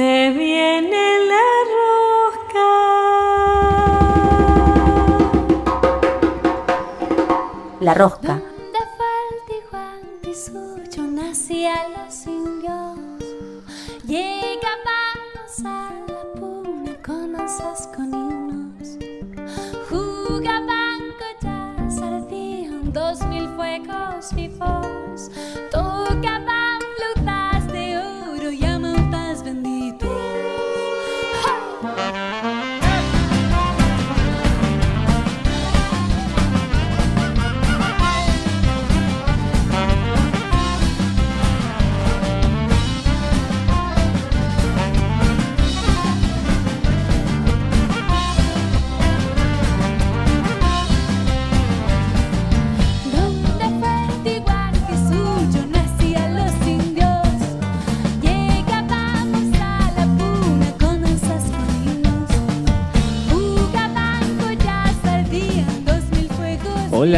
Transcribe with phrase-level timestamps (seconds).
[0.00, 2.68] Se viene la rosca.
[7.80, 8.39] La rosca.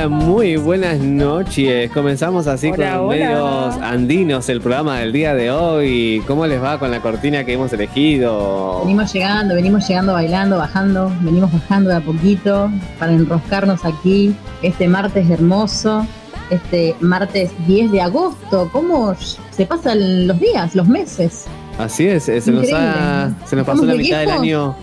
[0.05, 1.89] Hola, muy buenas noches.
[1.93, 6.21] Comenzamos así Hola, con medios andinos el programa del día de hoy.
[6.27, 8.81] ¿Cómo les va con la cortina que hemos elegido?
[8.81, 14.89] Venimos llegando, venimos llegando bailando, bajando, venimos bajando de a poquito para enroscarnos aquí este
[14.89, 16.05] martes hermoso,
[16.51, 18.71] este martes 10 de agosto.
[18.73, 19.15] ¿Cómo
[19.53, 21.45] se pasan los días, los meses?
[21.79, 24.75] Así es, eh, se nos, ha- se nos pasó ¿Estamos la mitad del año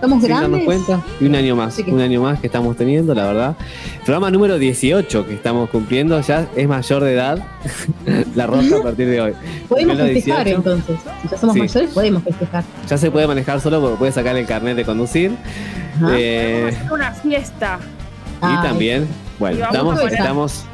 [0.00, 0.64] ¿Estamos sin darnos grandes?
[0.64, 1.04] cuenta.
[1.20, 3.56] Y un año más, que- un año más que estamos teniendo, la verdad.
[4.04, 7.38] Programa número 18 que estamos cumpliendo, ya es mayor de edad
[8.34, 9.32] la roja a partir de hoy.
[9.68, 10.56] Podemos festejar 18.
[10.56, 10.96] entonces.
[11.22, 11.60] Si ya somos Sí.
[11.60, 12.64] mayores, podemos festejar.
[12.88, 15.32] Ya se puede manejar solo porque puede sacar el carnet de conducir.
[16.12, 17.78] Eh, Una fiesta.
[18.42, 19.06] Y Ay, también,
[19.38, 20.64] bueno, estamos, estamos,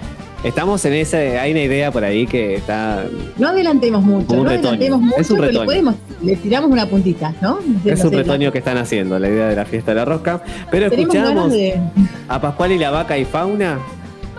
[0.46, 3.04] estamos en ese, hay una idea por ahí que está,
[3.36, 4.68] No adelantemos mucho, no retoño.
[4.68, 5.66] adelantemos mucho, Es un pero le, retoño.
[5.66, 7.58] podemos, le tiramos una puntita, ¿no?
[7.84, 10.42] es un retoño que están haciendo, la idea de la fiesta de la rosca.
[10.70, 11.80] Pero escuchamos de.
[12.28, 13.78] a Pascual y la vaca y fauna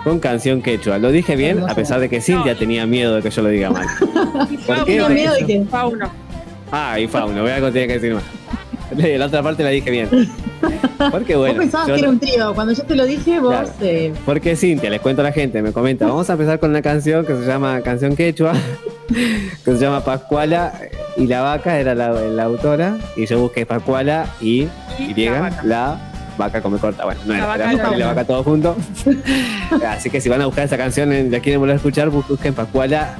[0.03, 0.97] con canción quechua.
[0.97, 3.69] Lo dije bien, a pesar de que Cintia tenía miedo de que yo lo diga
[3.69, 3.87] mal.
[4.65, 4.93] ¿Por qué?
[4.93, 5.65] Tenía miedo de que.
[5.65, 6.09] Fauno.
[6.71, 8.23] Ah, y fauna, voy a tener que decir más.
[9.19, 10.07] La otra parte la dije bien.
[11.11, 12.53] Porque bueno, vos pensabas yo- que era un trío.
[12.55, 13.53] Cuando yo te lo dije, vos.
[13.53, 13.69] Claro.
[13.81, 16.81] eh, Porque Cintia, les cuento a la gente, me comenta, vamos a empezar con una
[16.81, 18.53] canción que se llama Canción Quechua,
[19.65, 20.73] que se llama Pascuala
[21.15, 24.67] y la vaca era la, la autora, y yo busqué Pascuala y,
[24.99, 25.61] Y y la vaca.
[25.63, 26.01] la
[26.37, 27.05] vaca come corta.
[27.05, 28.05] Bueno, no La era, vaca la y la vaca.
[28.07, 28.75] vaca todo junto.
[29.87, 33.15] Así que si van a buscar esa canción, la quieren volver a escuchar, busquen Pascuala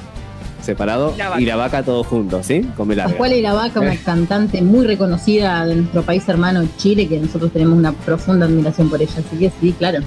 [0.72, 2.68] separado y la vaca todo junto, ¿sí?
[2.76, 3.10] Come larga.
[3.12, 4.00] Pascuala y la Vaca, una Eh.
[4.04, 9.00] cantante muy reconocida de nuestro país hermano Chile, que nosotros tenemos una profunda admiración por
[9.00, 9.12] ella.
[9.16, 10.00] Así que sí, claro.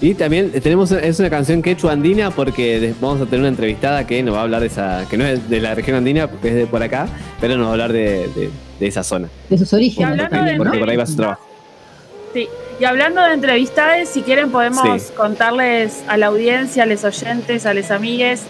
[0.00, 4.22] Y también tenemos, es una canción quechua andina porque vamos a tener una entrevistada que
[4.22, 6.54] nos va a hablar de esa, que no es de la región andina, que es
[6.54, 7.06] de por acá,
[7.40, 8.50] pero nos va a hablar de, de-
[8.80, 9.28] de esa zona.
[9.50, 10.10] De sus Y orígenes.
[10.10, 10.64] hablando también, de ¿no?
[10.64, 11.42] Porque por ahí va su trabajo.
[12.34, 12.48] Sí.
[12.80, 15.12] Y hablando de entrevistades, si quieren podemos Sí.
[15.16, 18.42] contarles a la audiencia, a los oyentes, a los amigues,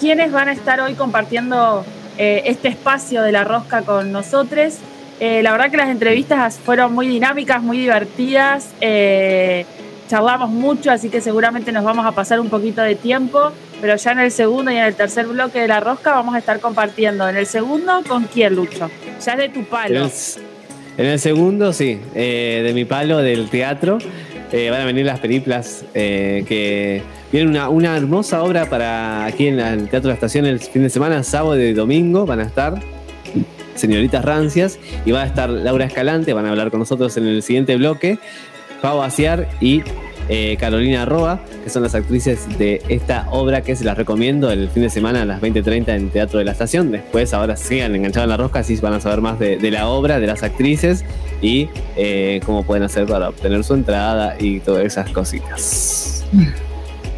[0.00, 1.84] quiénes van a estar hoy compartiendo
[2.18, 4.74] eh, este espacio de la rosca con nosotros.
[5.20, 8.70] Eh, la verdad que las entrevistas fueron muy dinámicas, muy divertidas.
[8.80, 9.66] eh,
[10.48, 14.18] mucho, así que seguramente nos vamos a pasar un poquito de tiempo, pero ya en
[14.18, 17.28] el segundo y en el tercer bloque de la rosca vamos a estar compartiendo.
[17.28, 18.90] En el segundo, ¿con quién, Lucho?
[19.24, 20.10] Ya es de tu palo.
[20.96, 23.98] en el segundo, sí, eh, de mi palo del teatro,
[24.52, 27.02] eh, van a venir las películas eh, que
[27.32, 30.82] viene una, una hermosa obra para aquí en el Teatro de la Estación el fin
[30.82, 32.80] de semana, sábado y domingo van a estar.
[33.74, 37.42] Señoritas Rancias, y va a estar Laura Escalante, van a hablar con nosotros en el
[37.42, 38.18] siguiente bloque,
[38.82, 39.82] Pau Aciar y
[40.32, 44.70] eh, Carolina Roa, que son las actrices de esta obra que se las recomiendo el
[44.70, 46.90] fin de semana a las 20.30 en Teatro de la Estación.
[46.92, 49.88] Después, ahora sigan enganchados en la rosca, así van a saber más de, de la
[49.88, 51.04] obra, de las actrices
[51.42, 56.24] y eh, cómo pueden hacer para obtener su entrada y todas esas cositas.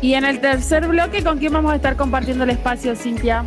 [0.01, 3.45] Y en el tercer bloque, ¿con quién vamos a estar compartiendo el espacio, Cintia?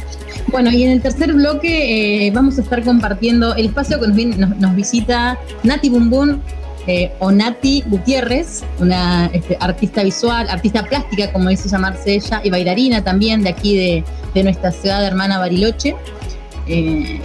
[0.47, 4.37] Bueno, y en el tercer bloque eh, vamos a estar compartiendo el espacio que nos,
[4.37, 6.41] nos- nos visita Nati Bumbun
[6.87, 12.49] eh, o Nati Gutiérrez, una este, artista visual, artista plástica, como dice llamarse ella, y
[12.51, 14.03] bailarina también de aquí de,
[14.33, 15.95] de nuestra ciudad hermana Bariloche.
[16.67, 17.19] Eh,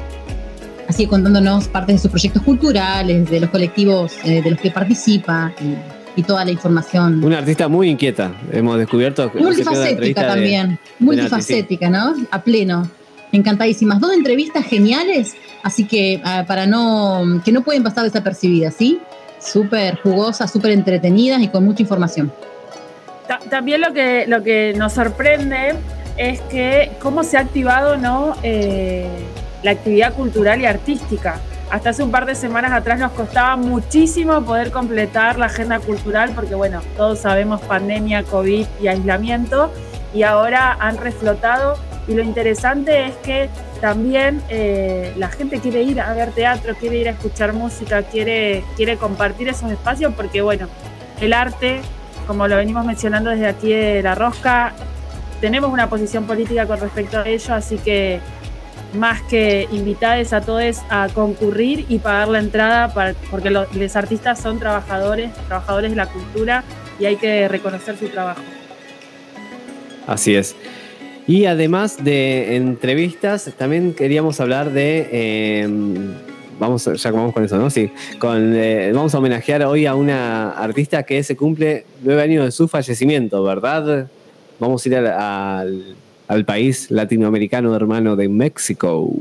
[0.88, 5.52] así contándonos partes de sus proyectos culturales, de los colectivos eh, de los que participa
[5.60, 7.22] y, y, toda la información.
[7.22, 9.30] Una artista muy inquieta, hemos descubierto.
[9.34, 12.14] Multifacética también, de, multifacética, de ¿no?
[12.30, 12.90] A pleno.
[13.32, 14.00] Encantadísimas.
[14.00, 18.98] Dos entrevistas geniales, así que uh, para no, que no pueden pasar desapercibidas, ¿sí?
[19.40, 22.32] Súper jugosas, súper entretenidas y con mucha información.
[23.48, 25.74] También lo que, lo que nos sorprende
[26.16, 28.34] es que cómo se ha activado ¿no?
[28.42, 29.06] Eh,
[29.62, 31.40] la actividad cultural y artística.
[31.70, 36.32] Hasta hace un par de semanas atrás nos costaba muchísimo poder completar la agenda cultural
[36.34, 39.70] porque, bueno, todos sabemos pandemia, COVID y aislamiento,
[40.12, 41.76] y ahora han reflotado.
[42.08, 43.48] Y lo interesante es que
[43.80, 48.62] también eh, la gente quiere ir a ver teatro, quiere ir a escuchar música, quiere,
[48.76, 50.68] quiere compartir esos espacios porque, bueno,
[51.20, 51.80] el arte,
[52.26, 54.74] como lo venimos mencionando desde aquí de La Rosca,
[55.40, 58.20] tenemos una posición política con respecto a ello, así que
[58.94, 63.66] más que invitados a todos a concurrir y pagar la entrada, para, porque los,
[63.96, 66.64] artistas son trabajadores, trabajadores de la cultura
[66.98, 68.42] y hay que reconocer su trabajo.
[70.06, 70.56] Así es.
[71.30, 75.08] Y además de entrevistas, también queríamos hablar de...
[75.12, 75.68] Eh,
[76.58, 77.70] vamos, ya vamos con eso, ¿no?
[77.70, 77.88] Sí,
[78.20, 82.66] eh, vamos a homenajear hoy a una artista que se cumple nueve años de su
[82.66, 84.08] fallecimiento, ¿verdad?
[84.58, 89.12] Vamos a ir al país latinoamericano hermano de México.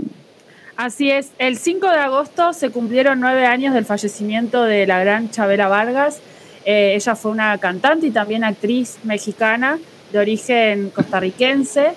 [0.77, 5.29] Así es, el 5 de agosto se cumplieron nueve años del fallecimiento de la gran
[5.29, 6.21] Chabela Vargas.
[6.65, 9.77] Eh, ella fue una cantante y también actriz mexicana
[10.11, 11.93] de origen costarricense.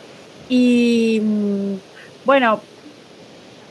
[0.49, 1.21] Y
[2.25, 2.61] bueno,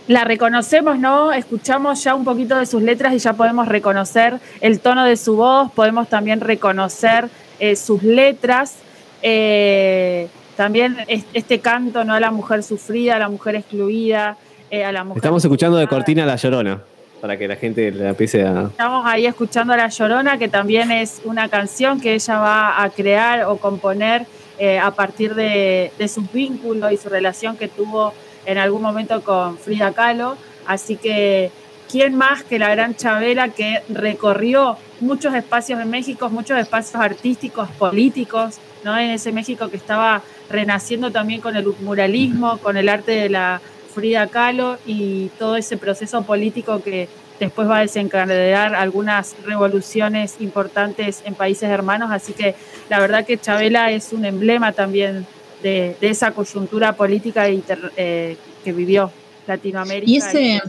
[0.08, 1.32] la reconocemos, ¿no?
[1.32, 5.36] Escuchamos ya un poquito de sus letras y ya podemos reconocer el tono de su
[5.36, 7.30] voz, podemos también reconocer
[7.60, 8.78] eh, sus letras.
[9.22, 12.14] Eh, también este canto, ¿no?
[12.14, 14.38] A la mujer sufrida, a la mujer excluida,
[14.70, 15.18] eh, a la mujer.
[15.18, 16.82] Estamos escuchando de Cortina La Llorona,
[17.22, 18.64] para que la gente la empiece a.
[18.64, 22.90] Estamos ahí escuchando a La Llorona, que también es una canción que ella va a
[22.90, 24.26] crear o componer
[24.58, 28.14] eh, a partir de, de su vínculo y su relación que tuvo
[28.46, 30.36] en algún momento con Frida Kahlo.
[30.66, 31.52] Así que,
[31.90, 37.70] ¿quién más que la gran Chabela que recorrió muchos espacios en México, muchos espacios artísticos,
[37.70, 38.98] políticos, ¿no?
[38.98, 43.62] En ese México que estaba renaciendo también con el muralismo, con el arte de la
[43.94, 47.08] Frida Kahlo y todo ese proceso político que
[47.40, 52.10] después va a desencadenar algunas revoluciones importantes en países hermanos.
[52.12, 52.56] Así que
[52.90, 55.26] la verdad que Chabela es un emblema también
[55.64, 59.12] de, esa coyuntura política inter, eh, que vivió
[59.48, 60.12] Latinoamérica.
[60.12, 60.62] Y ese,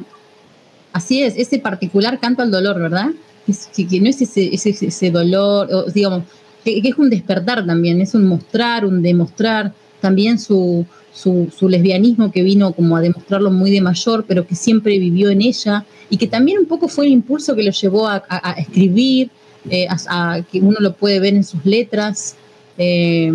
[0.93, 3.11] así es, ese particular canto al dolor, ¿verdad?
[3.77, 6.23] Que, no es ese, dolor, digamos,
[6.65, 10.84] que, es un despertar también, es un mostrar, un demostrar, también su,
[11.14, 15.40] su, lesbianismo que vino como a demostrarlo muy de mayor, pero que siempre vivió en
[15.40, 18.22] ella, y que también un poco fue el impulso que lo llevó a,
[18.58, 19.31] escribir,
[19.70, 22.37] eh, a, que uno lo puede ver en sus letras.
[22.76, 23.32] Eh,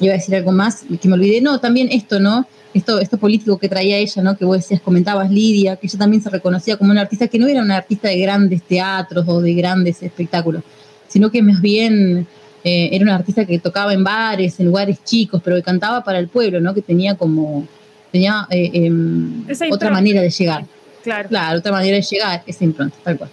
[0.00, 1.40] iba a decir algo más que me olvidé.
[1.40, 2.46] No, también esto, ¿no?
[2.72, 4.36] Esto, esto político que traía ella, ¿no?
[4.36, 7.46] Que vos decías, comentabas Lidia, que ella también se reconocía como una artista que no
[7.46, 10.62] era una artista de grandes teatros o de grandes espectáculos,
[11.08, 12.26] sino que más bien
[12.62, 16.18] eh, era una artista que tocaba en bares, en lugares chicos, pero que cantaba para
[16.18, 16.74] el pueblo, ¿no?
[16.74, 17.66] Que tenía como,
[18.12, 20.64] tenía eh, eh, otra manera de llegar.
[21.02, 21.28] Claro.
[21.28, 23.30] Claro, otra manera de llegar, esa impronta, tal cual.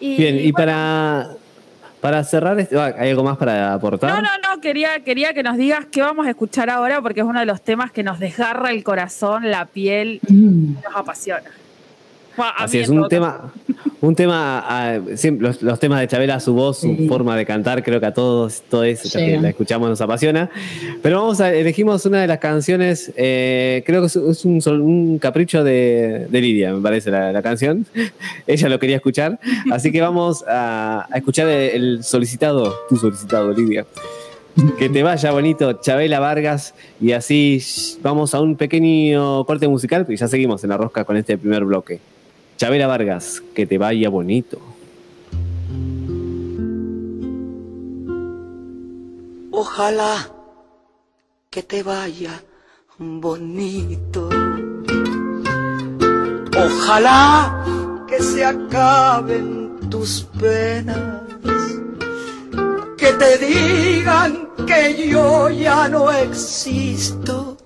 [0.00, 1.30] Y, Bien, y, bueno, para,
[2.00, 2.58] para cerrar,
[2.98, 4.10] ¿hay algo más para aportar?
[4.10, 7.26] No, no, no, quería, quería que nos digas qué vamos a escuchar ahora, porque es
[7.26, 10.74] uno de los temas que nos desgarra el corazón, la piel, mm.
[10.84, 11.50] nos apasiona.
[12.36, 13.52] Bueno, Así es, un tema,
[14.00, 17.08] un tema, uh, siempre, los, los, temas de Chabela, su voz, su sí.
[17.08, 19.36] forma de cantar, creo que a todos, todo eso sí.
[19.36, 20.50] la escuchamos nos apasiona.
[21.02, 25.18] Pero vamos a, elegimos una de las canciones, eh, creo que es, es un, un,
[25.18, 27.86] capricho de, de Lidia, me parece la, la, canción.
[28.46, 29.38] Ella lo quería escuchar,
[29.70, 33.84] así que vamos a, a escuchar el solicitado, tu solicitado, Lidia.
[34.78, 36.74] Que te vaya bonito, Chabela Vargas.
[37.00, 37.62] Y así
[38.02, 41.64] vamos a un pequeño corte musical y ya seguimos en la rosca con este primer
[41.64, 42.00] bloque.
[42.62, 44.60] Chabela Vargas, que te vaya bonito.
[49.50, 50.30] Ojalá
[51.50, 52.40] que te vaya
[52.98, 54.28] bonito.
[56.56, 57.64] Ojalá
[58.06, 61.32] que se acaben tus penas.
[62.96, 67.56] Que te digan que yo ya no existo.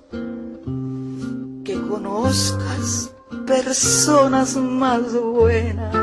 [1.67, 3.11] Que conozcas
[3.47, 5.95] personas más buenas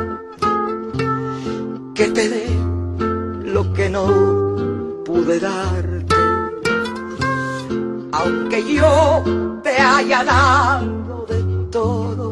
[1.93, 2.47] que te dé
[3.43, 4.05] lo que no
[5.03, 6.15] pude darte.
[8.13, 9.23] Aunque yo
[9.62, 12.31] te haya dado de todo,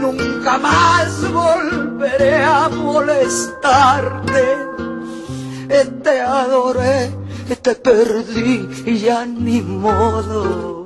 [0.00, 4.58] nunca más volveré a molestarte.
[6.02, 7.10] Te adoré,
[7.62, 10.84] te perdí y ya ni modo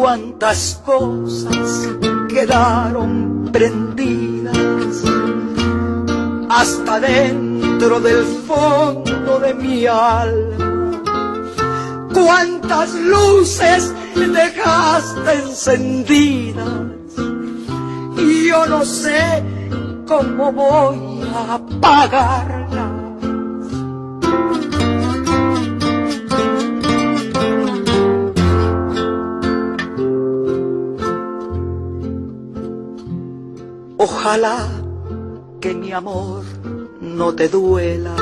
[0.00, 1.90] Cuántas cosas
[2.26, 4.56] quedaron prendidas
[6.48, 11.02] hasta dentro del fondo de mi alma.
[12.14, 16.64] Cuántas luces dejaste encendidas
[18.16, 19.44] y yo no sé
[20.08, 22.79] cómo voy a apagarlas.
[34.22, 34.68] Ojalá
[35.62, 36.44] que mi amor
[37.00, 38.14] no te duela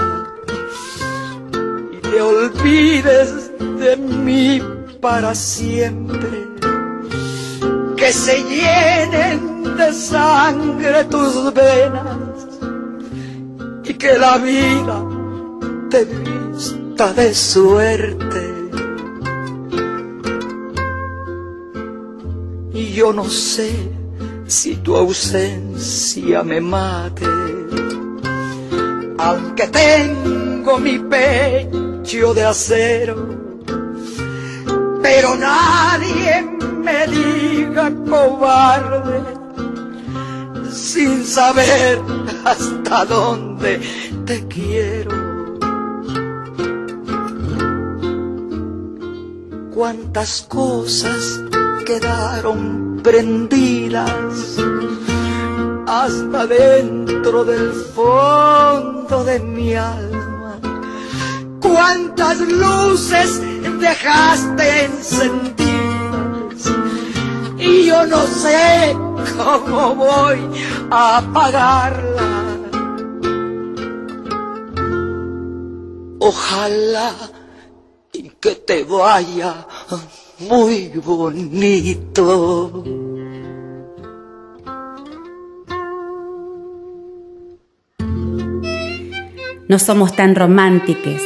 [1.92, 4.62] y te olvides de mí
[5.00, 6.46] para siempre.
[7.96, 12.46] Que se llenen de sangre tus venas
[13.82, 15.04] y que la vida
[15.90, 18.70] te vista de suerte.
[22.72, 23.97] Y yo no sé
[24.48, 27.26] si tu ausencia me mate,
[29.18, 33.28] aunque tengo mi pecho de acero,
[35.02, 36.48] pero nadie
[36.82, 39.20] me diga cobarde,
[40.72, 42.00] sin saber
[42.44, 43.82] hasta dónde
[44.24, 45.28] te quiero.
[49.74, 51.40] Cuántas cosas
[51.84, 54.58] quedaron prendidas
[55.86, 60.60] hasta dentro del fondo de mi alma.
[61.58, 63.40] Cuántas luces
[63.80, 66.60] dejaste encendidas
[67.58, 68.94] y yo no sé
[69.38, 70.40] cómo voy
[70.90, 72.28] a apagarla.
[76.18, 77.14] Ojalá
[78.38, 79.66] que te vaya
[80.40, 82.85] muy bonito.
[89.68, 91.21] No somos tan románticos,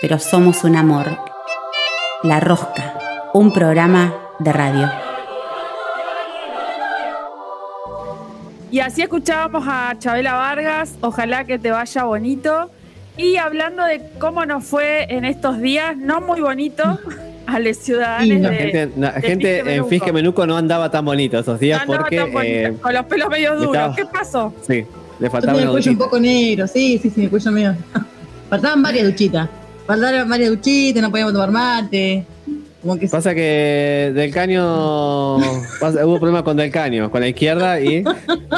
[0.00, 1.06] pero somos un amor.
[2.22, 2.98] La Rosca,
[3.32, 4.90] un programa de radio.
[8.70, 12.70] Y así escuchábamos a Chabela Vargas, ojalá que te vaya bonito.
[13.16, 16.98] Y hablando de cómo nos fue en estos días, no muy bonito,
[17.54, 18.48] a los ciudadanos Sí, no.
[18.50, 21.86] de, gente la de gente Fisque en Fisque Menuco no andaba tan bonito esos días
[21.86, 23.74] No porque tan bonito, eh, con los pelos medio duros.
[23.76, 24.54] estaba- ¿Qué pasó?
[24.66, 24.84] sí, le
[25.26, 27.74] Yo faltaba tenía una el cuello un poco negro, sí, sí, sí, el cuello medio.
[28.50, 29.48] Faltaban varias duchitas.
[29.86, 32.24] Faltaban varias duchitas, no podíamos tomar mate.
[32.82, 35.38] Como que Pasa que del caño
[35.80, 38.02] pasa- hubo problemas con del caño, con la izquierda y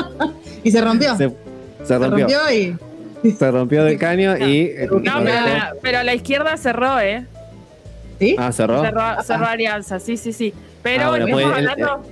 [0.65, 1.17] Y se rompió.
[1.17, 2.29] se, Se, se rompió.
[2.29, 2.77] rompió y.
[3.33, 7.25] Se rompió del caño y eh, No, pero la, pero la izquierda cerró, ¿eh?
[8.23, 8.37] ¿Sí?
[8.39, 8.83] Ah, cerró.
[8.83, 10.55] Cerró, cerró Alianza, sí, sí, sí.
[10.83, 12.03] Pero Ah, bueno, estamos pues, el- hablando.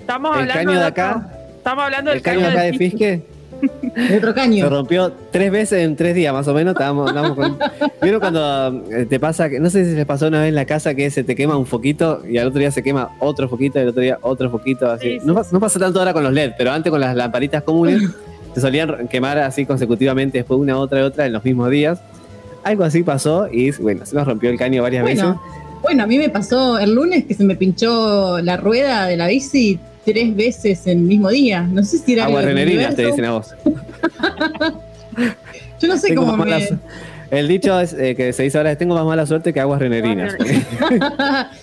[0.00, 3.22] estamos el hablando caño de otro- acá- Estamos hablando del El caño acá de Fisque
[3.96, 4.68] De otro se caño.
[4.70, 6.74] rompió tres veces en tres días más o menos.
[6.74, 7.58] Estábamos, estábamos con-
[8.02, 10.66] ¿Vieron cuando eh, te pasa que, no sé si les pasó una vez en la
[10.66, 13.78] casa que se te quema un foquito y al otro día se quema otro foquito
[13.80, 15.14] y al otro día otro foquito así?
[15.14, 17.64] Sí, sí, no, no pasa tanto ahora con los LED, pero antes con las lamparitas
[17.64, 18.00] comunes
[18.54, 21.98] se solían quemar así consecutivamente después una, otra y otra en los mismos días.
[22.66, 25.24] Algo así pasó y bueno, se nos rompió el caño varias veces.
[25.82, 29.28] Bueno, a mí me pasó el lunes que se me pinchó la rueda de la
[29.28, 31.62] bici tres veces en el mismo día.
[31.62, 33.54] No sé si era te dicen a vos.
[35.80, 36.76] Yo no sé Tengo cómo me.
[37.30, 39.80] El dicho es, eh, que se dice ahora es tengo más mala suerte que aguas
[39.80, 40.36] renerinas.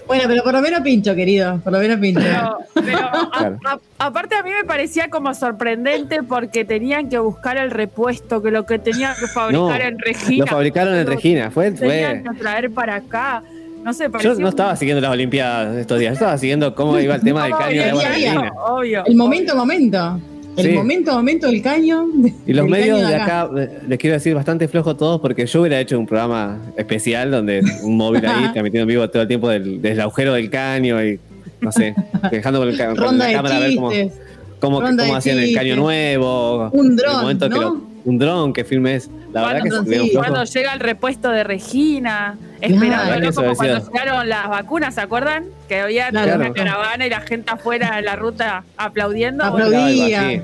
[0.08, 1.60] bueno, pero por lo menos pincho, querido.
[1.63, 2.22] Por lo menos pincho.
[2.22, 3.60] Pero, pero a- Claro.
[3.65, 8.51] a- aparte a mí me parecía como sorprendente porque tenían que buscar el repuesto, que
[8.51, 10.46] lo que tenían que fabricar No, en Regina.
[10.46, 11.51] Lo fabricaron en lo Regina.
[11.51, 13.43] Fue, Tenían fue- que traer para acá.
[13.84, 16.12] No sé, Yo no estaba siguiendo las Olimpiadas estos días.
[16.12, 18.32] Yo estaba siguiendo cómo iba el tema del caño de obvio, aguas día a día.
[18.34, 18.53] renerinas.
[18.65, 19.03] Obvio.
[19.05, 20.20] El momento, momento.
[20.55, 20.72] El Sí.
[20.74, 22.05] momento, momento del caño.
[22.45, 25.79] Y los medios de acá, eh, les quiero decir, bastante flojos todos, porque yo hubiera
[25.79, 29.81] hecho un programa especial donde un móvil ahí transmitiendo en vivo todo el tiempo del,
[29.81, 31.19] del agujero del caño y
[31.62, 31.95] no sé,
[32.31, 34.13] dejando con, el con la de cámara a ver cómo, chistes.
[34.60, 34.81] cómo,
[35.15, 35.77] hacían el caño chistes.
[35.77, 36.69] nuevo.
[36.72, 37.62] Un dron, que ¿no?
[37.62, 39.10] lo- un dron que filmes.
[39.31, 40.13] La verdad que Cuando- se estuvieron sí.
[40.15, 43.33] Cuando llega el repuesto de Regina, esperando Claro.
[43.33, 45.45] como cuando llegaron las vacunas, ¿se acuerdan?
[45.67, 46.36] Que había Claro.
[46.36, 49.43] una caravana y la gente afuera de la ruta aplaudiendo.
[49.43, 50.43] Aplaudía.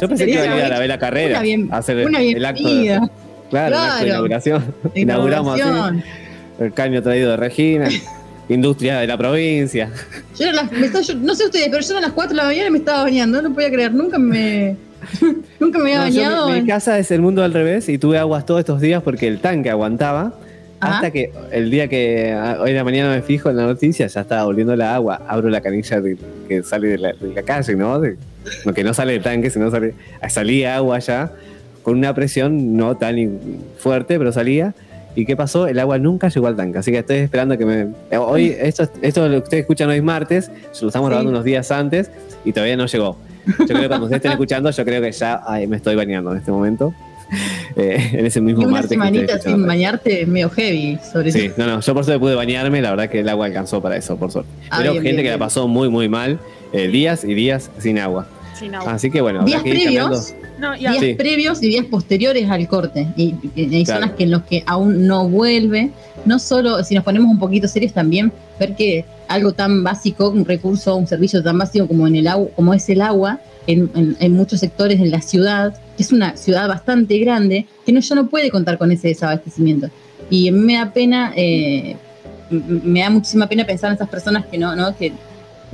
[0.00, 2.06] Yo pensé que tenía iba a ir a ver la carrera, Una bien- a hacer
[2.06, 3.10] Una el acto de, bienvenida.
[3.50, 4.06] claro, el acto de Claro.
[4.08, 4.74] inauguración.
[4.94, 6.02] de Inauguramos así,
[6.60, 7.88] el caño traído de Regina.
[8.50, 9.88] industria de la provincia.
[10.38, 12.42] Yo, era las- me estaba- yo- no sé ustedes, pero yo a las 4 de
[12.42, 14.76] la mañana me estaba bañando, no lo podía creer, nunca me,
[15.60, 16.50] nunca me había No, yo- bañado.
[16.50, 19.38] mi, casa es el mundo al revés y tuve aguas todos estos días porque el
[19.40, 20.34] tanque aguantaba.
[20.80, 20.96] Ajá.
[20.96, 24.06] Hasta que el día que ah, hoy en la mañana me fijo en la noticia,
[24.06, 26.18] ya estaba volviendo la agua, abro la canilla de-
[26.48, 27.98] que sale de la, de la calle, ¿no?
[28.00, 28.16] De-
[28.66, 29.94] no, que no sale del tanque, sino sale,
[30.28, 31.30] salía agua ya,
[31.82, 33.16] con una presión no tan
[33.78, 34.74] fuerte, pero salía.
[35.16, 35.68] ¿Y qué pasó?
[35.68, 37.86] El agua nunca llegó al tanque, así que estoy esperando que me...
[38.18, 40.50] Hoy, esto, esto lo que ustedes escuchan hoy es martes,
[40.82, 41.10] lo estamos Sí.
[41.10, 42.10] grabando unos días antes
[42.44, 43.16] y todavía no llegó.
[43.46, 46.32] Yo creo que cuando ustedes estén escuchando, yo creo que ya ay, me estoy bañando
[46.32, 46.94] en este momento.
[47.76, 48.90] Eh, en ese mismo una martes.
[48.90, 52.80] semanita escuchan sin bañarte medio heavy, sobre Sí, no, no, yo por suerte pude bañarme,
[52.80, 54.48] la verdad que el agua alcanzó para eso, por suerte.
[54.70, 56.38] Ah, Pero bien, gente bien, que la pasó muy, muy mal,
[56.72, 58.28] eh, días y días sin agua.
[58.86, 61.14] Así que bueno, Días previos, No, y días Sí.
[61.14, 63.08] previos y días posteriores al corte.
[63.16, 64.02] Y, y hay Claro.
[64.02, 65.90] zonas que en los que aún no vuelve.
[66.24, 70.44] No solo, si nos ponemos un poquito serios también, ver que algo tan básico, un
[70.44, 74.16] recurso, un servicio tan básico como en el agua, como es el agua, en, en-
[74.20, 78.14] en muchos sectores en la ciudad, que es una ciudad bastante grande, que no, ya
[78.14, 79.88] no puede contar con ese desabastecimiento.
[80.30, 81.96] Y a mí me da pena, eh,
[82.50, 84.96] me da muchísima pena pensar en esas personas que no, ¿no?
[84.96, 85.12] Que,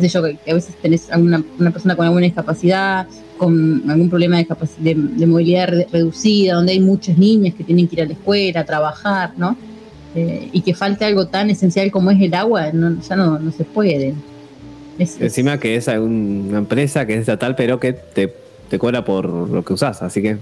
[0.01, 4.09] qué sé yo, que, a veces tenés alguna, una persona con alguna discapacidad, con algún
[4.09, 4.47] problema de,
[4.79, 8.13] de, de movilidad re- reducida, donde hay muchas niñas que tienen que ir a la
[8.13, 9.57] escuela, a trabajar, ¿no?
[10.15, 13.53] Eh, y que falte algo tan esencial como es el agua, no- ya no, no
[13.53, 14.15] se puede.
[14.99, 18.33] Es- Encima que es un- una empresa que es estatal, pero que te,
[18.69, 20.03] te cobra por lo que usás.
[20.03, 20.37] Así que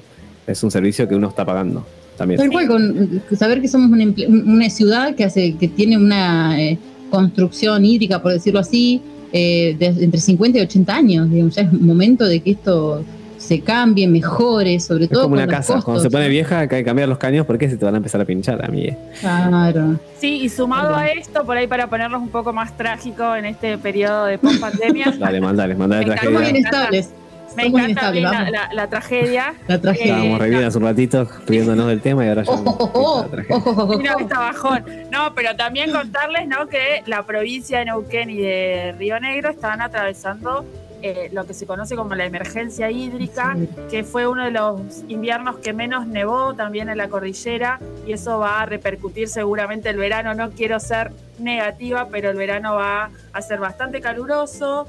[0.47, 1.87] es un servicio que uno está pagando
[2.17, 2.39] también.
[2.41, 6.79] Tal cual, con saber que somos una ciudad que hace que tiene una eh,
[7.11, 9.01] construcción hídrica, por decirlo así,
[9.33, 11.31] eh, de entre 50 y 80 años.
[11.31, 13.05] Digamos, ya es momento de que esto
[13.37, 15.81] se cambie, mejore, sobre Es todo como con una los casa.
[15.83, 18.21] Cuando se pone vieja, hay que cambiar los caños porque se te van a empezar
[18.21, 18.89] a pinchar, a mí.
[19.21, 19.99] Claro.
[20.19, 23.79] Sí, y sumado a esto, por ahí para ponernos un poco más trágico en este
[23.79, 26.49] periodo de post-pandemia, Dale, mandale, mandale tragedia.
[26.51, 27.11] inestables.
[27.57, 29.55] Me encanta la, la- la tragedia.
[29.67, 30.15] La tragedia.
[30.15, 32.53] Estábamos re bien hace un ratito riéndonos del tema y ahora ya.
[32.53, 33.57] Ojo, ojo, ojo, la tragedia.
[33.57, 34.21] ojo, ojo, Mira ojo.
[34.23, 34.85] esta bajón.
[35.11, 36.67] No, pero también contarles ¿no?
[36.69, 40.65] que la provincia de Neuquén y de Río Negro estaban atravesando
[41.01, 43.69] eh, lo que se conoce como la emergencia hídrica, Sí.
[43.89, 48.41] que fue uno de los inviernos que menos nevó también en la cordillera y eso
[48.41, 50.35] va a repercutir seguramente el verano.
[50.35, 54.89] No quiero ser negativa, pero el verano va a ser bastante caluroso,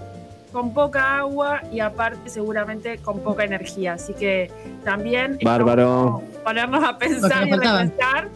[0.52, 3.94] con poca agua y aparte seguramente con poca energía.
[3.94, 4.52] Así que
[4.84, 6.22] también Bárbaro.
[6.44, 8.30] ponernos a pensar y repensar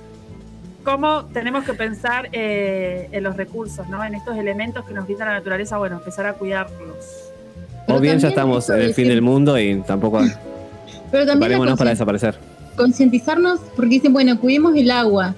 [0.83, 4.03] cómo tenemos que pensar eh, en los recursos, ¿no?
[4.03, 7.31] En estos elementos que nos brinda la naturaleza, bueno, empezar a cuidarlos.
[7.87, 10.19] Pero O bien ya estamos en el fin del mundo y tampoco
[11.11, 12.35] Pero también para desaparecer.
[12.75, 15.35] concientizarnos, porque dicen, bueno, cuidemos el agua.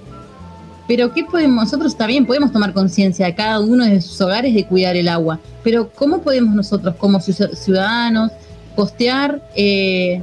[0.88, 1.64] Pero ¿qué podemos?
[1.64, 5.40] Nosotros también podemos tomar conciencia, cada uno de sus hogares, de cuidar el agua.
[5.64, 8.30] Pero ¿cómo podemos nosotros, como ciu- ciudadanos,
[8.76, 10.22] costear eh,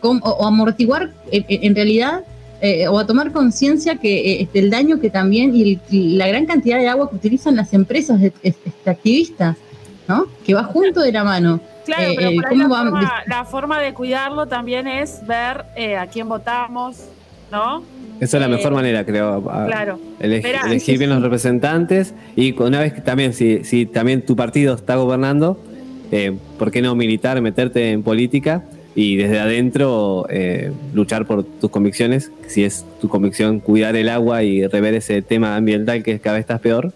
[0.00, 2.20] o, o amortiguar eh, en realidad
[2.60, 6.28] eh, o a tomar conciencia que eh, este, el daño que también y, el- la
[6.28, 9.56] gran cantidad de agua que utilizan las empresas de- este, activistas,
[10.06, 10.26] ¿no?
[10.44, 11.60] Que va junto de la mano.
[11.84, 15.64] Claro, pero por ahí la, ¿cómo va- forma, la forma de cuidarlo también es ver
[15.98, 16.96] a quién votamos,
[17.50, 17.82] ¿no?
[18.20, 19.42] Esa es la Eh, mejor manera, creo.
[19.42, 19.98] Claro.
[20.20, 21.14] Eleg- Verá, elegir sí, bien sí.
[21.14, 25.60] los representantes y una vez que también, si, si también tu partido está gobernando,
[26.10, 31.70] eh, ¿por qué no militar, meterte en política y desde adentro eh, luchar por tus
[31.70, 32.32] convicciones?
[32.48, 36.40] Si es tu convicción cuidar el agua y rever ese tema ambiental que cada vez
[36.42, 36.92] está peor,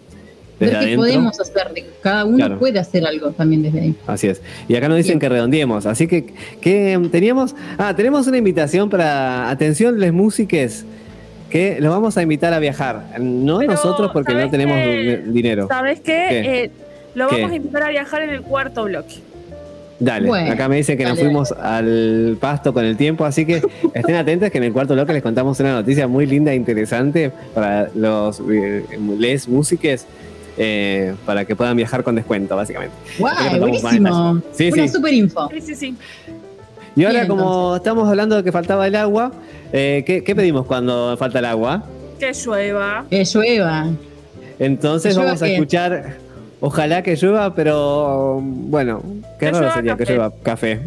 [0.59, 1.05] desde Ver qué adentro.
[1.05, 2.59] podemos hacer, de- cada uno Claro.
[2.59, 3.95] puede hacer algo también desde ahí.
[4.07, 4.41] Así es.
[4.67, 5.19] Y acá nos dicen Bien.
[5.19, 5.85] que redondeemos.
[5.85, 6.25] Así que,
[6.59, 7.55] que teníamos.
[7.77, 9.49] Ah, tenemos una invitación para.
[9.49, 10.85] Atención, les músiques.
[11.53, 13.03] Que los vamos a invitar a viajar.
[13.19, 15.67] No Pero, nosotros porque no ¿sabes tenemos dinero.
[15.67, 16.25] ¿Sabes qué?
[16.29, 16.63] ¿Qué?
[16.63, 16.71] Eh,
[17.15, 17.35] lo ¿Qué?
[17.35, 19.15] vamos a invitar a viajar en el cuarto bloque.
[19.99, 20.27] Dale.
[20.27, 23.23] Bueno, acá me dicen que nos dale, fuimos al pasto con el tiempo.
[23.23, 23.61] Así que
[23.93, 27.31] estén atentos que en el cuarto bloque les contamos una noticia muy linda e interesante
[27.53, 28.83] para los eh,
[29.19, 30.07] les músiques.
[30.57, 32.95] eh, para que puedan viajar con descuento, básicamente.
[33.19, 34.41] Más buenísimo.
[34.53, 34.89] Sí, Una sí.
[34.89, 35.49] super info.
[35.51, 35.95] Sí, sí, sí.
[36.95, 39.31] Y ahora, Bien, como estamos hablando de que faltaba el agua,
[39.71, 41.83] eh, ¿qué, qué pedimos cuando falta el agua?
[42.19, 43.05] Que llueva.
[43.09, 43.87] Que llueva.
[44.59, 45.53] Entonces Que llueva vamos a qué?
[45.55, 46.17] escuchar,
[46.59, 49.01] ojalá que llueva, pero bueno,
[49.39, 50.81] qué Que raro sería que llueva café.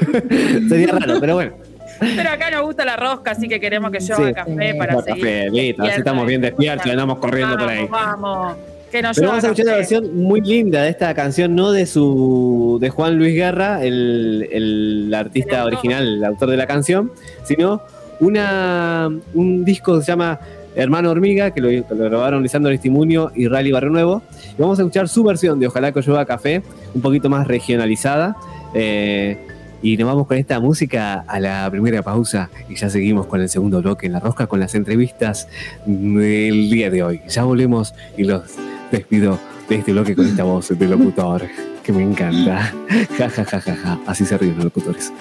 [0.68, 1.52] sería raro, pero bueno.
[2.00, 4.34] Pero acá nos gusta la rosca, así que queremos que llueva Sí.
[4.34, 5.22] café para seguir.
[5.24, 7.86] café, listo, así estamos bien despiertos y andamos corriendo por ahí.
[7.90, 8.56] Vamos.
[8.90, 11.86] Que nos Pero vamos a escuchar una versión muy linda de esta canción, no de
[11.86, 17.12] su de Juan Luis Guerra, el, el artista El original, el autor de la canción,
[17.44, 17.82] sino
[18.20, 20.40] una un disco que se llama
[20.74, 24.22] Hermano Hormiga, que lo, que lo grabaron Lisandro Estimunio y Rally Barrio Nuevo.
[24.56, 26.62] Y vamos a escuchar su versión de Ojalá que llueva café,
[26.94, 28.36] un poquito más regionalizada.
[28.74, 29.38] Eh,
[29.82, 33.48] y nos vamos con esta música a la primera pausa y ya seguimos con el
[33.48, 35.48] segundo bloque en la rosca con las entrevistas
[35.86, 37.20] del día de hoy.
[37.28, 38.42] Ya volvemos y los
[38.90, 41.42] despido de este bloque con esta voz de locutor
[41.82, 42.72] que me encanta.
[43.16, 43.98] Ja, ja, ja, ja, ja.
[44.06, 45.12] Así se ríen los locutores.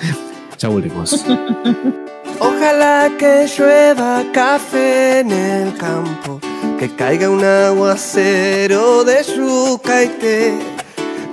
[0.57, 1.25] Ya volvemos.
[2.39, 6.39] Ojalá que llueva café en el campo,
[6.77, 10.59] que caiga un aguacero de yuca y té,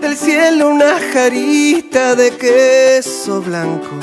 [0.01, 3.99] del cielo una jarita de queso blanco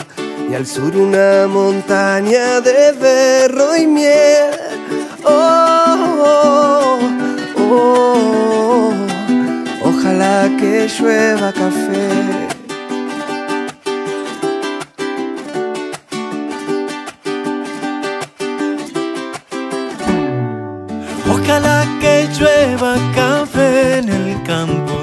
[0.50, 4.52] y al sur una montaña de berro y miel.
[5.24, 6.01] Oh,
[11.00, 12.10] llueva café.
[21.30, 24.96] Ojalá que llueva café en el campo,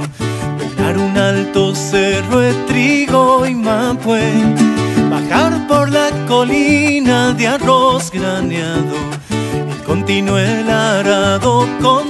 [0.59, 4.33] pegar un alto cerro de trigo y mapue,
[5.11, 8.96] bajar por la colina de arroz graneado
[9.70, 12.08] y continúe el arado con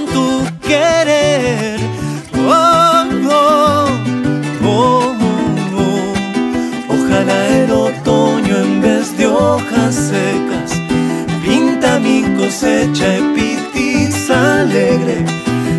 [12.59, 15.25] cosecha epitis alegre.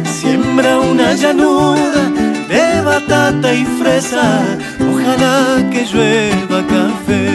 [0.04, 2.10] Siembra una llanura
[2.48, 4.42] de batata y fresa.
[4.90, 7.26] Ojalá que llueva café.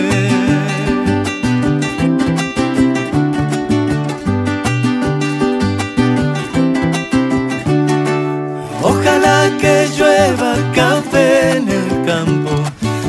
[8.81, 12.51] Ojalá que llueva café en el campo.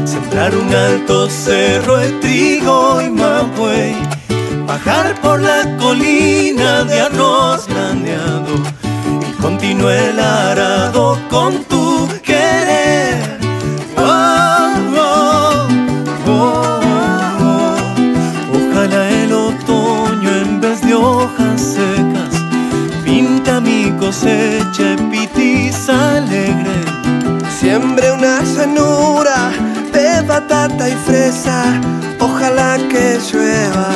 [0.04, 4.16] Sembrar un alto cerro de trigo y mapuey
[4.66, 8.54] bajar por la colina de arroz graneado
[9.28, 13.38] y continúe el arado con tu querer.
[13.96, 14.74] Oh,
[15.06, 15.68] oh,
[16.26, 16.80] oh.
[18.56, 22.34] Ojalá el otoño en vez de hojas secas
[23.04, 26.78] pinta mi cosecha epitis alegre.
[27.60, 29.52] Siembre una llanura
[29.92, 31.80] de batata y fresa,
[32.18, 33.88] ojalá que llueva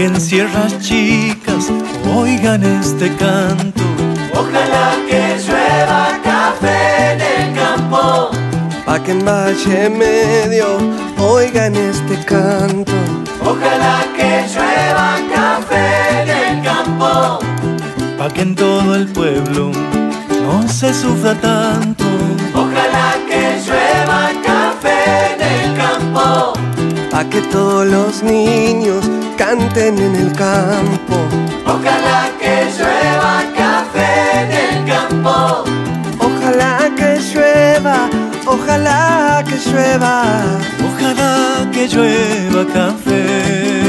[0.00, 1.70] que en sierras chicas
[2.16, 3.82] oigan este canto.
[4.32, 8.30] Ojalá que llueva café en el campo.
[8.86, 10.68] Pa' que en Valle Medio
[11.18, 12.92] oigan este canto.
[13.44, 17.38] Ojalá que llueva café en el campo.
[18.16, 19.70] Pa' que en todo el pueblo
[20.44, 21.99] no se sufra tanto.
[27.28, 31.16] Que todos los niños canten en el campo.
[31.64, 35.64] Ojalá que llueva café en el campo.
[36.18, 38.08] Ojalá que llueva,
[38.46, 40.34] ojalá que llueva.
[40.82, 43.80] Ojalá que llueva café.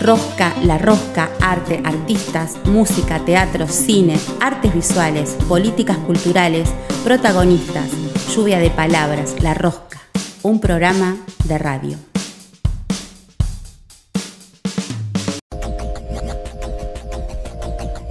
[0.00, 7.90] Rosca, La Rosca, arte, artistas, música, teatro, cine, artes visuales, políticas culturales, protagonistas,
[8.32, 9.98] lluvia de palabras, La Rosca,
[10.44, 11.98] un programa de radio.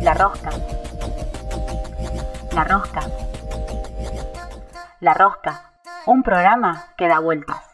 [0.02, 0.50] La Rosca.
[2.52, 3.02] La Rosca.
[5.00, 5.72] La Rosca,
[6.08, 7.69] un programa que da vueltas.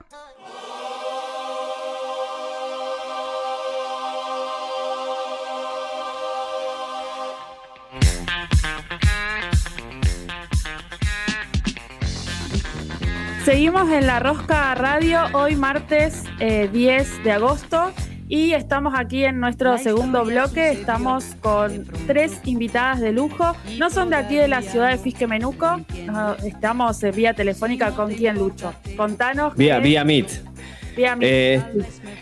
[13.45, 17.91] Seguimos en La Rosca Radio, hoy martes eh, 10 de agosto
[18.27, 20.71] y estamos aquí en nuestro segundo bloque.
[20.71, 23.55] Estamos con tres invitadas de lujo.
[23.77, 25.81] No son de aquí de la ciudad de Fisquemenuco.
[26.07, 28.73] No, estamos eh, vía telefónica con quién, Lucho.
[28.97, 29.55] Contanos.
[29.55, 30.27] Vía, vía Meet.
[30.97, 31.31] vía Meet.
[31.31, 31.61] Eh,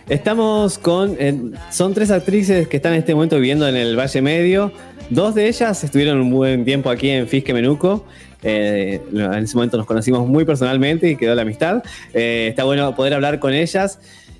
[0.09, 1.15] estamos con.
[1.17, 4.73] eh, son tres actrices que están en este momento viviendo en el Valle Medio.
[5.09, 8.05] Dos de ellas estuvieron un buen tiempo aquí en Fisque Menuco.
[8.43, 11.83] Eh, en ese momento nos conocimos muy personalmente y quedó la amistad.
[12.13, 13.99] Eh, está bueno poder hablar con ellas.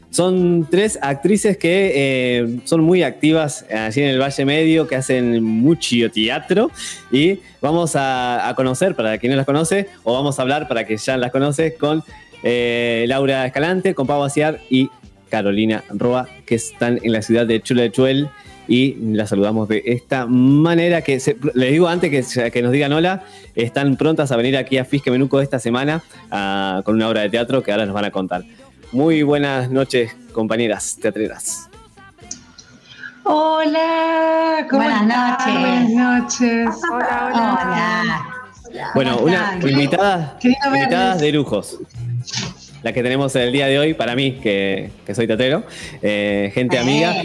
[0.10, 5.44] Son tres actrices que eh, son muy activas allí en el Valle Medio, que hacen
[5.44, 6.70] mucho teatro.
[7.12, 10.98] Y vamos a, conocer, para quien no las conoce, o vamos a hablar para que
[10.98, 12.04] ya las conoce, con
[12.44, 14.90] Laura Escalante, con Pau Aciar y
[15.30, 18.30] Carolina Roa, que están en la ciudad de Chula de Chuel.
[18.68, 21.20] Y la saludamos de esta manera que
[21.54, 23.24] les digo antes que, que, nos digan hola,
[23.56, 27.30] están prontas a venir aquí a Fisque Menuco esta semana ah, con una obra de
[27.30, 28.44] teatro que ahora nos van a contar.
[28.92, 31.70] Muy buenas noches, compañeras teatreras.
[33.26, 35.60] Hola, ¿cómo buenas noches.
[35.60, 36.82] Buenas noches.
[36.92, 38.90] Hola, hola.
[38.96, 41.80] Bueno, una invitada, invitada de lujos
[42.84, 45.64] la que tenemos el día de hoy, para mí, que, soy teatrero,
[46.02, 47.16] eh, gente amiga.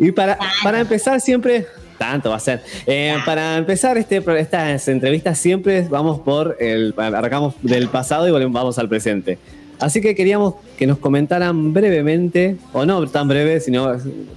[0.00, 1.66] Y para, para empezar siempre,
[1.98, 2.62] tanto va a ser.
[2.86, 8.78] Eh, para empezar este, estas entrevistas siempre vamos por el, arrancamos del pasado y vamos
[8.78, 9.36] al presente.
[9.78, 13.92] Así que queríamos que nos comentaran brevemente, o no tan breve, sino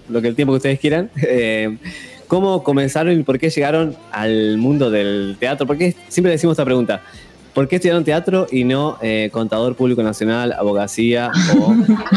[0.09, 1.77] lo que el tiempo que ustedes quieran, eh,
[2.27, 5.65] cómo comenzaron y por qué llegaron al mundo del teatro.
[5.65, 7.01] Porque siempre decimos esta pregunta.
[7.53, 11.75] ¿Por qué estudiaron teatro y no eh, contador público nacional, abogacía o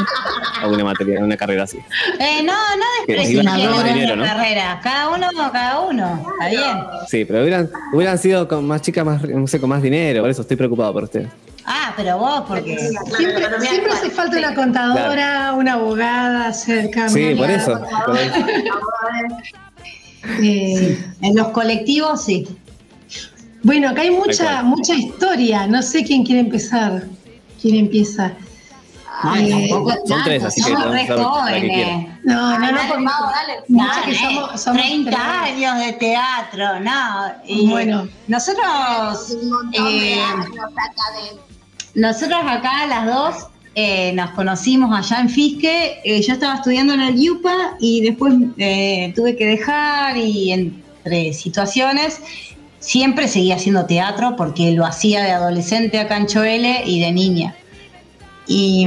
[0.63, 1.79] alguna materia, una carrera así?
[2.19, 4.81] Eh, no, no despreciemos la carrera.
[4.83, 6.27] Cada uno, cada uno.
[6.33, 6.79] Está bien.
[7.09, 10.23] Sí, pero hubieran, hubieran sido con más chicas, más, no sé, con más dinero.
[10.23, 11.29] Por eso estoy preocupado por ustedes.
[11.67, 12.79] Ah, pero vos, porque.
[13.17, 17.09] Siempre, siempre hace falta una contadora, una abogada cerca.
[17.09, 17.81] Sí, por eso.
[20.43, 22.49] Eh, en los colectivos, sí.
[23.67, 25.67] Bueno, acá hay mucha, mucha historia.
[25.67, 27.03] No sé quién quiere empezar.
[27.61, 28.33] ¿Quién empieza?
[29.23, 29.69] Ay, eh,
[30.07, 32.09] son tres, así que somos re jóvenes.
[32.23, 33.27] No, no, no, formado,
[33.67, 34.15] dale.
[34.55, 37.33] somos, 30 años de teatro, no.
[37.45, 39.37] Y bueno, nosotros,
[39.73, 40.21] eh,
[41.95, 45.99] nosotros acá las dos eh, nos conocimos allá en Fisque.
[46.05, 51.33] Eh, yo estaba estudiando en el UPA y después eh, tuve que dejar y entre
[51.33, 52.21] situaciones
[52.87, 57.57] siempre seguía haciendo teatro porque lo hacía de adolescente a Cancho L y de niña.
[58.47, 58.87] Y,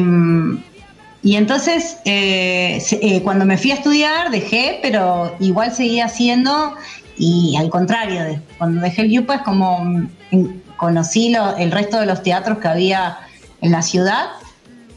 [1.22, 6.76] y entonces, eh, eh, cuando me fui a estudiar, dejé, pero igual seguía haciendo.
[7.18, 10.46] Y al contrario, cuando dejé el Yupa es como mm,
[10.78, 13.18] conocí el resto de los teatros que había
[13.60, 14.28] en la ciudad.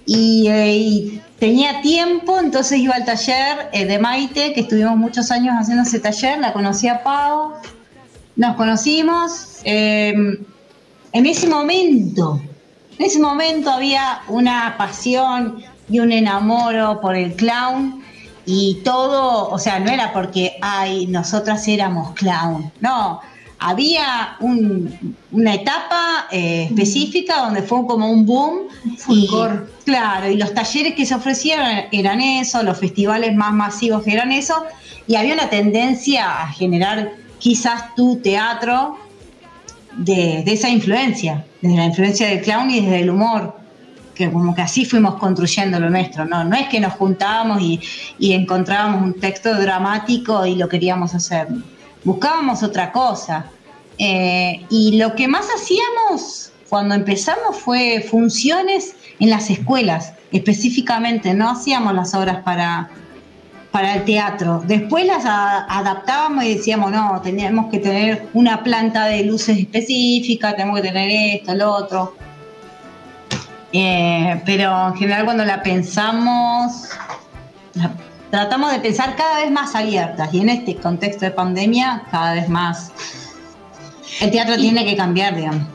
[0.07, 5.57] Y, eh, y, tenía tiempo, entonces iba al taller de Maite, que estuvimos muchos años
[5.59, 7.55] haciendo ese taller, la conocí a Pau,
[8.37, 9.61] nos conocimos.
[9.65, 10.39] Em,
[11.13, 12.41] en ese momento,
[12.99, 18.03] en ese momento había una pasión y un enamoro por el clown
[18.47, 23.21] y todo, o sea, no era porque, ay, nosotras éramos clown, no,
[23.63, 28.63] había una etapa eh, específica donde fue como un boom.
[29.09, 29.29] Y,
[29.85, 34.65] claro, y los talleres que se ofrecieron eran eso, los festivales más masivos eran eso,
[35.07, 38.97] y había una tendencia a generar quizás tu teatro
[39.97, 43.57] de, esa influencia, desde la influencia del clown y desde el humor,
[44.15, 47.81] que como que así fuimos construyendo lo nuestro, no, no es que nos juntábamos y,
[48.21, 51.49] encontrábamos un texto dramático y lo queríamos hacer,
[52.05, 53.47] buscábamos otra cosa.
[53.99, 61.51] Eh, y lo que más hacíamos cuando empezamos fue funciones en las escuelas, específicamente, no
[61.51, 62.89] hacíamos las obras para,
[63.73, 64.63] para el teatro.
[64.65, 70.81] Después las adaptábamos y decíamos, no, tenemos que tener una planta de luces específica, tenemos
[70.81, 72.15] que tener esto, lo otro.
[73.73, 76.91] Eh, pero en general cuando la pensamos,
[78.31, 82.51] tratamos de pensar cada vez más abiertas y en este contexto de pandemia cada vez
[82.51, 82.93] más.
[84.21, 85.67] El teatro tiene que cambiar, digamos.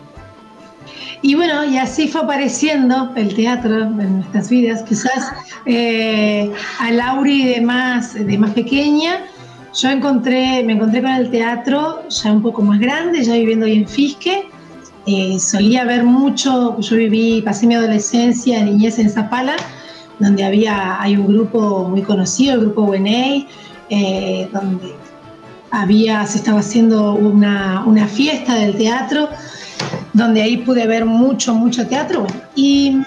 [1.22, 4.84] Y bueno, y así fue apareciendo el teatro en nuestras vidas.
[4.84, 5.34] Quizás
[5.66, 9.26] eh, a Lauri de más, de más pequeña,
[9.74, 13.78] yo encontré, me encontré con el teatro ya un poco más grande, ya viviendo ahí
[13.78, 14.50] en Fisque.
[15.08, 19.56] Eh, solía ver mucho, yo viví, pasé mi adolescencia, niñez en Zapala,
[20.20, 23.48] donde había, hay un grupo muy conocido, el grupo WNA,
[23.90, 24.94] eh, donde
[25.72, 29.30] había, se estaba haciendo una, una fiesta del teatro
[30.14, 32.26] donde ahí pude ver mucho, mucho teatro.
[32.56, 33.00] Y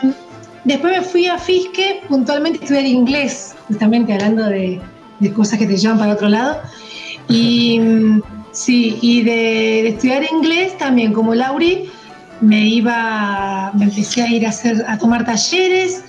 [0.64, 4.80] después me fui a Fisque puntualmente a estudiar inglés, justamente hablando de,
[5.34, 6.58] cosas que te llevan para otro lado.
[7.28, 7.80] Y
[8.52, 11.90] sí, y de, estudiar inglés también, como Lauri,
[12.40, 16.04] me iba, me empecé a ir a hacer, a tomar talleres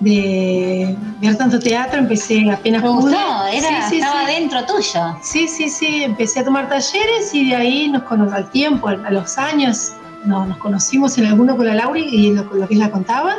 [0.00, 3.46] de ver tanto teatro, empecé apenas ¿Te gustó?
[3.52, 5.16] Era, estaba dentro tuyo.
[5.22, 9.10] Sí, sí, sí, empecé a tomar talleres y de ahí nos conocimos al tiempo, a
[9.10, 9.92] los años,
[10.24, 13.36] no, nos conocimos en alguno con la Lauri y lo, lo que ella contaba.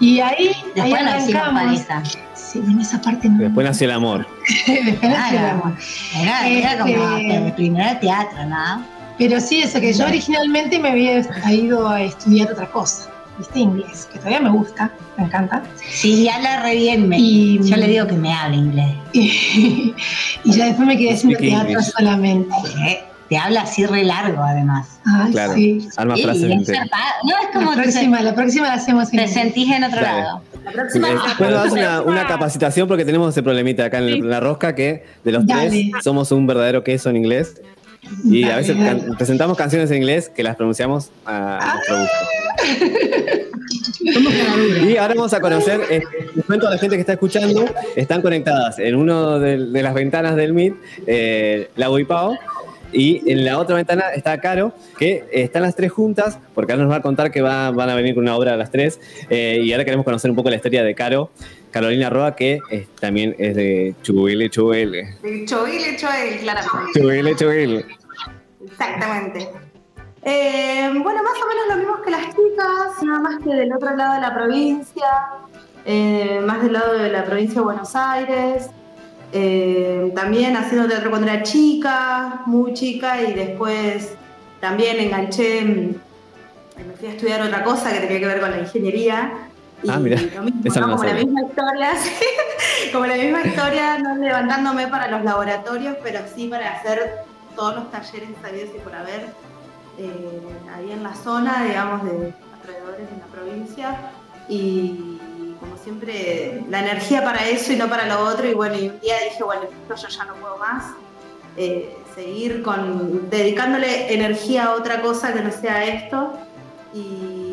[0.00, 1.86] Y ahí, Después ahí arrancamos.
[2.34, 3.38] Sí, en esa parte no.
[3.38, 4.26] Después nació el amor.
[4.66, 5.72] Después nació el amor.
[6.20, 8.84] Era, era como este, el primer teatro, ¿no?
[9.18, 11.20] Pero sí, eso que yo originalmente me había
[11.50, 13.10] ido a estudiar otra cosa.
[13.38, 15.62] Viste, inglés, que todavía me gusta, me encanta.
[15.88, 17.08] Sí, ya la re bien.
[17.08, 18.94] me- Y- yo le digo que me hable inglés.
[19.12, 19.94] Y,
[20.44, 21.92] ya después me quedé haciendo teatro English.
[21.96, 22.54] solamente.
[22.86, 25.00] Eh, Te habla así re largo, además.
[25.04, 25.54] Ay, Claro.
[25.54, 25.88] sí.
[25.96, 26.50] Arma Sí, frases es.
[26.68, 30.22] No, es como La próxima, la próxima la hacemos en te sentís en otro Dale.
[30.22, 30.42] lado.
[30.64, 31.08] La próxima.
[31.10, 34.30] Eh, Después nos das una, una capacitación porque tenemos ese problemita acá en, el- en
[34.30, 35.70] la rosca que de los Dale.
[35.92, 37.60] tres somos un verdadero queso en inglés.
[38.24, 42.16] Y a veces can- presentamos canciones en inglés que las pronunciamos a nuestro gusto.
[44.86, 46.00] Y ahora vamos a conocer, eh,
[46.34, 47.64] les cuento a la gente que está escuchando,
[47.96, 48.78] están conectadas.
[48.78, 50.74] En una de, de las ventanas del Meet,
[51.06, 52.36] eh, Lau y Pau,
[52.92, 56.92] y en la otra ventana está Caro, que están las tres juntas, porque ahora nos
[56.92, 59.60] va a contar que va- van a venir con una obra a las tres, eh,
[59.62, 61.30] y ahora queremos conocer un poco la historia de Caro,
[61.76, 62.58] Carolina Roa, que
[62.98, 66.98] también es de Chubile, Chubile, Chovile, Choel, claramente.
[66.98, 67.86] Chubile, Chubile.
[68.64, 69.46] Exactamente.
[70.22, 73.94] Eh, bueno, más o menos lo mismo que las chicas, nada más que del otro
[73.94, 75.06] lado de la provincia,
[75.84, 78.70] eh, más del lado de la provincia de Buenos Aires.
[79.34, 84.14] Eh, también haciendo teatro cuando era chica, muy chica, y después
[84.60, 85.94] también enganché, mm,
[86.88, 89.45] me fui a estudiar otra cosa que tenía que ver con la ingeniería.
[89.82, 91.92] Y Ah, mirá, lo mismo, como la misma historia,
[92.92, 97.90] como la misma historia, no levantándome para los laboratorios, pero sí para hacer todos los
[97.90, 99.28] talleres sabidos y por haber
[99.98, 100.40] eh,
[100.74, 103.96] ahí en la zona, digamos, de alrededores de la provincia.
[104.48, 105.18] Y
[105.60, 108.46] como siempre, la energía para eso y no para lo otro.
[108.48, 110.84] Y bueno, y un día dije, bueno, esto yo ya no puedo más.
[111.56, 116.32] eh, seguir con dedicándole energía a otra cosa que no sea esto.
[116.94, 117.45] Y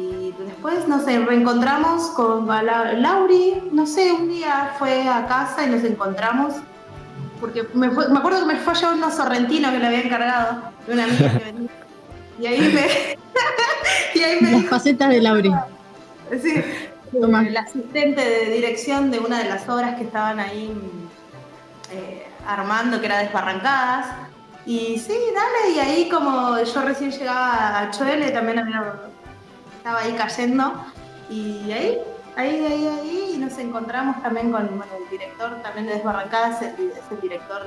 [0.64, 5.70] después, no sé, reencontramos con la- Lauri, no sé, un día fue a casa y
[5.70, 6.54] nos encontramos.
[7.42, 10.02] Porque me, fue- me acuerdo que me fue a llevar unos sorrentinos que le había
[10.02, 11.70] encargado de una amiga que venía.
[12.40, 12.88] Y ahí me.
[14.20, 15.52] y ahí me Las dijo, facetas de Lauri.
[16.42, 16.64] Sí,
[17.14, 20.74] el asistente de dirección de una de las obras que estaban ahí
[21.92, 24.08] eh, armando, que era Desbarrancadas.
[24.66, 28.94] Y sí, dale, y ahí como yo recién llegaba a Choele, también había-
[29.84, 30.74] estaba ahí cayendo.
[31.30, 31.98] Y ahí,
[32.38, 36.74] ahí, ahí, ahí, y nos encontramos también con bueno, el director también de Desbarrancadas, es
[37.12, 37.64] el director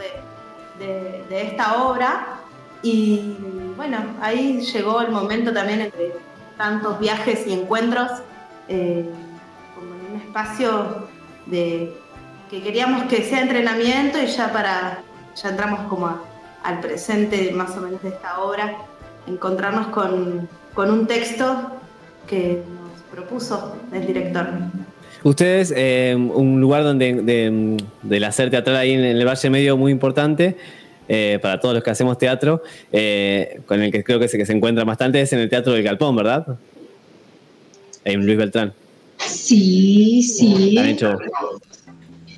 [0.78, 2.38] de, de- esta obra.
[2.82, 3.36] Y
[3.76, 6.14] bueno, ahí llegó el momento también entre
[6.56, 8.10] tantos viajes y encuentros,
[8.68, 9.10] eh,
[9.74, 11.08] como en un espacio
[11.46, 11.94] de
[12.48, 15.00] que queríamos que sea entrenamiento y ya para,
[15.34, 16.18] ya entramos como
[16.62, 18.76] al presente más o menos de esta obra,
[19.26, 21.72] encontrarnos con, con un texto
[22.26, 24.46] que nos propuso el director.
[25.22, 29.90] Ustedes, eh, un lugar donde de- del hacer teatral ahí en el Valle Medio muy
[29.92, 30.56] importante
[31.08, 32.62] eh, para todos los que hacemos teatro,
[32.92, 35.72] eh, con el que creo que se, que se encuentra bastante es en el Teatro
[35.72, 36.44] del Galpón, ¿verdad?
[38.04, 38.72] En Luis Beltrán.
[39.18, 40.76] Sí, sí.
[40.78, 41.16] Han hecho.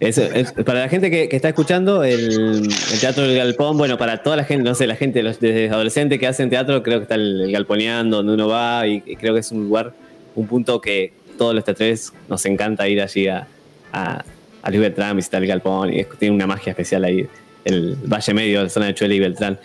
[0.01, 3.99] Eso, es- para la gente que, que está escuchando, el, el Teatro del Galpón, bueno,
[3.99, 6.99] para toda la gente, no sé, la gente, los desde adolescentes que hacen teatro, creo
[6.99, 9.93] que está el, el Galponeando, donde uno va, y, y creo que es un lugar,
[10.37, 13.49] un punto que todos los teatres nos encanta ir allí a,
[13.93, 14.25] a,
[14.63, 17.27] a Luis Beltrán, visitar el Galpón, y es- tiene una magia especial ahí,
[17.65, 19.59] el Valle Medio, la zona de Chuele y Beltrán.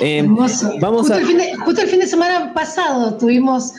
[0.00, 0.74] Eh, Hermoso.
[0.80, 1.18] vamos justo, a.
[1.18, 3.72] el fin de, justo el fin de semana pasado tuvimos,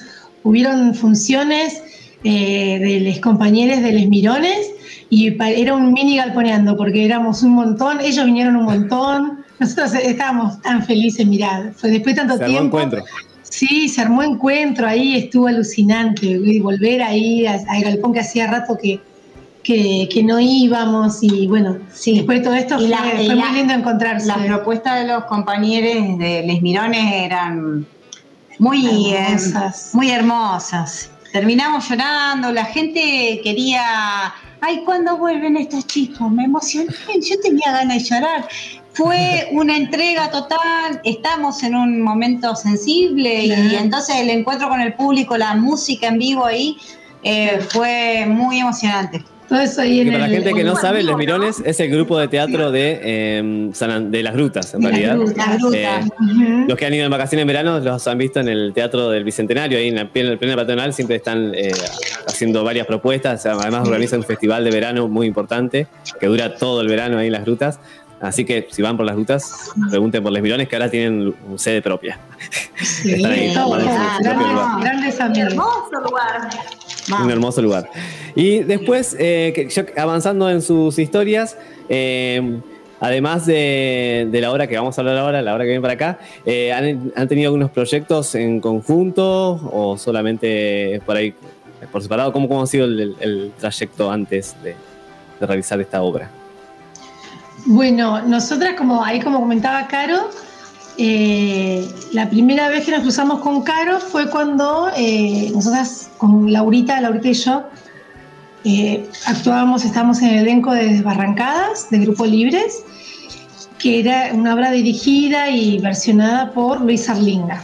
[0.43, 1.84] hubieron funciones
[2.23, 4.71] eh, de los compañeros de Les Mirones
[5.10, 10.62] y era un mini galponeando porque éramos un montón, ellos vinieron un montón, nosotros estábamos
[10.62, 12.79] tan felices, mirá, fue después de tanto Se armó tiempo.
[12.79, 13.03] encuentro.
[13.43, 18.77] Sí, se armó encuentro ahí, estuvo alucinante, y volver ahí al galpón que hacía rato
[18.81, 18.99] que,
[19.62, 22.15] que, que no íbamos y bueno, Sí.
[22.15, 24.27] después de todo esto Y fue, la- y fue la- muy lindo encontrarse.
[24.27, 27.86] Las propuestas de los compañeros de Les Mirones eran
[28.86, 29.38] eh,
[29.93, 31.10] muy hermosas.
[31.32, 36.30] Terminamos llorando, la gente quería, ay, ¿cuándo vuelven estos chicos?
[36.30, 38.48] Me emocioné, yo tenía ganas de llorar.
[38.94, 44.94] Fue una entrega total, estamos en un momento sensible y entonces el encuentro con el
[44.94, 46.78] público, la música en vivo ahí,
[47.24, 49.24] eh, fue muy emocionante.
[49.51, 51.17] Todo eso ahí Que en para la gente que no sabe, Los ¿no?
[51.17, 54.91] Mirones es el grupo de teatro de, eh, San An- de las Grutas, en las
[54.91, 55.17] realidad.
[55.17, 55.35] grutas.
[55.45, 56.06] Las grutas.
[56.06, 56.65] Eh.
[56.69, 59.25] Los que han ido en vacaciones en verano los han visto en el Teatro del
[59.25, 61.73] Bicentenario, ahí en la plena, plena patronal, siempre están eh,
[62.29, 65.87] haciendo varias propuestas, además organizan un festival de verano muy importante,
[66.17, 67.77] que dura todo el verano ahí en las grutas,
[68.21, 71.60] así que si van por las grutas, pregunten por Les Mirones, que ahora tienen un
[71.60, 72.17] sede propia.
[72.81, 74.81] Sí, Están ahí, lugar.
[75.37, 76.49] Hermoso lugar.
[77.23, 77.89] Un hermoso lugar.
[78.35, 81.58] Y después, eh, avanzando en sus historias,
[81.89, 82.60] eh,
[82.99, 85.93] además de, de la obra que vamos a hablar ahora, la obra que viene para
[85.93, 91.33] acá, eh, ¿han, han tenido algunos proyectos en conjunto o solamente por ahí
[91.91, 94.75] por separado, ¿cómo, cómo ha sido el, el- el trayecto antes de,
[95.39, 96.29] de realizar esta obra?
[97.65, 100.29] Bueno, nosotras, como ahí como comentaba Caro,
[101.04, 107.02] eh, la primera vez que nos cruzamos con Caro fue cuando eh, nosotras, con Laurita,
[107.02, 107.63] Laurita y yo,
[108.65, 112.83] eh, actuábamos, estábamos en el elenco de Desbarrancadas, de Grupo Libres,
[113.79, 117.63] que era una obra dirigida y versionada por Luis Arlinga,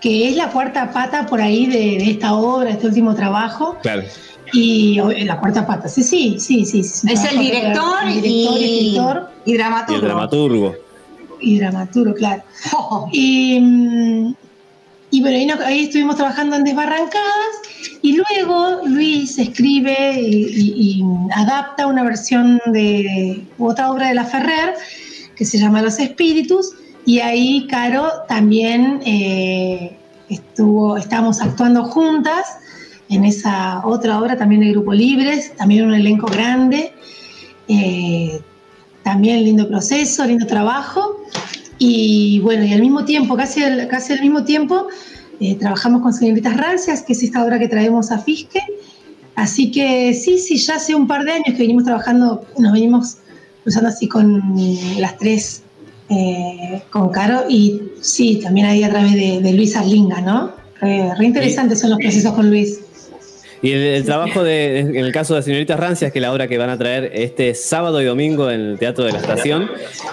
[0.00, 3.76] que es la cuarta pata por ahí de, de esta obra, de este último trabajo.
[3.82, 4.02] Claro.
[4.52, 6.84] Y o- la cuarta pata, sí, sí, sí, sí.
[6.84, 9.58] sí, Es el director el director, y- escritor Y Y el
[10.02, 10.74] dramaturgo.
[11.40, 12.42] Y dramaturgo, claro.
[13.12, 14.34] Y, mm,
[15.10, 17.54] y bueno, ahí, nos- ahí estuvimos trabajando en Desbarrancadas
[18.02, 24.24] y luego Luis escribe y, y- y adapta una versión de otra obra de La
[24.24, 24.74] Ferrer
[25.36, 26.72] que se llama Los Espíritus
[27.04, 29.96] y ahí Caro también eh,
[30.28, 32.44] estuvo, estábamos actuando juntas
[33.08, 36.92] en esa otra obra también de Grupo Libres, también un elenco grande.
[37.68, 38.40] eh,
[39.06, 41.22] también lindo proceso, lindo trabajo.
[41.78, 44.88] Y bueno, y al mismo tiempo, casi al, casi al mismo tiempo,
[45.38, 48.58] eh, trabajamos con Señoritas Rancias, que es esta obra que traemos a Fisque.
[49.36, 53.18] Así que sí, sí, ya hace un par de años que venimos trabajando, nos venimos
[53.62, 54.42] cruzando así con
[54.98, 55.62] las tres,
[56.08, 60.50] eh, con Caro, y sí, también ahí a través de, de Luis Arlinga, ¿no?
[60.80, 62.80] Re, re interesantes son los procesos con Luis.
[63.62, 66.46] Y el, el trabajo de, en el caso de Señoritas Rancias, que es la obra
[66.46, 69.70] que van a traer este sábado y domingo en el Teatro de la Estación,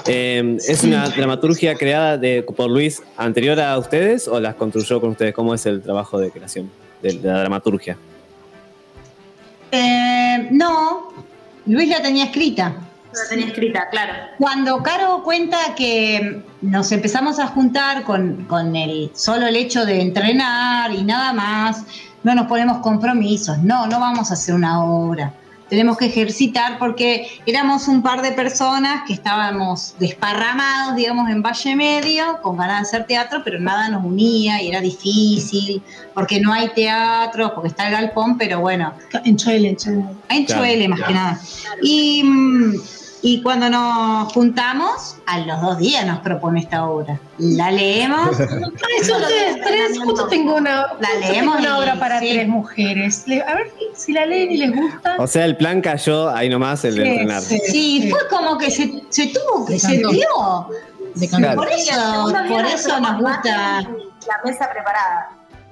[0.08, 5.12] eh, ¿es una dramaturgia creada de- por Luis anterior a ustedes o las construyó con
[5.12, 5.34] ustedes?
[5.34, 6.72] ¿Cómo es el trabajo de creación
[7.02, 7.98] de, de la dramaturgia?
[9.72, 11.14] Eh, no,
[11.66, 12.76] Luis la tenía escrita.
[13.14, 14.14] La tenía escrita, claro.
[14.39, 20.02] Cuando Caro cuenta que nos empezamos a juntar con, con el solo el hecho de
[20.02, 21.84] entrenar y nada más,
[22.24, 25.34] no nos ponemos compromisos, no, no vamos a hacer una obra.
[25.69, 31.76] Tenemos que ejercitar porque éramos un par de personas que estábamos desparramados, digamos, en Valle
[31.76, 35.82] Medio, con ganas de hacer teatro, pero nada nos unía y era difícil,
[36.13, 38.93] porque no hay teatro, porque está el galpón, pero bueno,
[39.26, 40.05] En Choel, en Choel.
[40.30, 40.61] en Claro.
[40.61, 41.41] Chuele, más que nada.
[41.82, 42.74] Y, mm,
[43.26, 47.19] y cuando nos juntamos, a los dos días nos propone esta obra.
[47.39, 48.38] La leemos.
[48.38, 52.30] Tres, justo tengo una, La justo leemos tengo una y- obra para sí.
[52.32, 53.26] tres mujeres.
[53.47, 55.15] A ver si la leen y les gusta.
[55.19, 57.41] O sea, el plan cayó ahí nomás, el de Sí, entrenar.
[57.41, 57.59] sí.
[57.67, 60.09] Sí, fue como que se, se tuvo que, se dio.
[61.55, 63.82] Por eso, por eso nos gusta.
[63.82, 65.30] La mesa preparada.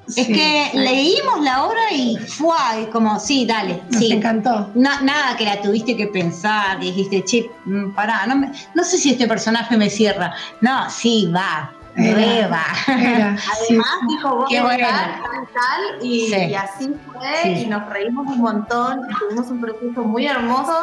[0.08, 4.12] Es que leímos la obra y fue como, sí, dale, Nos sí.
[4.12, 4.70] encantó.
[4.76, 8.97] Nada que la tuviste que pensar, que dijiste, che, mm, pará, no, me- no sé
[8.97, 10.34] si este personaje me cierra.
[10.60, 12.16] No, sí, va, Era.
[12.16, 12.66] re va.
[12.99, 13.43] Era, sí.
[13.70, 14.88] Además dijo vos Qué tal, bueno.
[14.88, 16.36] tal, tal, y, Sí.
[16.49, 17.49] y así fue, Sí.
[17.62, 20.74] y nos reímos un montón, tuvimos un proceso muy hermoso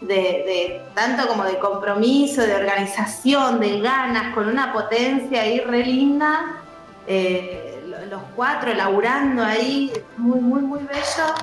[0.00, 5.84] de, de tanto como de compromiso, de organización, de ganas, con una potencia ahí re
[5.86, 6.56] linda,
[7.06, 7.67] eh,
[8.08, 11.34] los cuatro laburando ahí, muy, muy, muy bello.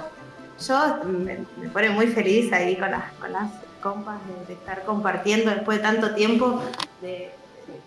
[0.67, 3.51] Yo me, me pone muy feliz ahí con las, con las
[3.81, 6.61] compas de, de estar compartiendo después de tanto tiempo
[7.01, 7.31] de,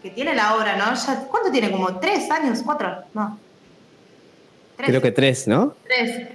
[0.03, 0.95] que tiene la obra, ¿no?
[0.95, 1.71] Ya, ¿Cuánto tiene?
[1.71, 2.61] ¿Como tres años?
[2.65, 3.03] ¿Cuatro?
[3.15, 3.39] No.
[4.77, 4.89] Tres.
[4.91, 5.75] Creo que tres, ¿no?
[5.85, 6.29] Tres.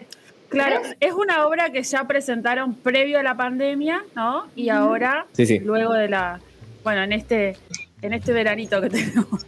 [0.50, 4.48] Claro, es una obra que ya presentaron previo a la pandemia, ¿no?
[4.56, 5.60] Y ahora, Sí, sí.
[5.60, 6.40] luego de la,
[6.84, 7.58] bueno, en este,
[8.04, 9.46] en este veranito que tenemos,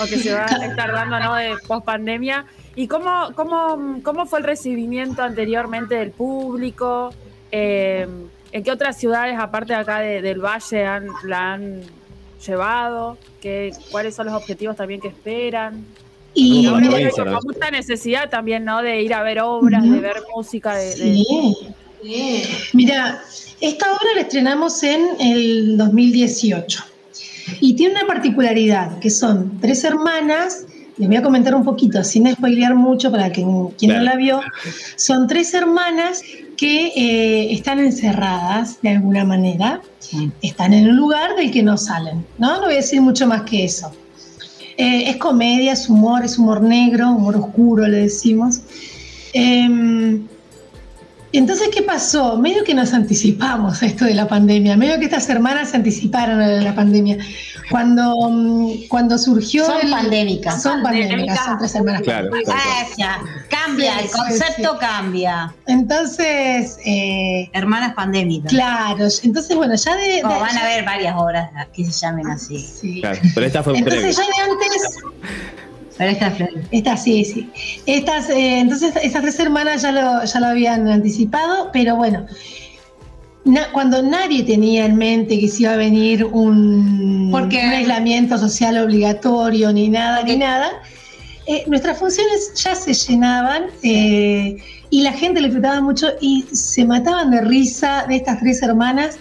[0.00, 1.34] o que se va a estar dando, ¿no?
[1.34, 2.44] De post pandemia.
[2.76, 7.12] ¿Y cómo, cómo, cómo fue el recibimiento anteriormente del público?
[7.52, 8.06] Eh,
[8.52, 11.82] ¿En qué otras ciudades, aparte de acá de- del Valle, han, la han
[12.44, 13.16] llevado?
[13.40, 15.84] ¿Qué, ¿Cuáles son los objetivos también que esperan?
[16.36, 18.82] Y como mucha necesidad también, ¿no?
[18.82, 21.56] De ir a ver obras, de ver música, de, de- sí.
[22.02, 22.42] Sí.
[22.74, 23.22] Mira,
[23.60, 26.84] esta obra la estrenamos en el 2018
[27.60, 30.66] y tiene una particularidad, que son tres hermanas,
[30.96, 34.04] les voy a comentar un poquito, sin spoilear mucho para quien, quien Claro.
[34.04, 34.40] no la vio,
[34.96, 36.22] son tres hermanas
[36.56, 39.80] que eh, están encerradas de alguna manera,
[40.40, 42.56] están en un lugar del que no salen, ¿no?
[42.56, 43.90] No voy a decir mucho más que eso.
[44.76, 48.60] Eh, es comedia, es humor, es humor negro, humor oscuro, le decimos.
[49.32, 50.26] Em,
[51.38, 52.36] entonces, ¿qué pasó?
[52.38, 56.40] Medio que nos anticipamos a esto de la pandemia, medio que estas hermanas se anticiparon
[56.40, 57.18] a la pandemia.
[57.70, 59.64] Cuando, mm, cuando surgió.
[59.64, 60.62] Son el- pandémicas.
[60.62, 62.02] Son pandémicas, son tres hermanas.
[62.02, 62.28] Claro.
[62.52, 63.18] Ah, ya,
[63.48, 64.78] cambia, el Sí, concepto sí.
[64.80, 65.54] cambia.
[65.66, 68.52] Entonces, eh, Hermanas pandémicas.
[68.52, 70.02] claro, entonces, bueno, ya de.
[70.16, 72.58] De- van a ver varias obras que se llamen así.
[72.58, 73.00] Sí.
[73.00, 73.78] Claro, Pero esta fue un.
[73.78, 74.98] Entonces, ya de antes.
[75.98, 76.32] Para esta.
[76.72, 77.48] Estas sí, sí.
[77.86, 82.26] Estas, eh, entonces, estas tres hermanas ya lo, ya lo habían anticipado, pero bueno,
[83.44, 88.38] na- cuando nadie tenía en mente que se iba a venir un, Porque- un aislamiento
[88.38, 90.68] social obligatorio, ni nada, ni nada,
[91.46, 94.56] eh, nuestras funciones ya se llenaban eh,
[94.90, 99.18] y la gente le disfrutaba mucho y se mataban de risa de estas tres hermanas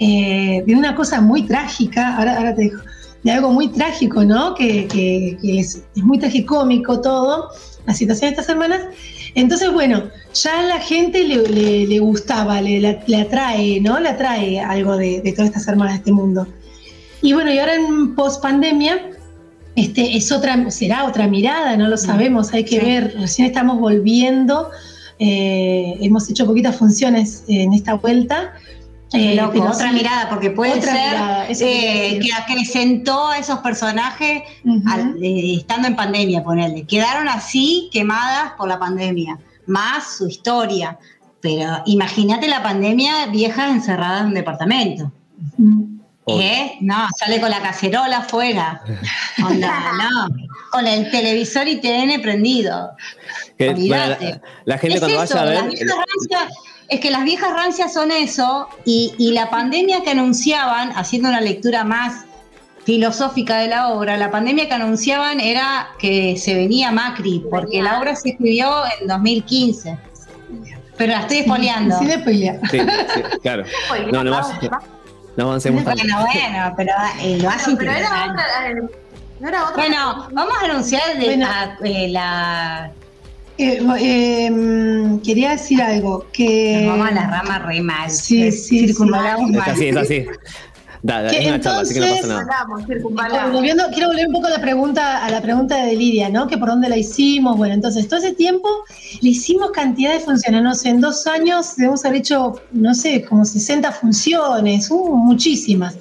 [0.00, 2.82] de una cosa muy trágica, ahora, ahora te dejo,
[3.22, 4.54] de algo muy trágico, ¿no?
[4.54, 7.48] Que, que- que es, es muy tragicómico todo,
[7.86, 8.80] la situación de estas hermanas.
[9.34, 10.04] Entonces, bueno,
[10.34, 13.98] ya a la gente le, le- le gustaba, le, le- atrae, ¿no?
[14.00, 16.46] Le atrae algo de, de todas estas hermanas de este mundo.
[17.22, 19.10] Y bueno, y ahora en post pandemia,
[19.74, 22.84] este, es otra, será otra mirada, no lo sabemos, hay que Sí.
[22.86, 24.70] ver, recién estamos volviendo,
[25.18, 28.54] eh, hemos hecho poquitas funciones en esta vuelta.
[29.12, 33.58] Eh, Loco, pero otra sí, mirada, porque puede otra ser eh, que acrecentó a esos
[33.60, 34.42] personajes
[34.86, 36.84] al- eh, estando en pandemia, ponerle.
[36.86, 40.98] Quedaron así quemadas por la pandemia, más su historia.
[41.40, 45.12] Pero imagínate la pandemia viejas encerradas en un departamento.
[46.26, 46.76] ¿Eh?
[46.82, 48.82] No, sale con la cacerola afuera.
[49.46, 50.28] Onda, no.
[50.70, 52.90] Con el televisor y TN prendido.
[53.56, 54.16] Que, Olvídate.
[54.24, 55.70] bueno, la, la gente Es cuando eso, vaya a ver.
[56.88, 61.40] Es que las viejas rancias son eso, y, y la pandemia que anunciaban, haciendo una
[61.40, 62.24] lectura más
[62.84, 67.98] filosófica de la obra, la pandemia que anunciaban era que se venía Macri, porque la
[67.98, 69.98] obra se escribió en 2015.
[70.96, 71.94] Pero la estoy espoleando.
[71.96, 72.58] Spoilear.
[72.70, 73.64] Sí, sí, claro.
[74.12, 74.70] No, no, vaya-
[75.36, 76.02] no avancemos tanto.
[76.02, 78.42] Bueno, bueno, pero eh, lo hace Pero era interesante.
[78.42, 78.70] otra.
[78.70, 78.74] eh,
[79.38, 79.76] No era otra.
[79.76, 81.46] Bueno, vamos a anunciar de Bueno.
[81.46, 82.90] a- eh, la.
[83.58, 86.82] Eh, eh, mm, quería decir algo, que...
[86.84, 88.10] Nos vamos a la rama re mal.
[88.10, 89.56] Sí, sí, Circunvalamos sí.
[89.56, 89.70] Es mal.
[89.70, 90.26] así, es así.
[91.02, 92.60] Da, da, Que es una charla, así que no pasa entonces- nada.
[92.60, 93.52] Hablamos, circunvalamos.
[93.52, 96.46] Volviendo, quiero volver un poco a la pregunta, a la pregunta de Lidia, ¿no?
[96.46, 97.56] Que por dónde la hicimos.
[97.56, 98.68] Bueno, entonces, todo ese tiempo
[99.20, 100.62] le hicimos cantidad de funciones.
[100.62, 105.96] No sé, en dos años debemos haber hecho, no sé, como 60 funciones, uh, muchísimas.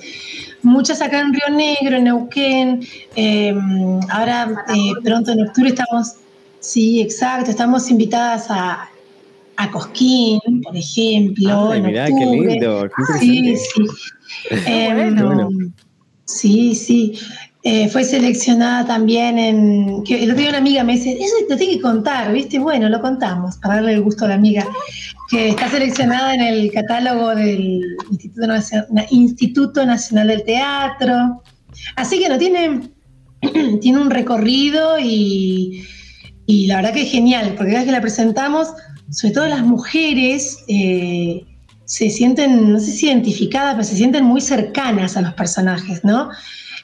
[0.64, 2.88] Muchas acá en Río Negro, en Neuquén.
[3.16, 3.55] eh,
[4.10, 6.14] ahora, eh, pronto en octubre estamos,
[6.60, 8.89] sí, exacto, estamos invitadas a,
[9.58, 11.72] a Cosquín, por ejemplo.
[11.72, 13.86] Ay, mirá, qué lindo, qué Sí, sí.
[14.66, 15.49] Em, bueno.
[16.26, 17.14] Sí, sí.
[17.64, 20.03] Eh, fue seleccionada también en.
[20.03, 22.60] Que el otro día una amiga me dice, eso te tengo que contar, ¿viste?
[22.60, 24.66] Bueno, lo contamos para darle el gusto a la amiga.
[25.30, 27.82] Que está seleccionada en el catálogo del
[29.10, 31.43] Instituto Nacional del Teatro.
[31.95, 32.89] Así que no tiene,
[33.82, 35.84] tiene un recorrido y,
[36.48, 38.70] y la verdad que es genial, porque cada vez que la presentamos,
[39.12, 41.45] sobre todo las mujeres, eh,
[41.84, 46.30] se sienten, no sé si identificadas, pero se sienten muy cercanas a los personajes, ¿no?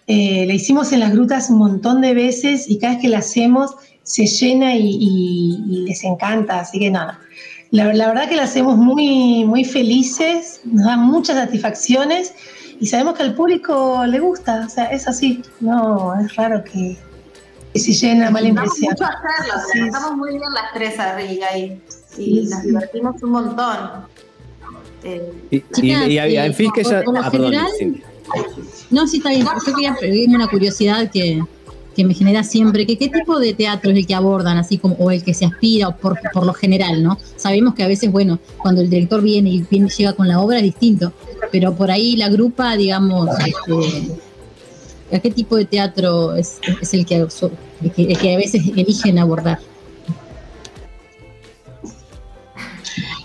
[0.08, 3.20] Eh, la hicimos en las grutas un montón de veces y cada vez que la
[3.20, 3.72] hacemos
[4.04, 7.22] se llena y, les encanta, así que nada.
[7.72, 12.34] La, la verdad que la hacemos muy, muy felices, nos dan muchas satisfacciones
[12.82, 16.98] y sabemos que al público le gusta, o sea, es así, no, es raro que,
[17.74, 18.92] que se llene una mala impresión.
[18.92, 21.82] mucho hacerlo, Sí, pasamos muy bien las tres arriba ahí.
[22.18, 22.68] Y Sí, nos sí.
[22.68, 23.78] divertimos un montón.
[25.04, 27.00] Eh, Y, y, Chicas, y, y- eh, en Fiske por- ya.
[27.00, 28.06] Ah, perdón, general- Cintia.
[28.90, 29.46] No, sí, está bien.
[29.46, 31.42] Yo quería pedirme una curiosidad que,
[31.96, 34.96] que me genera siempre, que qué tipo de teatro es el que abordan, así como,
[34.96, 37.18] o el que se aspira, o por, por lo general, ¿no?
[37.36, 40.58] Sabemos que a veces, bueno, cuando el director viene y viene, llega con la obra
[40.58, 41.12] es distinto,
[41.52, 44.16] pero por ahí la grupa, digamos, este,
[45.14, 48.62] ¿a qué tipo de teatro es, es el, que, el que el que a veces
[48.76, 49.60] eligen abordar?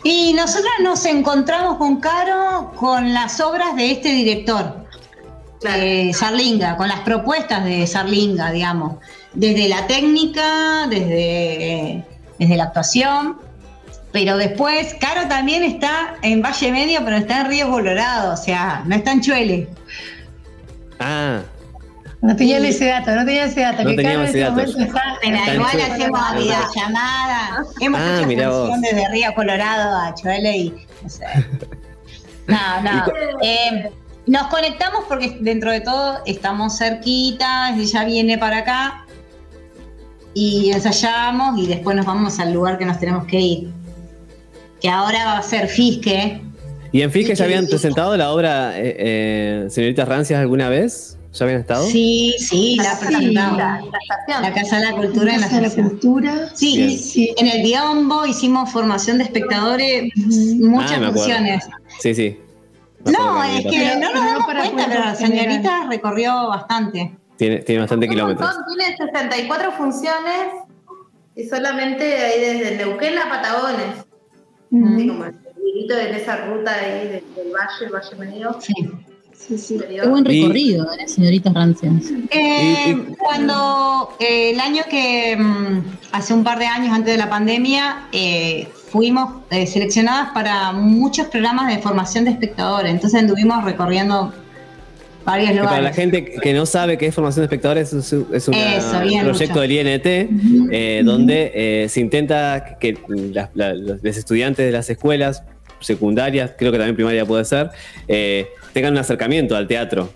[0.05, 4.87] Y nosotros nos encontramos con Caro con las obras de este director,
[5.63, 8.97] eh, Sarlinga, con las propuestas de Sarlinga, digamos,
[9.35, 12.05] desde la técnica, desde,
[12.39, 13.39] desde la actuación.
[14.13, 18.83] Pero después, Caro también está en Valle Medio, pero está en Río Colorado, o sea,
[18.87, 19.69] no está en Chuele.
[21.01, 21.43] Ah,
[22.21, 23.85] No tenían ese dato, no tenían ese dato.
[23.85, 24.73] No que teníamos ese este dato.
[25.21, 27.65] Pero en igual hacemos videollamada.
[27.81, 31.25] Hemos Ah, hecho función desde Río Colorado a Chuele y no sé.
[32.49, 33.05] No, no.
[33.43, 33.91] Eh,
[34.27, 39.05] nos conectamos porque dentro de todo estamos cerquita, ella viene para acá
[40.33, 43.71] y ensayamos y después nos vamos al lugar que nos tenemos que ir.
[44.81, 46.41] Que ahora va a ser Fisque.
[46.91, 51.18] ¿y en Fiske Sí, ya habían presentado la obra eh, eh, Señoritas Rancias alguna vez?
[51.33, 51.85] ¿Ya habían estado?
[51.87, 53.07] Sí, sí, la Sí.
[53.07, 53.59] presentamos.
[53.59, 54.43] la, la estación.
[54.43, 55.75] La Casa de la Cultura en la Casa de la.
[55.75, 56.51] Cultura.
[56.55, 57.35] Sí, sí.
[57.37, 61.13] en el Biombo hicimos formación de espectadores, muchas Ah, acuerdo.
[61.15, 61.69] funciones.
[62.01, 62.41] Sí, sí.
[63.05, 67.17] No, es que Pero- no nos damos para cuenta, pero la señorita recorrió bastante.
[67.37, 68.49] Tiene, tiene bastante Un kilómetros.
[68.57, 70.49] montón, tiene 64 funciones
[71.37, 74.05] y solamente ahí desde Neuquén a Patagones.
[74.95, 75.35] Así como el
[75.91, 78.57] en esa ruta ahí del, del valle, el Valle Medio.
[78.61, 78.75] Sí.
[79.49, 79.79] Sí, sí.
[79.89, 81.95] Qué buen recorrido, ¿eh, señorita Rancias.
[82.31, 85.83] Eh, cuando eh, el año que, mm,
[86.13, 91.29] hace un par de años antes de la pandemia, eh, fuimos eh, seleccionadas para muchos
[91.29, 92.91] programas de formación de espectadores.
[92.93, 94.35] Entonces anduvimos recorriendo
[95.25, 95.97] varios Que para la lugares.
[95.97, 99.21] gente que no sabe qué es formación de espectadores, es, un- es una- Eso, bien,
[99.21, 99.61] un proyecto mucho.
[99.63, 100.07] del INT
[100.73, 102.99] eh, donde eh, se intenta que
[103.33, 105.43] la- los, los estudiantes de las escuelas
[105.81, 107.71] secundarias, creo que también primaria puede ser,
[108.09, 108.49] eh,
[108.79, 110.09] tengan un acercamiento al teatro.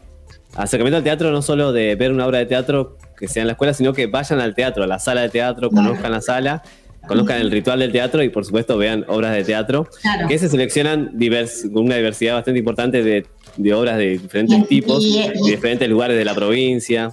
[0.55, 3.55] Acercamiento al teatro no solo de ver una obra de teatro que sea en la
[3.55, 6.63] escuela, sino que vayan al teatro, a la sala de teatro, conozcan la sala,
[7.09, 10.29] conozcan el ritual del teatro y por supuesto vean obras de teatro Claro.
[10.29, 14.63] que se seleccionan divers, con una diversidad bastante importante de, de obras de diferentes Y-
[14.65, 17.11] tipos, y- de diferentes lugares de la provincia.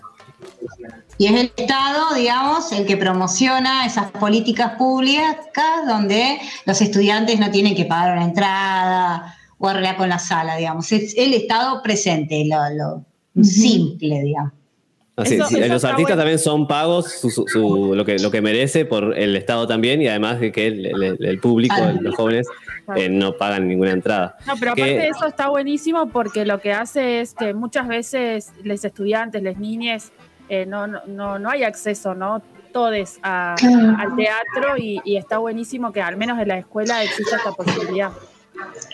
[1.17, 5.25] Y es el Estado, digamos, el que promociona esas políticas públicas
[5.87, 10.91] donde los estudiantes no tienen que pagar una entrada o arreglar con la sala, digamos.
[10.91, 13.03] Es el Estado presente, lo,
[13.35, 14.53] lo simple, digamos.
[15.15, 16.21] Así, Eso- sí, eso los artistas bueno.
[16.21, 20.01] también son pagos su- su- su- lo, que, lo que merece por el Estado también
[20.01, 21.99] y además de que el, el- el público, Claro.
[22.01, 22.47] los jóvenes,
[22.95, 24.37] eh, no pagan ninguna entrada.
[24.47, 27.89] No, pero Que- aparte de eso está buenísimo porque lo que hace es que muchas
[27.89, 30.13] veces los estudiantes, las niñas,
[30.47, 32.41] eh, no, no, no, no hay acceso, ¿no?
[33.23, 33.97] A- Claro.
[33.97, 38.11] al teatro y, y está buenísimo que al menos en la escuela exista esta posibilidad.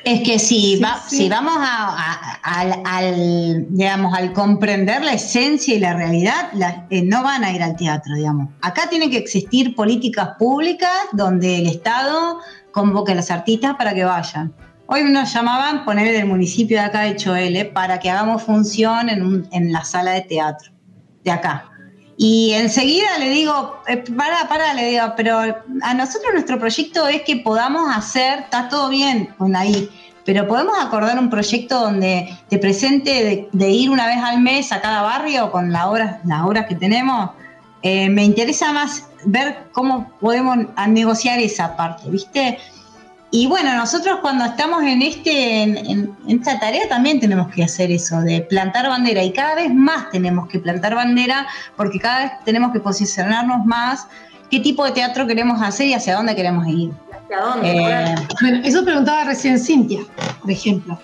[0.04, 5.74] Es que si, va- si vamos a- a- al, al, digamos, al comprender la esencia
[5.76, 8.50] y la realidad, la- eh, no van a ir al teatro, digamos.
[8.62, 12.40] Acá tienen que existir políticas públicas donde el Estado
[12.72, 14.54] convoque a los artistas para que vayan.
[14.88, 19.24] Hoy nos llamaban poner del municipio de acá de Choele para que hagamos función en,
[19.26, 20.72] un- en la sala de teatro
[21.24, 21.72] de acá.
[22.18, 25.40] Y enseguida le digo, eh, pará, pará, le digo, pero
[25.82, 29.90] a nosotros nuestro proyecto es que podamos hacer, está todo bien con ahí,
[30.24, 34.72] pero podemos acordar un proyecto donde te presente de, de ir una vez al mes
[34.72, 37.32] a cada barrio con la las obras que tenemos.
[37.84, 40.58] Eh, me interesa más ver cómo podemos
[40.88, 42.58] negociar esa parte, ¿viste?
[43.38, 47.66] Y bueno, nosotros cuando estamos en, este, en, en- en esta tarea también tenemos que
[47.66, 49.22] hacer eso, de plantar bandera.
[49.24, 54.08] Y cada vez más tenemos que plantar bandera porque cada vez tenemos que posicionarnos más
[54.50, 56.92] qué tipo de teatro queremos hacer y hacia dónde queremos ir.
[57.26, 57.72] ¿Hacia dónde?
[57.72, 60.00] Eh, Bueno, eso preguntaba recién Cintia,
[60.40, 60.98] por ejemplo.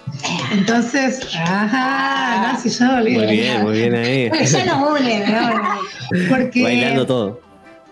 [0.53, 3.17] Entonces, ajá, no, si yo volví.
[3.17, 4.29] Muy bien, muy bien ahí.
[4.29, 6.29] Bueno, ya no une, ¿no?
[6.29, 7.41] Porque Bailando todo.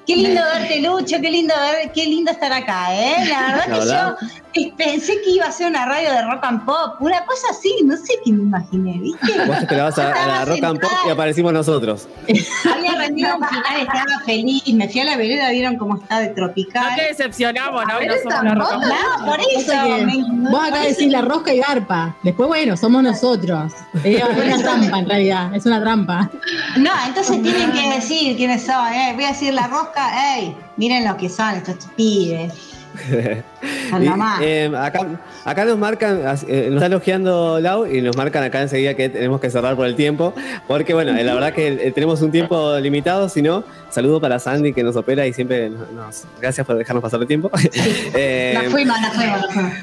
[0.08, 3.26] Qué lindo verte, Lucho, qué lindo ver, qué lindo estar acá, ¿eh?
[3.30, 4.16] La verdad La que verdad.
[4.20, 4.28] yo
[4.62, 7.76] eh, pensé que iba a ser una radio de rock and pop, una cosa así,
[7.86, 9.46] no sé qué me imaginé, ¿viste?
[9.46, 12.08] Vos te esperabas a, a la rock and pop y aparecimos nosotros.
[12.76, 16.30] Había rendido un final, estaba feliz, me fui a la vereda, vieron cómo está de
[16.30, 16.90] tropical.
[16.90, 17.94] No te decepcionamos, ¿no?
[17.94, 19.72] A ver, No somos la por eso.
[19.72, 22.16] Pasa que me- vos acá decís la rosca y garpa.
[22.24, 23.74] Después, bueno, somos nosotros.
[24.04, 25.54] Es una trampa, en realidad.
[25.56, 26.32] Es una trampa.
[26.78, 29.12] No, entonces tienen que decir quiénes son, ¿eh?
[29.14, 29.99] Voy a decir la rosca,
[30.38, 32.54] ey, miren lo que son estos pibes.
[34.02, 35.00] Y, eh, acá,
[35.46, 39.42] acá nos marcan, eh, nos está elogiando Lau y nos marcan acá enseguida que tenemos
[39.42, 40.34] que cerrar por el tiempo,
[40.68, 44.38] porque bueno, eh, la verdad que eh, tenemos un tiempo limitado, si no, saludo para
[44.40, 47.50] Sandy que nos opera y siempre nos, gracias por dejarnos pasar el tiempo.
[47.54, 49.74] Nos fuimos, nos fuimos, nos fuimos.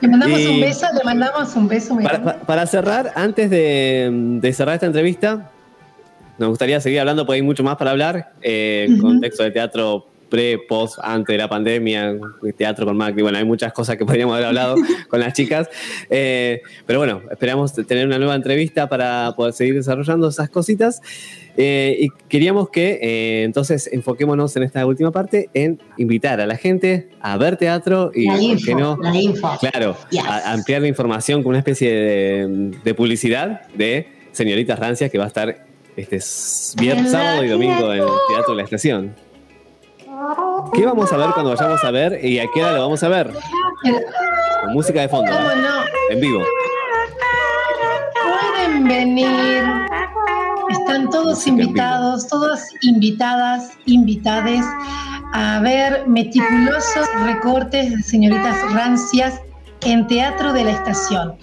[0.00, 1.96] Le mandamos Y- un beso, le mandamos un beso.
[1.98, 5.50] para, para cerrar, antes de, de cerrar esta entrevista,
[6.38, 9.02] nos gustaría seguir hablando, porque hay mucho más para hablar, eh, Ujú.
[9.02, 12.14] contexto de teatro pre, post, antes de la pandemia,
[12.54, 14.74] teatro con Macri, bueno, hay muchas cosas que podríamos haber hablado
[15.08, 15.70] con las chicas,
[16.10, 21.00] Eh, pero bueno, esperamos tener una nueva entrevista para poder seguir desarrollando esas cositas.
[21.56, 26.56] Eh, y queríamos que eh, entonces enfoquémonos en esta última parte en invitar a la
[26.56, 28.98] gente a ver teatro y, La ¿por info, no?
[29.02, 29.50] la info.
[29.58, 30.22] Claro, Yes.
[30.24, 35.24] a- ampliar la información con una especie de, de publicidad de Señoritas Rancias que va
[35.24, 35.64] a estar
[35.98, 36.18] este
[36.80, 39.14] viernes, sábado y domingo en el Teatro de la Estación.
[40.72, 43.08] ¿Qué vamos a ver cuando vayamos a ver y a qué hora lo vamos a
[43.08, 43.32] ver?
[44.62, 45.56] Con música de fondo, ¿Cómo ¿eh?
[45.56, 46.14] no?
[46.14, 46.42] en vivo.
[48.22, 49.62] Pueden venir.
[50.70, 54.64] Están todos Música invitados, todas invitadas, invitades
[55.32, 59.40] a ver meticulosos recortes de señoritas rancias
[59.82, 61.34] en Teatro de la Estación.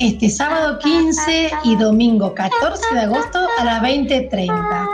[0.00, 4.88] Este sábado 15 y domingo 14 de agosto a las 20.30.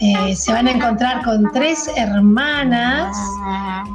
[0.00, 3.16] Eh, se van a encontrar con tres hermanas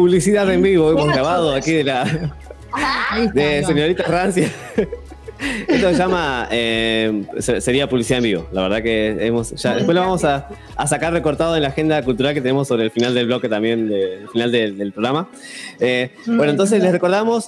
[0.00, 2.04] Publicidad en vivo, hemos grabado aquí de la
[3.32, 4.50] de señorita Rancia.
[5.68, 8.46] Esto se llama, eh, se- sería publicidad en vivo.
[8.52, 12.02] La verdad que hemos, ya, después lo vamos a, a sacar recortado en la agenda
[12.02, 15.30] cultural que tenemos sobre el final del bloque también, de- el final del, del programa.
[15.80, 17.46] Eh, bueno, entonces les recordamos,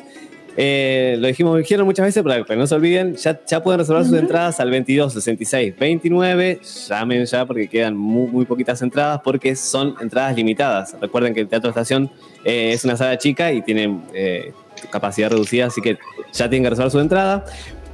[0.60, 4.18] eh, lo dijimos, dijeron muchas veces, pero no se olviden, ya, ya pueden reservar sus
[4.18, 6.60] entradas al 22 66 29.
[6.88, 10.96] Llamen ya porque quedan muy, muy poquitas entradas porque son entradas limitadas.
[11.00, 12.10] Recuerden que el Teatro Estación
[12.44, 14.52] eh, es una sala chica y tiene eh,
[14.90, 15.96] capacidad reducida, así que
[16.32, 17.44] ya tienen que reservar su entrada.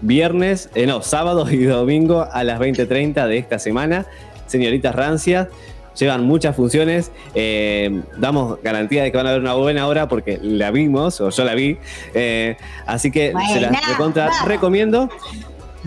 [0.01, 4.07] Viernes, no, sábado y domingo a las 20.30 de esta semana.
[4.47, 5.49] Señoritas Rancias,
[5.97, 7.11] llevan muchas funciones.
[7.35, 11.31] eh, damos garantía de que van a ver una buena hora porque la vimos, o
[11.31, 11.79] yo la vi.
[12.15, 15.09] eh, así que se las recontra recomiendo.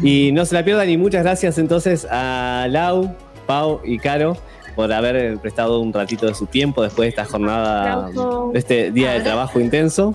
[0.03, 0.89] Y no se la pierdan.
[0.89, 3.16] Y muchas gracias entonces a Lau,
[3.47, 4.38] Pau y Caro
[4.76, 8.10] por haber prestado un ratito de su tiempo después de esta jornada,
[8.53, 10.14] de este día de trabajo intenso.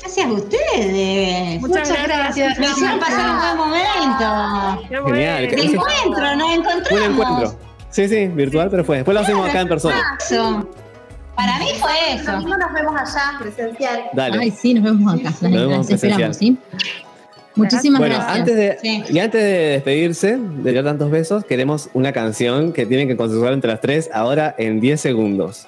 [0.00, 1.60] Gracias a ustedes.
[1.60, 2.58] Muchas gracias.
[2.58, 5.06] Me hicieron pasar un buen momento.
[5.06, 5.50] Genial.
[5.50, 6.90] De encuentro, nos encontramos.
[6.92, 7.67] Un encuentro.
[7.90, 8.96] Sí, sí, virtual, pero fue.
[8.96, 10.18] Después lo hacemos acá en persona.
[11.34, 12.32] Para mí fue eso.
[12.40, 14.02] Nos vemos allá, presencial.
[14.12, 14.38] Dale.
[14.40, 15.30] Ay, sí, nos vemos acá.
[15.40, 16.52] Nos vemos esperamos, ¿sí?
[16.52, 17.08] presencial.
[17.54, 18.38] Muchísimas bueno, gracias.
[18.38, 23.08] Antes de, Y antes de despedirse, de dar tantos besos, queremos una canción que tienen
[23.08, 25.66] que consensuar entre las tres ahora en 10 segundos.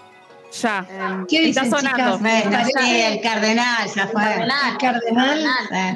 [0.60, 0.84] Ya.
[1.28, 1.96] ¿Qué Está dicen, sonando.
[2.18, 2.20] chicas?
[2.20, 4.22] Bueno, sí, el cardenal ya fue.
[4.34, 5.44] El cardenal.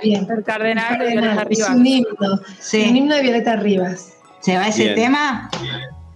[0.02, 0.26] Bien.
[0.30, 1.70] El cardenal de El Violeta cardenal, es Rivas.
[1.70, 2.08] un himno.
[2.90, 4.12] Un himno de Violeta Rivas.
[4.40, 4.94] ¿Se va ese Bien.
[4.94, 5.50] tema?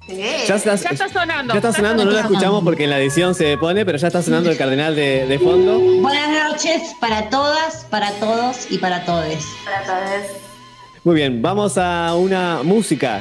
[0.08, 1.52] Ya está, Ya está sonando.
[1.52, 4.22] ya está sonando, no la escuchamos porque en la edición se pone, pero ya está
[4.22, 5.78] sonando el cardenal de, de fondo.
[6.00, 9.44] Buenas noches para todas, para todos y para todes.
[9.64, 10.26] Para todos.
[11.04, 13.20] Muy bien, vamos a una música.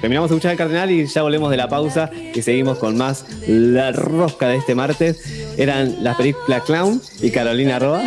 [0.00, 3.26] Terminamos de escuchar el cardenal y ya volvemos de la pausa y seguimos con más
[3.46, 5.22] La Rosca de este martes.
[5.58, 8.02] Eran las películas Clown y Carolina Roa.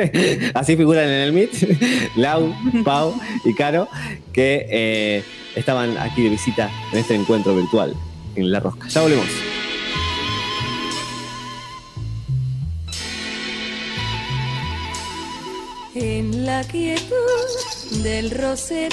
[0.54, 2.16] Así figuran en el Meet.
[2.16, 3.14] Lau, Pau
[3.46, 3.88] y Caro,
[4.32, 5.24] que eh,
[5.56, 7.94] estaban aquí de visita en este encuentro virtual
[8.36, 8.86] en La Rosca.
[8.88, 9.26] Ya volvemos.
[15.94, 18.92] En la quietud del rosedal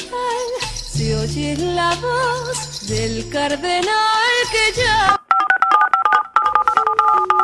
[0.96, 3.84] se oye la voz del cardenal
[4.50, 5.22] que ya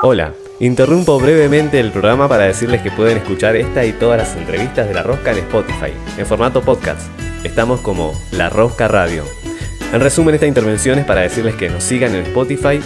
[0.04, 4.88] Hola, interrumpo brevemente el programa para decirles que pueden escuchar esta y todas las entrevistas
[4.88, 7.02] de La Rosca en Spotify, en formato podcast.
[7.44, 9.26] Estamos como La Rosca Radio.
[9.92, 12.80] En resumen, esta intervención es para decirles que nos sigan en Spotify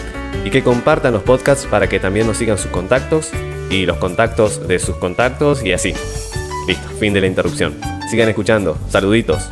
[0.43, 3.29] y que compartan los podcasts para que también nos sigan sus contactos
[3.69, 5.93] y los contactos de sus contactos y así.
[6.67, 7.79] Listo, fin de la interrupción.
[8.09, 9.47] Sigan escuchando, saluditos.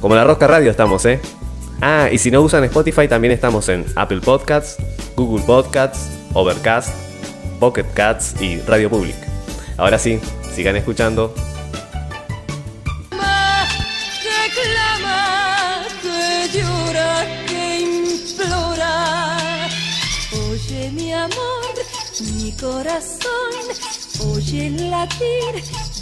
[0.00, 1.20] Como La Rosca Radio estamos, ¿eh?
[1.80, 4.76] Ah, y si no usan Spotify, también estamos en Apple Podcasts,
[5.16, 6.94] Google Podcasts, Overcast,
[7.60, 9.16] Pocket Cats y Radio Public.
[9.76, 10.20] Ahora sí,
[10.54, 11.34] sigan escuchando.
[22.60, 23.52] corazón,
[24.34, 24.90] oye el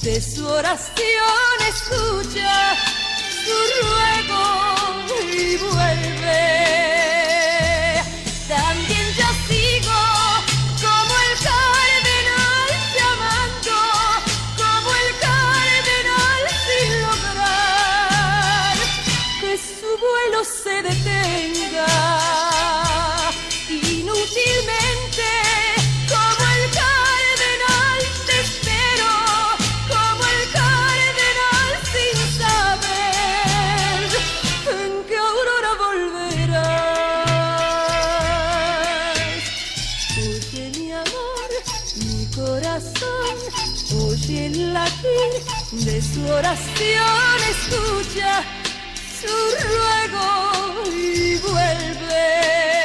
[0.03, 3.06] de su oración, escucha
[3.47, 4.43] su ruego
[5.33, 7.06] y vuelve.
[45.85, 48.43] De su oración, escucha
[49.20, 49.37] su
[49.68, 52.76] ruego y vuelve.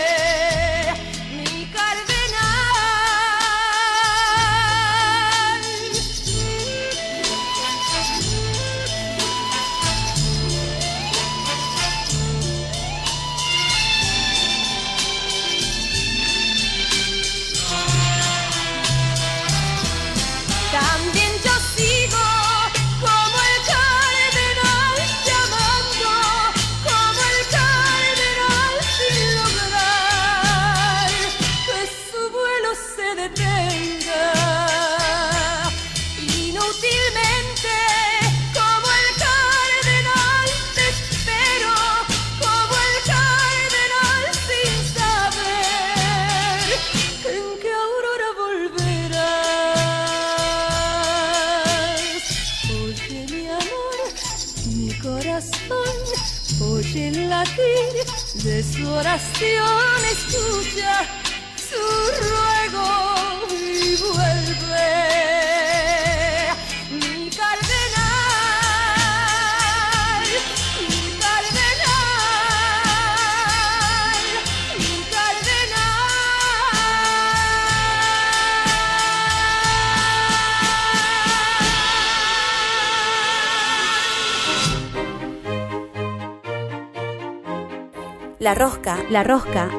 [88.51, 89.69] La rosca, la rosca.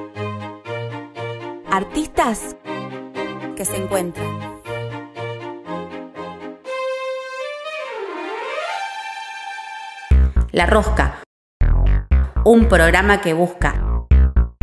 [1.70, 2.56] Artistas
[3.54, 4.26] que se encuentran.
[10.52, 11.18] La rosca.
[12.46, 14.06] Un programa que busca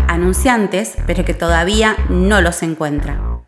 [0.08, 3.44] anunciantes, pero que todavía no los encuentra.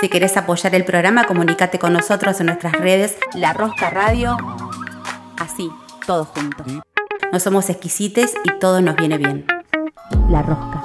[0.00, 4.36] Si querés apoyar el programa, comunícate con nosotros en nuestras redes La Rosca Radio.
[5.36, 5.68] Así,
[6.06, 6.64] todos juntos.
[7.30, 9.44] No somos exquisites y todo nos viene bien.
[10.30, 10.82] La Rosca.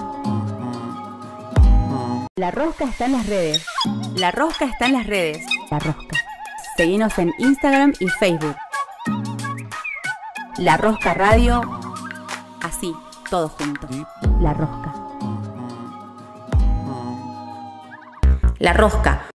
[2.36, 3.66] La Rosca está en las redes.
[4.18, 5.46] La Rosca está en las redes.
[5.72, 6.18] La Rosca.
[6.76, 8.58] Seguinos en Instagram y Facebook.
[10.58, 11.62] La Rosca Radio.
[12.62, 12.94] Así,
[13.30, 13.90] todos juntos.
[14.42, 14.94] La Rosca.
[18.60, 19.30] La Rosca.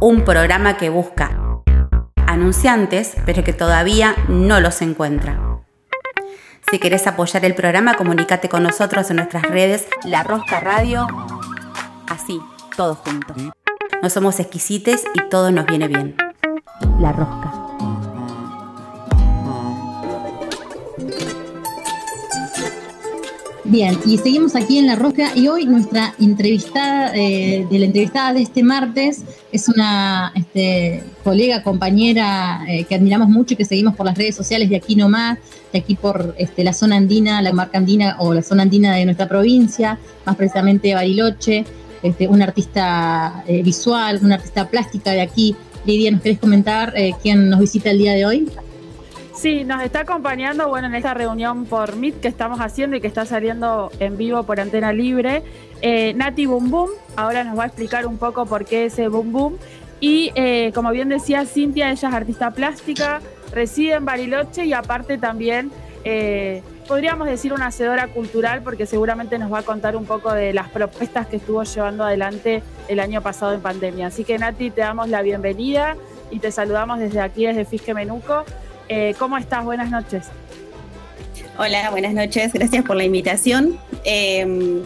[0.00, 1.36] Un programa que busca
[2.26, 5.51] anunciantes, pero que todavía no los encuentra.
[6.70, 11.06] Si querés apoyar el programa, comunícate con nosotros en nuestras redes La Rosca Radio.
[12.08, 12.40] Así,
[12.76, 13.36] todos juntos.
[14.02, 16.16] No somos exquisites y todo nos viene bien.
[16.98, 17.61] La Rosca.
[23.72, 28.34] Bien, y seguimos aquí en La Rosca y hoy nuestra entrevistada, eh, de la entrevistada
[28.34, 33.96] de este martes, es una este, colega, compañera eh, que admiramos mucho y que seguimos
[33.96, 35.38] por las redes sociales de aquí nomás,
[35.72, 39.06] de aquí por este, la zona andina, la marca andina o la zona andina de
[39.06, 41.64] nuestra provincia, más precisamente Bariloche,
[42.02, 45.56] este, una artista eh, visual, una artista plástica de aquí.
[45.86, 48.50] Lidia, ¿nos querés comentar eh, quién nos visita el día de hoy?
[49.34, 53.06] Sí, nos está acompañando, bueno, en esta reunión por Meet que estamos haciendo y que
[53.06, 55.42] está saliendo en vivo por Antena Libre,
[55.80, 56.90] eh, Nati Boom Boom.
[57.16, 59.58] Ahora nos va a explicar un poco por qué ese Boom Boom.
[60.00, 63.20] Y eh, como bien decía Cintia, ella es artista plástica,
[63.52, 65.70] reside en Bariloche y aparte también
[66.04, 70.52] eh, podríamos decir una hacedora cultural porque seguramente nos va a contar un poco de
[70.52, 74.08] las propuestas que estuvo llevando adelante el año pasado en pandemia.
[74.08, 75.96] Así que Nati, te damos la bienvenida
[76.30, 78.44] y te saludamos desde aquí, desde Fisque Menuco.
[78.94, 79.64] Eh, ¿Cómo estás?
[79.64, 80.26] Buenas noches.
[81.56, 82.52] Hola, buenas noches.
[82.52, 83.78] Gracias por la invitación.
[84.04, 84.82] Eh,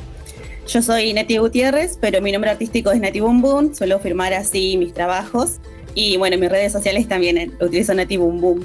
[0.69, 3.75] yo soy Nati Gutiérrez, pero mi nombre artístico es Nati Boom Boom.
[3.75, 5.57] Suelo firmar así mis trabajos.
[5.97, 8.65] Y bueno, en mis redes sociales también eh, utilizo Nati Boom Boom.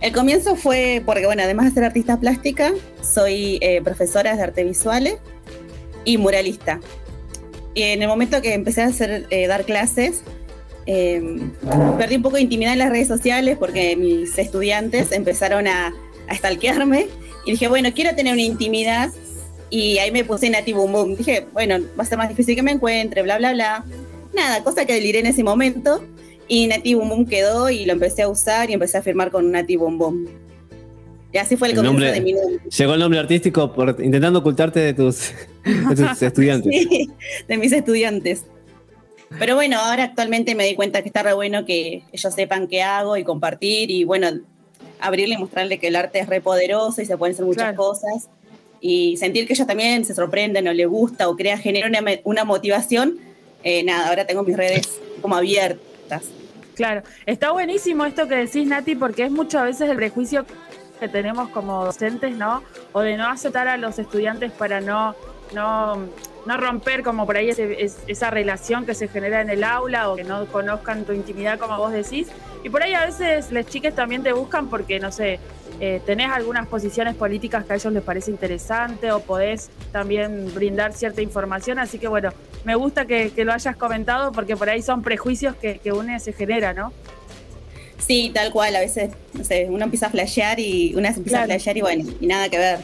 [0.00, 2.72] El comienzo fue porque, bueno, además de ser artista plástica,
[3.02, 5.18] soy eh, profesora de arte visuales
[6.06, 6.80] y muralista.
[7.74, 10.22] Y en el momento que empecé a hacer, eh, dar clases,
[10.86, 11.22] eh,
[11.98, 15.94] perdí un poco de intimidad en las redes sociales porque mis estudiantes empezaron a,
[16.28, 17.06] a stalkearme
[17.46, 19.10] y dije, bueno, quiero tener una intimidad
[19.70, 21.16] y ahí me puse Nati Boom Boom.
[21.16, 23.84] Dije, bueno, va a ser más difícil que me encuentre, bla, bla, bla.
[24.34, 26.04] Nada, cosa que deliré en ese momento
[26.48, 29.50] y Nati Boom Boom quedó y lo empecé a usar y empecé a firmar con
[29.50, 30.28] Nati Boom Boom.
[31.32, 32.60] Y así fue el, El comienzo nombre- de mi nombre.
[32.76, 35.30] Llegó el nombre artístico por intentando ocultarte de tus,
[35.64, 36.72] de tus estudiantes.
[36.88, 37.08] Sí,
[37.46, 38.44] de mis estudiantes.
[39.38, 42.82] Pero bueno, ahora actualmente me di cuenta que está re bueno que ellos sepan qué
[42.82, 44.28] hago y compartir y bueno,
[45.00, 48.28] abrirle y mostrarle que el arte es re poderoso y se pueden hacer muchas cosas
[48.80, 52.44] y sentir que ellos también se sorprenden o les gusta o crea, genera una, una
[52.44, 53.18] motivación.
[53.62, 56.24] Eh, nada, ahora tengo mis redes como abiertas.
[56.74, 60.46] Claro, está buenísimo esto que decís, Nati, porque es muchas veces el prejuicio
[60.98, 62.62] que tenemos como docentes, ¿no?
[62.92, 65.14] O de no aceptar a los estudiantes para no,
[65.54, 66.08] no,
[66.50, 70.10] no romper como por ahí ese- es- esa relación que se genera en el aula
[70.10, 72.26] o que no conozcan tu intimidad como vos decís.
[72.64, 75.38] Y por ahí a veces las chicas también te buscan porque, no sé,
[75.78, 80.92] eh, tenés algunas posiciones políticas que a ellos les parece interesante o podés también brindar
[80.92, 81.78] cierta información.
[81.78, 82.30] Así que bueno,
[82.64, 86.18] me gusta que, que lo hayas comentado porque por ahí son prejuicios que, que uno
[86.18, 86.92] se genera, ¿no?
[87.98, 91.38] Sí, tal cual, a veces, no sé, uno empieza a flashear y una se empieza
[91.38, 91.52] Claro.
[91.52, 92.78] a flashear y bueno, y nada que ver.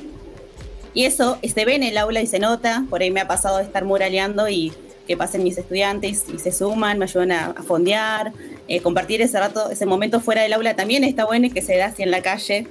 [0.96, 3.58] Y eso se ve en el aula y se nota, por ahí me ha pasado
[3.58, 4.72] de estar muraleando y
[5.06, 8.32] que pasen mis estudiantes y se suman, me ayudan a, a fondear,
[8.66, 11.76] eh, compartir ese rato, ese momento fuera del aula también está bueno y que se
[11.76, 12.66] da así en la calle.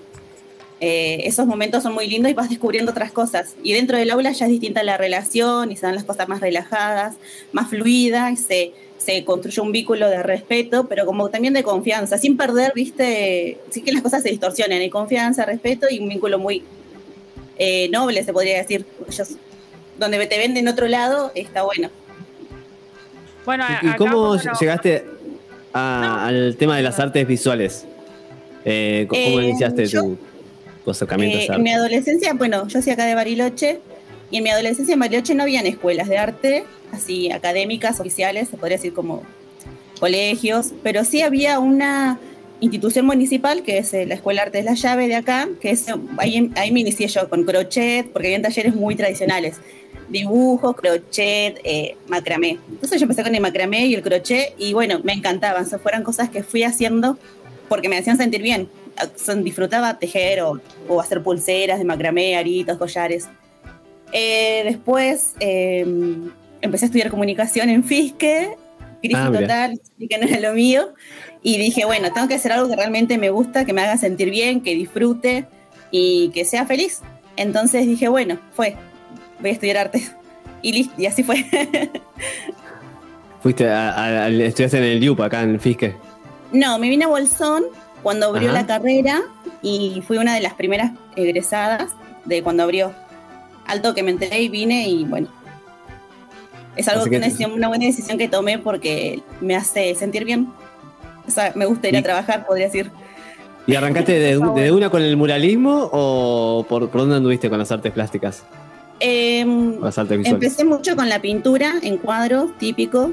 [0.82, 3.53] Eh, esos momentos son muy lindos y vas descubriendo otras cosas.
[3.61, 6.41] Y dentro del aula ya es distinta la relación y se dan las cosas más
[6.41, 7.17] relajadas,
[7.51, 12.38] más fluidas, se, se construye un vínculo de respeto, pero como también de confianza, sin
[12.38, 16.63] perder, viste, sí que las cosas se distorsionan, hay confianza, respeto y un vínculo muy
[17.57, 18.85] eh, noble, se podría decir.
[19.09, 19.29] Ellos,
[19.97, 21.89] donde te venden otro lado, está bueno.
[23.45, 25.05] Bueno, ¿Y acá, cómo llegaste
[25.73, 27.85] a- al tema de las artes visuales?
[28.63, 30.17] Eh, ¿Cómo Eh, iniciaste yo- tu,
[30.83, 33.79] tu acercamiento a Eh, en mi adolescencia, bueno, yo soy acá de Bariloche
[34.31, 38.57] y en mi adolescencia en Bariloche no habían escuelas de arte, así académicas, oficiales, se
[38.57, 39.21] podría decir como
[39.99, 42.19] colegios, pero sí había una
[42.61, 45.85] institución municipal que es eh, la Escuela Arte de la Llave de acá, que es,
[46.17, 49.57] ahí, ahí me inicié yo con crochet, porque habían talleres muy tradicionales,
[50.09, 52.59] dibujo, crochet, eh, macramé.
[52.69, 56.03] Entonces yo empecé con el macramé y el crochet y bueno, me encantaban, o fueron
[56.03, 57.17] cosas que fui haciendo
[57.67, 58.69] porque me hacían sentir bien.
[58.97, 63.27] Ah, son- Disfrutaba tejer o, o hacer pulseras de macramé, aritos, collares.
[64.13, 65.85] Eh, después eh,
[66.61, 68.55] empecé a estudiar comunicación en Fisque,
[69.01, 70.93] crisis Ah, total, que no era lo mío.
[71.47, 74.31] Y dije, bueno, tengo que hacer algo que realmente me gusta, que me haga sentir
[74.31, 75.45] bien, que disfrute
[75.91, 77.01] y que sea feliz.
[77.37, 78.75] Entonces dije, bueno, fue,
[79.39, 80.01] voy a estudiar arte.
[80.63, 81.45] Y listo, y así fue.
[83.43, 85.95] Fuiste a, a- estudiaste en el IUP acá en Fisque.
[86.51, 87.65] No, me vine a Bolsón
[88.01, 88.61] cuando abrió Ajá.
[88.61, 89.21] la carrera
[89.61, 91.91] y fui una de las primeras egresadas
[92.25, 92.91] de cuando abrió.
[93.67, 95.27] Alto que me enteré y vine y bueno.
[96.75, 99.93] Es algo Así que que- una, decisión- una buena decisión que tomé porque me hace
[99.93, 100.47] sentir bien.
[101.28, 102.91] O sea, me gusta ir a trabajar, podría decir.
[103.67, 107.71] ¿Y arrancaste de, de una con el muralismo o por, por dónde anduviste con las
[107.71, 108.43] artes plásticas?
[108.99, 110.43] Con las artes visuales.
[110.43, 113.11] Empecé mucho con la pintura en cuadros, típico,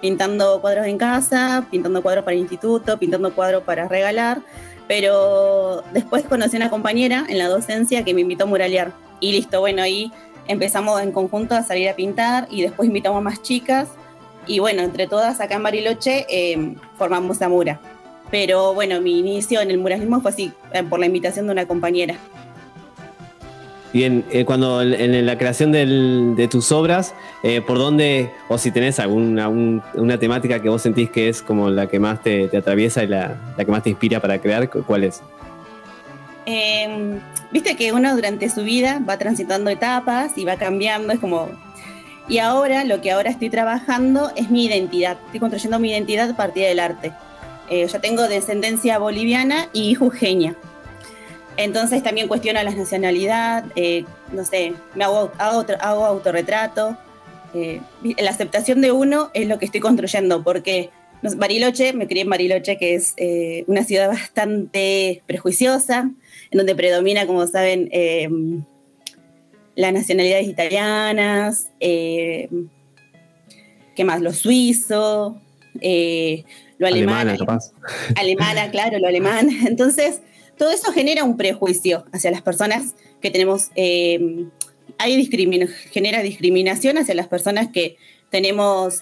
[0.00, 4.42] pintando cuadros en casa, pintando cuadros para el instituto, pintando cuadros para regalar,
[4.86, 9.32] pero después conocí a una compañera en la docencia que me invitó a muralear y
[9.32, 10.12] listo, bueno, ahí
[10.46, 13.88] empezamos en conjunto a salir a pintar y después invitamos a más chicas
[14.46, 17.80] y bueno, entre todas acá en Bariloche em, formamos a Mura.
[18.30, 21.66] Pero bueno, mi inicio en el muralismo fue así, eh, por la invitación de una
[21.66, 22.16] compañera.
[23.92, 27.14] Y en, eh, cuando en, en la creación del- de tus obras,
[27.44, 31.42] eh, ¿por dónde, o si tenés alguna un- una temática que vos sentís que es
[31.42, 34.40] como la que más te, te atraviesa y la, la que más te inspira para
[34.40, 35.22] crear, cu- cuál es?
[36.46, 37.18] Eh,
[37.52, 41.48] Viste que uno durante su vida va transitando etapas y va cambiando, es como...
[42.28, 45.18] Y ahora, lo que ahora estoy trabajando es mi identidad.
[45.26, 47.12] Estoy construyendo mi identidad a partir del arte.
[47.68, 50.54] Eh, yo tengo descendencia boliviana y jujeña.
[51.56, 56.96] Entonces también cuestiono la nacionalidad, eh, no sé, me hago, hago, hago autorretrato.
[57.54, 57.80] Eh,
[58.18, 60.90] la aceptación de uno es lo que estoy construyendo, porque
[61.36, 66.10] Bariloche, me crié en Bariloche, que es eh, una ciudad bastante prejuiciosa,
[66.50, 68.28] en donde predomina, como saben, eh,
[69.76, 72.48] las nacionalidades italianas, eh,
[73.96, 74.20] ¿qué más?
[74.20, 75.40] Lo suizo,
[75.80, 76.44] eh,
[76.78, 77.28] lo alemán.
[77.28, 77.72] Alemana, capaz.
[78.16, 79.48] alemana, claro, lo alemán.
[79.66, 80.20] Entonces,
[80.56, 84.46] todo eso genera un prejuicio hacia las personas que tenemos, eh,
[84.98, 87.96] hay discrimin genera discriminación hacia las personas que
[88.30, 89.00] tenemos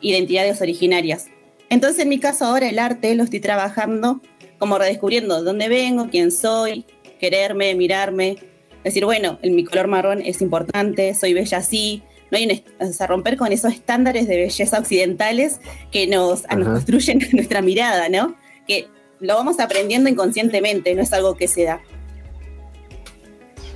[0.00, 1.26] identidades originarias.
[1.70, 4.20] Entonces, en mi caso ahora el arte lo estoy trabajando
[4.58, 6.84] como redescubriendo dónde vengo, quién soy,
[7.20, 8.38] quererme, mirarme,
[8.86, 12.92] decir, bueno, el, mi color marrón es importante, soy bella así, no hay un o
[12.92, 15.60] sea, romper con esos estándares de belleza occidentales
[15.92, 18.34] que nos, construyen nuestra mirada, ¿no?
[18.66, 18.86] Que
[19.20, 21.80] lo vamos aprendiendo inconscientemente, no es algo que se da.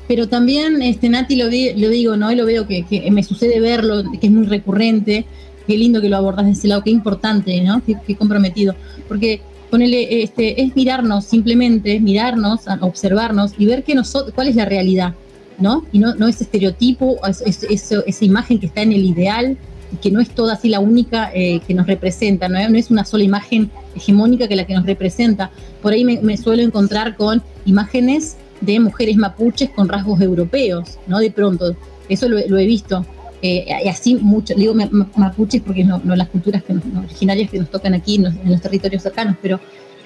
[0.09, 2.33] Pero también, este, Nati, lo, vi- lo digo, ¿no?
[2.33, 5.25] Y lo veo que, que me sucede verlo, que es muy recurrente.
[5.69, 7.81] Qué lindo que lo abordas de ese lado, qué importante, ¿no?
[7.87, 8.75] Qué, qué comprometido.
[9.07, 9.41] Porque
[9.71, 15.15] ponele, este, es mirarnos, simplemente mirarnos, observarnos y ver que nosotros, cuál es la realidad,
[15.59, 15.85] ¿no?
[15.93, 19.57] Y no, no ese estereotipo, es- es- esa imagen que está en el ideal,
[20.03, 22.57] que no es toda así la única eh, que nos representa, ¿no?
[22.69, 25.51] no es una sola imagen hegemónica que la que nos representa.
[25.83, 31.19] Por ahí me, suelo encontrar con imágenes de mujeres mapuches con rasgos europeos, ¿no?
[31.19, 31.75] De pronto,
[32.09, 33.05] eso lo he visto.
[33.43, 37.01] Eh, y así mucho, digo ma- ma- mapuches porque no, las culturas que nos- no
[37.01, 39.59] originarias que nos tocan aquí en los, territorios cercanos, pero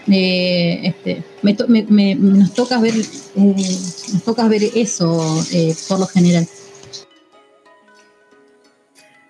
[0.07, 3.55] eh, este, nos toca ver eh,
[4.13, 6.47] nos toca ver eso eh, por lo general.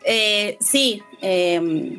[0.04, 1.96] Eh, sí, eh,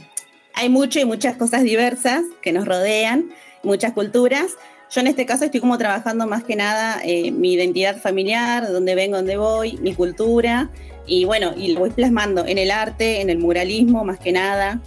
[0.54, 3.32] hay mucho y muchas cosas diversas que nos rodean,
[3.64, 4.52] muchas culturas.
[4.92, 8.72] Yo en este caso estoy como trabajando más que nada eh, mi identidad familiar, de
[8.72, 10.70] dónde vengo, dónde voy, mi cultura,
[11.08, 14.82] y bueno, y lo voy plasmando en el arte, en el muralismo, más que nada.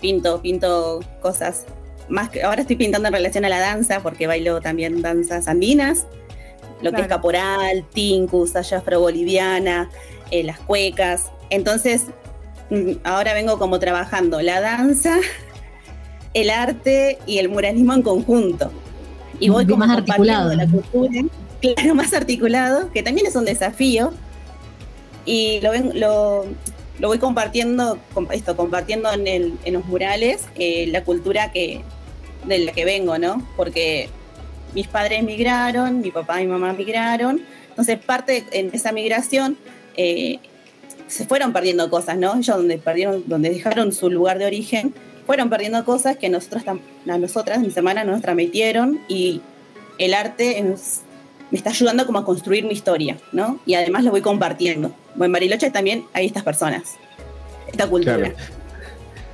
[0.00, 1.64] Pinto, pinto cosas.
[2.08, 6.06] Más que, ahora estoy pintando en relación a la danza, porque bailo también danzas andinas,
[6.82, 9.90] lo que es caporal, tinku, saya afro-boliviana,
[10.30, 11.30] eh, las cuecas.
[11.50, 12.04] Entonces,
[12.70, 15.16] mm, ahora vengo como trabajando la danza,
[16.34, 18.70] el arte y el muralismo en conjunto.
[19.40, 20.54] Y voy como más articulado.
[20.54, 21.22] la cultura,
[21.60, 24.12] claro, más articulado, que también es un desafío.
[25.26, 26.44] Y lo, lo,
[26.98, 31.82] lo voy compartiendo, com- esto, compartiendo en, el- en los murales eh, la cultura que,
[32.46, 33.46] de la que vengo, ¿no?
[33.56, 34.08] Porque
[34.74, 39.56] mis padres migraron, mi papá y mi mamá migraron, entonces parte en esa migración
[39.96, 40.38] eh,
[41.06, 42.34] se fueron perdiendo cosas, ¿no?
[42.36, 44.92] Ellos donde perdieron, donde dejaron su lugar de origen,
[45.26, 49.40] fueron perdiendo cosas que a nosotras, mis hermanas, nos transmitieron y
[49.98, 50.62] el arte
[51.50, 53.58] me está ayudando como a construir mi historia, ¿no?
[53.66, 54.88] Y además lo voy compartiendo.
[55.14, 56.96] Bueno, en Bariloche también hay estas personas,
[57.68, 58.32] esta cultura.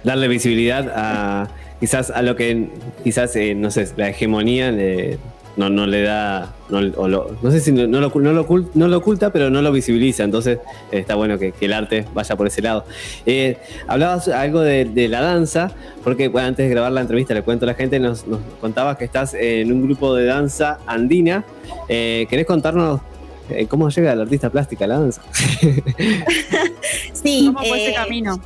[0.04, 1.48] Darle visibilidad a
[1.80, 2.68] quizás a lo que
[3.04, 5.18] quizás, eh, no sé, la hegemonía le-
[5.60, 8.46] no, no le da, no, o lo- no sé si no, no lo, no, lo
[8.48, 10.24] ocul- no lo oculta, pero no lo visibiliza.
[10.24, 10.58] Entonces
[10.90, 12.84] eh, está bueno que, que el arte vaya por ese lado.
[13.26, 13.56] Eh,
[13.86, 15.70] hablabas algo de, de la danza,
[16.02, 18.96] porque bueno, antes de grabar la entrevista, le cuento a la gente, nos, nos contabas
[18.96, 21.44] que estás en un grupo de danza andina.
[21.88, 23.00] Eh, ¿Querés contarnos
[23.50, 25.22] eh, cómo llega el artista plástica a la danza?
[27.12, 28.40] Sí, ¿Cómo fue ese eh, camino?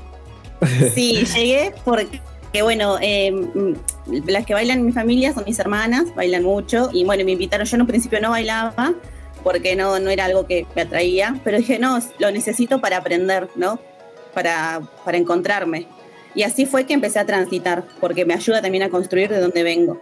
[0.95, 2.21] Sí, llegué porque,
[2.63, 3.75] bueno, eh, mm,
[4.27, 7.67] las que bailan en mi familia son mis hermanas, bailan mucho y bueno, me invitaron,
[7.67, 8.95] yo en un principio no bailaba
[9.43, 13.49] porque no, no era algo que me atraía, pero dije, no, lo necesito para aprender,
[13.57, 13.79] ¿no?
[14.33, 15.87] Para, para encontrarme.
[16.35, 19.63] Y así fue que empecé a transitar, porque me ayuda también a construir de dónde
[19.63, 20.01] vengo.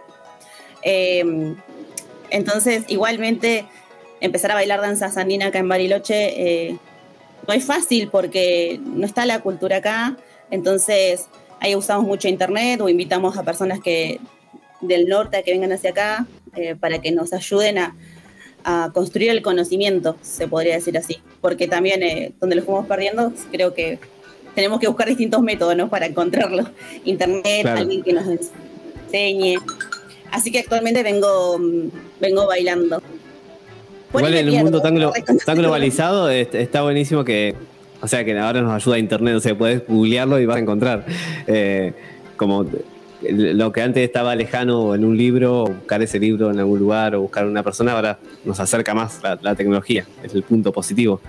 [0.81, 1.55] Eh,
[2.29, 3.65] entonces, igualmente,
[4.21, 6.77] empezar a bailar danza sandina acá en Bariloche eh,
[7.47, 10.17] no es fácil porque no está la cultura acá.
[10.49, 11.27] Entonces,
[11.63, 14.19] ahí usamos mucho internet o invitamos a personas que
[14.81, 17.95] del norte a que vengan hacia acá eh, para que nos ayuden a,
[18.65, 21.17] a construir el conocimiento, se podría decir así.
[21.41, 23.97] Porque también eh, donde lo fuimos perdiendo, creo que
[24.55, 25.89] tenemos que buscar distintos métodos ¿no?
[25.89, 26.69] para encontrarlo.
[27.05, 27.79] Internet, Claro.
[27.81, 29.55] alguien que nos enseñe.
[30.31, 31.89] Así que actualmente vengo, mm,
[32.19, 33.01] vengo bailando.
[34.15, 37.55] Igual en un mundo tan, glo- tan globalizado est- está buenísimo que,
[38.03, 41.05] o sea, que ahora nos ayuda internet, o sea, puedes googlearlo y vas a encontrar.
[41.47, 41.93] Eh,
[42.35, 42.65] como
[43.21, 47.21] lo que antes estaba lejano en un libro, buscar ese libro en algún lugar o
[47.21, 51.21] buscar una persona, ahora nos acerca más la, tecnología, es el punto positivo.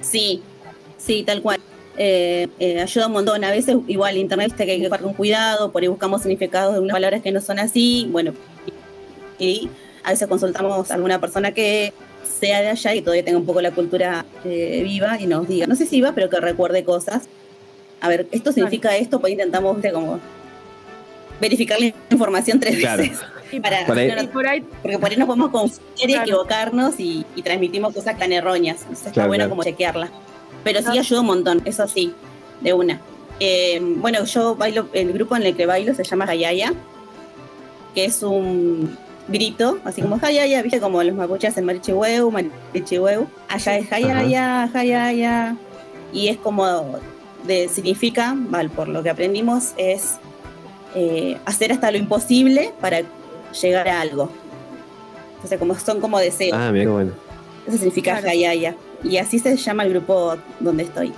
[0.00, 0.40] Sí,
[0.96, 1.58] sí, tal cual.
[1.96, 3.42] Eh, eh, ayuda un montón.
[3.42, 6.74] A veces, igual, internet viste que hay que buscar con cuidado, por ahí buscamos significados
[6.74, 8.08] de unas palabras que no son así.
[8.12, 8.34] Bueno,
[9.40, 9.68] y
[10.04, 11.92] a veces consultamos a alguna persona que
[12.44, 15.66] sea de allá y todavía tenga un poco la cultura eh, viva y nos diga,
[15.66, 17.22] no sé si viva, pero que recuerde cosas.
[18.02, 20.20] A ver, esto significa esto, pues intentamos, como
[21.40, 23.02] verificar la información tres Claro.
[23.02, 23.18] veces.
[23.62, 24.28] Para, Por ahí- no, no,
[24.82, 28.80] porque por ahí nos podemos confundir y equivocarnos y, y transmitimos cosas tan erróneas.
[28.82, 29.50] Entonces está bueno claro.
[29.50, 30.10] como chequearla.
[30.64, 32.12] Pero sí ayuda un montón, eso sí,
[32.60, 33.00] de una.
[33.40, 36.72] Eh, bueno, yo bailo, el grupo en el que bailo se llama Hayaya,
[37.94, 38.96] que es un
[39.28, 43.26] grito, así como Hayaya, viste como los mapuches en Marichihueu, Marichihueu.
[43.48, 45.56] Allá es Hayaya, Hayaya.
[46.12, 46.98] Y es como,
[47.46, 50.16] de, significa, mal, por lo que aprendimos, es
[50.94, 53.02] eh, hacer hasta lo imposible para
[53.60, 54.30] llegar a algo.
[55.36, 56.56] Entonces, como son como deseos.
[56.58, 57.12] Ah, mira qué bueno.
[57.66, 58.76] Eso significa Hayaya.
[59.02, 61.12] Y así se llama el grupo donde estoy.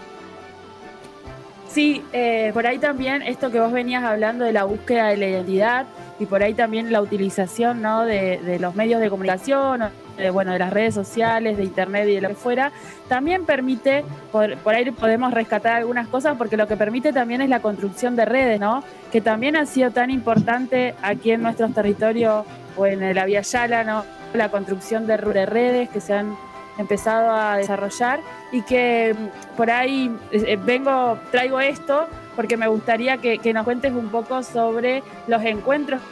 [1.76, 5.26] Sí, eh, por ahí también esto que vos venías hablando de la búsqueda de la
[5.26, 5.86] identidad
[6.18, 8.06] y por ahí también la utilización ¿no?
[8.06, 9.82] de, de los medios de comunicación,
[10.16, 12.72] de, bueno, de las redes sociales, de internet y de lo que fuera,
[13.10, 17.50] también permite, por, por ahí podemos rescatar algunas cosas porque lo que permite también es
[17.50, 18.82] la construcción de redes, ¿no?
[19.12, 22.46] Que también ha sido tan importante aquí en nuestros territorios
[22.78, 24.02] o en la Vía Yala, ¿no?
[24.32, 26.38] La construcción de, de redes que se han
[26.78, 28.20] empezado a desarrollar
[28.52, 33.64] y que mm, por ahí eh, eh, vengo, traigo esto porque me gustaría que, nos
[33.64, 36.02] cuentes un poco sobre los encuentros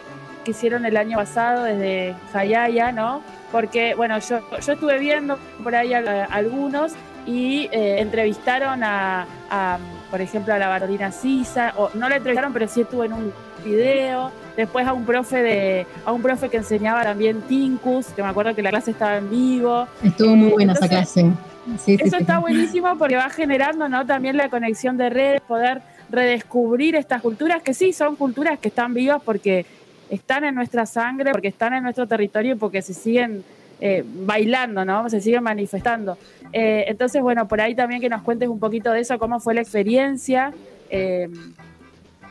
[0.45, 3.23] que hicieron el año pasado desde Jayaya, ¿no?
[3.53, 6.93] Porque, bueno, yo, yo estuve viendo por ahí algunos
[7.27, 9.79] y eh, entrevistaron a, a,
[10.11, 13.33] por ejemplo, a la Barolina Sisa, o no la entrevistaron, pero sí estuvo en un
[13.65, 14.31] video.
[14.57, 18.55] Después a un profe de, a un profe que enseñaba también Tinkus, que me acuerdo
[18.55, 19.87] que la clase estaba en vivo.
[20.03, 21.31] Estuvo muy buena esa clase.
[21.79, 22.23] Sí, eso sí.
[22.23, 24.05] está buenísimo porque va generando ¿no?
[24.07, 28.95] también la conexión de redes, poder redescubrir estas culturas que sí son culturas que están
[28.95, 29.67] vivas porque
[30.11, 33.43] están en nuestra sangre, porque están en nuestro territorio y porque se siguen
[33.81, 35.09] eh, bailando, ¿no?
[35.11, 36.17] Se siguen manifestando.
[36.53, 39.55] Eh, entonces, bueno, por ahí también que nos cuentes un poquito de eso, cómo fue
[39.55, 40.53] la experiencia
[40.91, 41.29] eh,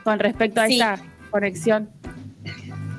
[0.03, 0.73] con respecto a Sí.
[0.79, 0.99] esta
[1.33, 1.89] conexión.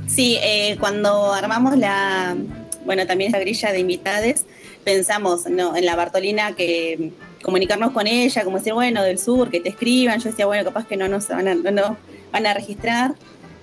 [0.09, 2.37] Sí, eh, cuando armamos la,
[2.85, 4.45] bueno, también esta grilla de invitades,
[4.85, 5.77] pensamos ¿no?
[5.77, 7.13] en la Bartolina que
[7.43, 10.19] comunicarnos con ella, como decir, bueno, del sur, que te escriban.
[10.19, 11.97] Yo decía, bueno, capaz que no nos van a,
[12.33, 13.15] van a registrar.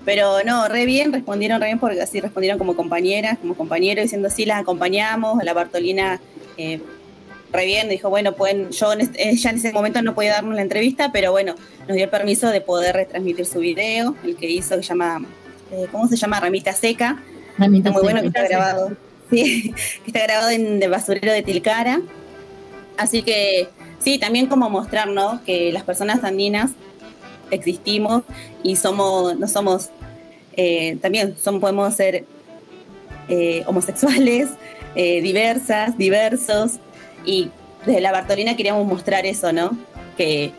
[0.05, 4.29] Pero no, re bien, respondieron re bien porque así respondieron como compañeras, como compañeros, diciendo
[4.31, 5.43] sí, las acompañamos.
[5.43, 6.19] La Bartolina
[6.57, 6.79] eh,
[7.51, 10.55] re bien, dijo, bueno, pueden, yo en este- ella en ese momento no podía darnos
[10.55, 11.55] la entrevista, pero bueno,
[11.87, 15.25] nos dio el permiso de poder retransmitir su video, el que hizo, que se llama,
[15.71, 16.39] eh, ¿cómo se llama?
[16.39, 17.21] Ramita Seca.
[17.57, 18.43] Ramita está muy bueno que Seca.
[18.43, 18.97] está grabado.
[19.31, 19.73] Sí,
[20.03, 22.01] que está grabado en el basurero de Tilcara.
[22.97, 23.69] Así que
[23.99, 25.41] sí, también como mostrar, ¿no?
[25.45, 26.71] Que las personas andinas
[27.49, 28.23] existimos
[28.61, 29.89] y somos, no somos,
[30.57, 32.25] eh, también son, podemos ser
[33.29, 34.49] eh, homosexuales,
[34.95, 36.79] diversas, diversos,
[37.25, 37.49] y
[37.85, 39.71] desde la Bartolina queríamos mostrar eso, ¿no?
[40.17, 40.51] Que,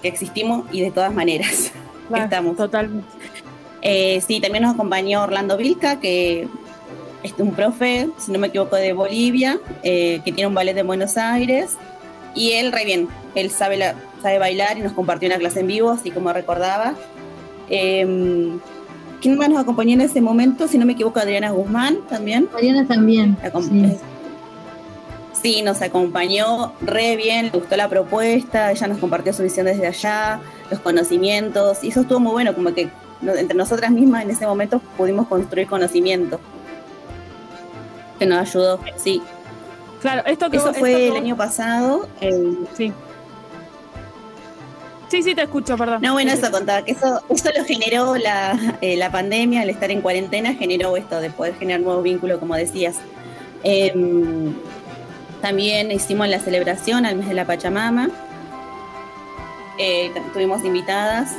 [0.00, 1.72] que existimos y de todas maneras
[2.14, 2.56] estamos.
[2.56, 3.06] Totalmente.
[3.82, 6.46] Eh, sí, también nos acompañó Orlando Vilca, que
[7.22, 10.82] es un profe, si no me equivoco, de Bolivia, eh, que tiene un ballet de
[10.82, 11.76] Buenos Aires.
[12.34, 15.66] Y él, re bien, él sabe, la- sabe bailar y nos compartió una clase en
[15.66, 16.94] vivo, así como recordaba.
[17.68, 18.56] Eh,
[19.20, 20.66] ¿Quién más nos acompañó en ese momento?
[20.66, 22.48] Si no me equivoco, Adriana Guzmán también.
[22.54, 23.36] Adriana también.
[23.62, 23.96] sí.
[25.42, 29.86] Sí, nos acompañó re bien, le gustó la propuesta, ella nos compartió su visión desde
[29.88, 30.40] allá,
[30.70, 32.88] los conocimientos, y eso estuvo muy bueno, como que
[33.22, 36.38] entre nosotras mismas en ese momento pudimos construir conocimiento,
[38.20, 39.20] que nos ayudó, sí.
[40.00, 42.08] Claro, esto que Eso vos- fue esto el vos- año pasado.
[42.76, 42.92] Sí.
[45.08, 46.00] Sí, sí, te escucho, perdón.
[46.02, 49.90] No, bueno, eso contaba, que eso, eso lo generó la, eh, la pandemia, el estar
[49.90, 52.96] en cuarentena, generó esto de poder generar nuevos vínculos, como decías.
[53.62, 54.54] Em,
[55.42, 58.08] también hicimos la celebración al mes de la Pachamama.
[59.78, 61.34] Eh, tuvimos invitadas.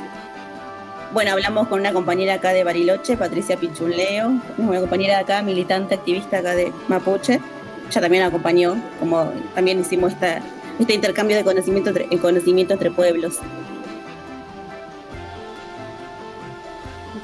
[1.13, 5.95] Bueno, hablamos con una compañera acá de Bariloche, Patricia Pichuleo, una compañera de acá, militante
[5.95, 7.39] activista acá de Mapuche.
[7.89, 10.41] Ella también acompañó, como también hicimos esta,
[10.80, 13.39] este intercambio de conocimiento, entre- conocimiento entre pueblos.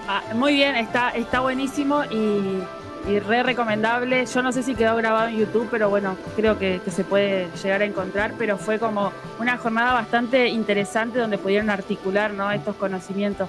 [0.07, 2.61] Ah, muy bien, está, está buenísimo y,
[3.07, 4.25] y re recomendable.
[4.25, 7.47] Yo no sé si quedó grabado en YouTube, pero bueno, creo que, que se puede
[7.63, 8.33] llegar a encontrar.
[8.37, 12.51] Pero fue como una jornada bastante interesante donde pudieron articular ¿no?
[12.51, 13.47] estos conocimientos.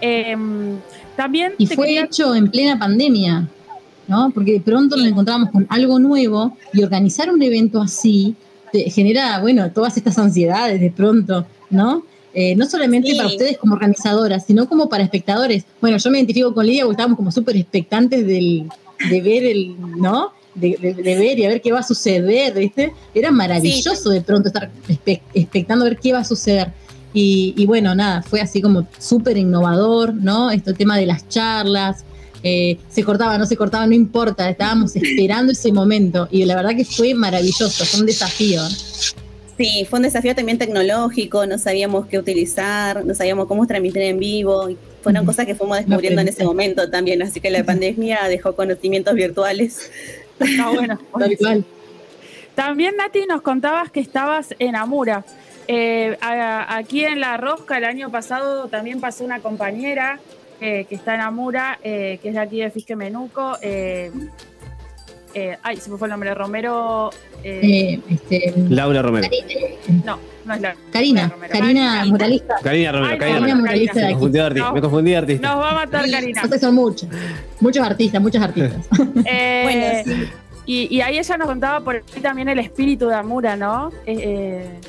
[0.00, 0.78] Em,
[1.16, 3.48] también Y fue quería- hecho en plena pandemia,
[4.06, 4.30] ¿no?
[4.30, 8.34] Porque de pronto nos encontramos con algo nuevo y organizar un evento así
[8.72, 12.02] te genera, bueno, todas estas ansiedades de pronto, ¿no?
[12.34, 13.16] Eh, no solamente Sí.
[13.16, 15.64] para ustedes como organizadoras, sino como para espectadores.
[15.80, 18.68] Bueno, yo me identifico con Lidia porque estábamos como súper expectantes del,
[19.10, 20.32] de ver el, ¿no?
[20.54, 22.92] De, de- de ver y a ver qué va a suceder, ¿viste?
[23.14, 26.72] Era maravilloso de pronto estar espe- expectando a ver qué va a suceder.
[27.14, 30.50] Y, y bueno, nada, fue así como súper innovador, ¿no?
[30.50, 32.04] Este tema de las charlas,
[32.42, 36.76] eh, se cortaba, no se cortaba, no importa, estábamos esperando ese momento y la verdad
[36.76, 38.62] que fue maravilloso, fue un desafío.
[39.56, 44.18] Sí, fue un desafío también tecnológico, no sabíamos qué utilizar, no sabíamos cómo transmitir en
[44.20, 44.68] vivo,
[45.02, 49.14] fueron cosas que fuimos descubriendo en ese momento también, así que la pandemia dejó conocimientos
[49.14, 49.90] virtuales.
[50.38, 50.98] Está bueno.
[52.54, 55.24] También, Nati, nos contabas que estabas en Amura.
[55.68, 60.18] Eh, a- aquí en La Rosca el año pasado también pasó una compañera
[60.60, 63.56] eh, que está en Amura, eh, que es de aquí de Fisque Menuco.
[65.38, 67.10] Eh, eh, ay, se me fue el nombre, Romero.
[67.44, 69.28] eh, Eh, este, Laura Romero.
[70.04, 70.74] no, no es la.
[70.92, 72.56] Karina, Karina Moralista.
[72.62, 73.72] Karina Romero, Ay, Karina Romero.
[73.78, 74.12] De Me aquí.
[74.12, 74.68] confundí de artista.
[74.68, 74.74] No.
[74.74, 75.48] Me confundí de artista.
[75.54, 76.40] Nos va a matar Karina.
[76.42, 77.08] Entonces son muchos,
[77.60, 78.86] muchos artistas, muchos artistas.
[79.24, 80.28] Eh, Bueno, sí.
[80.66, 83.90] y, y ahí ella nos contaba por ahí también el espíritu de Amura, ¿no?
[84.06, 84.80] Eh, eh,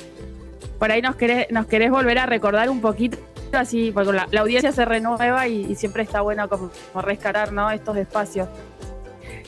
[0.78, 3.18] por ahí nos querés, nos querés volver a recordar un poquito,
[3.52, 7.52] así, porque la, la audiencia se renueva y, y siempre está bueno como, como rescatar,
[7.52, 7.70] ¿no?
[7.72, 8.48] Estos espacios.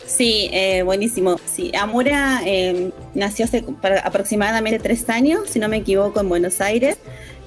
[0.06, 1.38] Sí, eh, buenísimo.
[1.46, 3.64] Sí, Amura eh, nació hace
[4.04, 6.98] aproximadamente tres años, si no me equivoco, en Buenos Aires.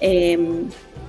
[0.00, 0.38] Eh,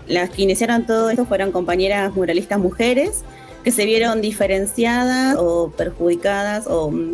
[0.08, 3.24] las que iniciaron todo esto fueron compañeras muralistas mujeres
[3.64, 7.14] que se vieron diferenciadas o perjudicadas o mm,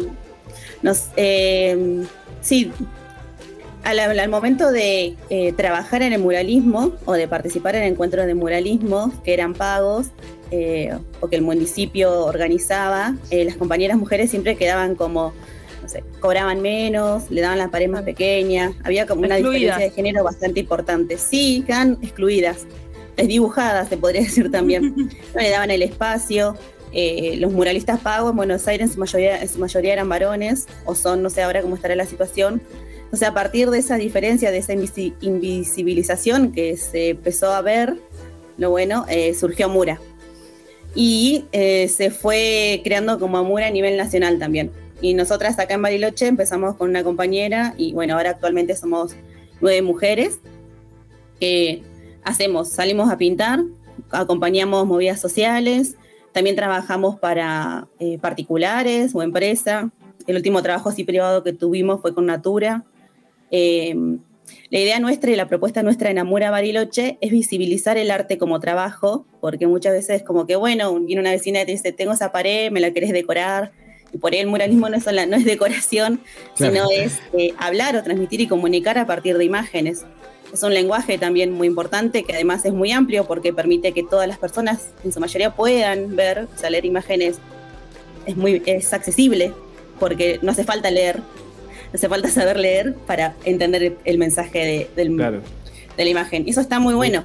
[1.16, 2.03] eh,
[2.41, 2.72] sí,
[3.84, 5.16] al, momento de
[5.56, 10.08] trabajar en el muralismo o de participar en encuentros de muralismo que eran pagos
[10.52, 15.34] eh, o que el municipio organizaba, eh, las compañeras mujeres siempre quedaban como,
[15.82, 19.61] no sé, cobraban menos, le daban la pared más pequeña, había como una Excluidas.
[19.78, 21.18] diferencia de género bastante importante.
[21.18, 22.65] Sí, quedan excluidas,
[23.18, 24.94] desdibujadas, se podría decir también.
[25.34, 26.56] No le daban el espacio.
[26.94, 30.68] eh, los muralistas pagos en Buenos Aires en su, mayoría, en su mayoría eran varones,
[30.86, 32.61] o son, no sé ahora cómo estará la situación.
[33.06, 37.95] Entonces, a partir de esa diferencia, de esa invisi- invisibilización que se empezó a ver,
[38.57, 39.99] lo bueno, eh, surgió Mura.
[40.94, 44.72] Y eh, se fue creando como Mura a nivel nacional también.
[45.02, 49.16] Y nosotras acá en Bariloche empezamos con una compañera y bueno, ahora actualmente somos
[49.60, 50.40] nueve mujeres
[51.40, 51.82] que
[52.24, 53.62] hacemos, salimos a pintar,
[54.12, 55.96] acompañamos movidas sociales,
[56.34, 59.90] también trabajamos para eh, particulares o empresa.
[60.28, 62.84] El último trabajo así privado que tuvimos fue con Natura.
[63.50, 63.96] Eh,
[64.69, 68.60] la idea nuestra y la propuesta nuestra en Amura Bariloche es visibilizar el arte como
[68.60, 72.32] trabajo, porque muchas veces como que, bueno, viene una vecina y te dice, tengo esa
[72.32, 73.72] pared, me la querés decorar,
[74.14, 76.22] y por ahí el muralismo no es, sola- no es decoración,
[76.56, 76.73] Claro.
[76.73, 80.06] sino es eh, hablar o transmitir y comunicar a partir de imágenes.
[80.53, 84.28] Es un lenguaje también muy importante que además es muy amplio porque permite que todas
[84.28, 87.38] las personas, en su mayoría, puedan ver, o sea, leer imágenes
[88.26, 89.53] es muy es accesible
[89.98, 91.22] porque no hace falta leer,
[91.94, 95.42] hace falta saber leer para entender el, el mensaje de, del- Claro.
[95.98, 96.48] de la imagen.
[96.48, 97.24] Y eso está muy bueno.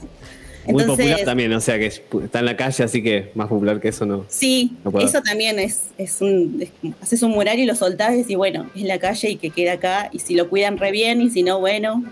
[0.69, 3.47] Muy Entonces, popular también, o sea que es- está en la calle, así que más
[3.47, 4.25] popular que eso no.
[4.29, 5.07] Sí, No puedo.
[5.07, 6.61] eso también es, es un.
[6.61, 9.75] es- haces un mural y lo soltás y bueno, es la calle y que queda
[9.75, 10.09] acá.
[10.13, 12.05] Y si lo cuidan re bien y si no, bueno,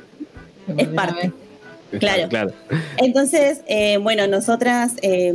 [0.76, 1.32] es parte.
[1.98, 2.28] Claro.
[2.28, 2.52] Claro.
[2.98, 5.34] Entonces, eh, bueno, nosotras, eh,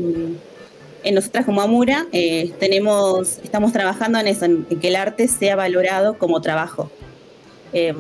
[1.03, 5.27] en nosotras como Amura, eh, tenemos, estamos trabajando en eso, en, en que el arte
[5.27, 6.89] sea valorado como trabajo.
[7.73, 7.93] Eh,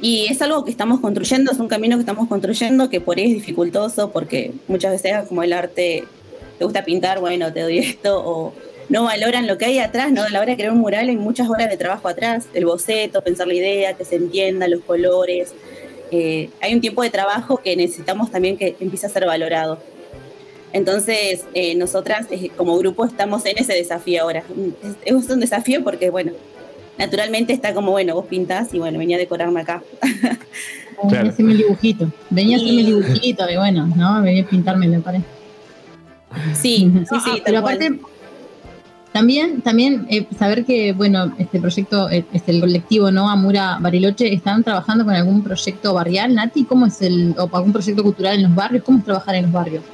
[0.00, 3.26] y es algo que estamos construyendo, es un camino que estamos construyendo que por ahí
[3.26, 6.04] es dificultoso porque muchas veces como el arte
[6.58, 8.54] te gusta pintar, bueno, te doy esto, o
[8.88, 10.22] no valoran lo que hay atrás, ¿no?
[10.22, 13.22] A la hora de crear un mural hay muchas horas de trabajo atrás, el boceto,
[13.22, 15.52] pensar la idea, que se entienda, los colores.
[16.10, 19.78] Eh, hay un tiempo de trabajo que necesitamos también que empiece a ser valorado.
[20.72, 24.42] Entonces, eh, nosotras eh, como grupo estamos en ese desafío ahora.
[24.82, 26.32] Es, es un desafío porque, bueno,
[26.98, 29.82] naturalmente está como, bueno, vos pintás y bueno, venía a decorarme acá.
[31.02, 32.12] Venía a hacerme el dibujito.
[32.30, 34.22] Venía a hacerme el dibujito y bueno, ¿no?
[34.22, 35.20] Venía a pintarme la pared.
[36.54, 37.30] Sí, sí, sí.
[37.34, 37.98] Ah, pero aparte,
[39.12, 43.28] también, también eh, saber que, bueno, este proyecto, eh, este, el colectivo, ¿no?
[43.28, 46.64] Amura Bariloche, ¿están trabajando con algún proyecto barrial, Nati?
[46.64, 48.82] ¿Cómo es el, o algún proyecto cultural en los barrios?
[48.84, 49.84] ¿Cómo es trabajar en los barrios?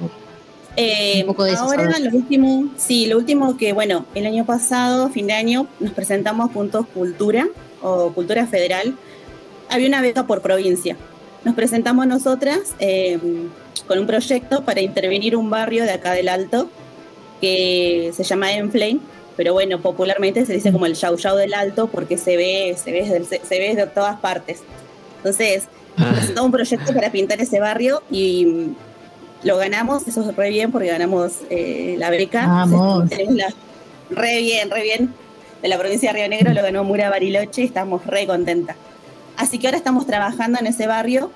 [0.80, 2.12] Eh, Un poco de ahora, saber.
[2.12, 6.52] lo último, sí, lo último que, bueno, el año pasado, fin de año, nos presentamos
[6.52, 7.48] juntos Cultura
[7.82, 8.94] o Cultura Federal.
[9.68, 10.96] Había una beca por provincia.
[11.44, 13.18] Nos presentamos nosotras eh,
[13.88, 16.70] con un proyecto para intervenir un barrio de acá del Alto
[17.40, 19.00] que se llama Enflame,
[19.36, 22.92] pero bueno, popularmente se dice como el Yau Yau del Alto porque se ve, se
[22.92, 24.60] ve, desde se ve de todas partes.
[25.16, 25.64] Entonces,
[25.96, 28.74] nos presentamos un proyecto para pintar ese barrio y
[29.42, 32.46] lo ganamos, eso es re bien porque ganamos eh, la beca.
[32.46, 33.08] Vamos.
[33.08, 33.54] Tenemos la-
[34.10, 35.14] re bien, re bien.
[35.62, 38.76] De la provincia de Río Negro lo ganó Mura Bariloche y estamos re contentas.
[39.36, 41.30] Así que ahora estamos trabajando en ese barrio.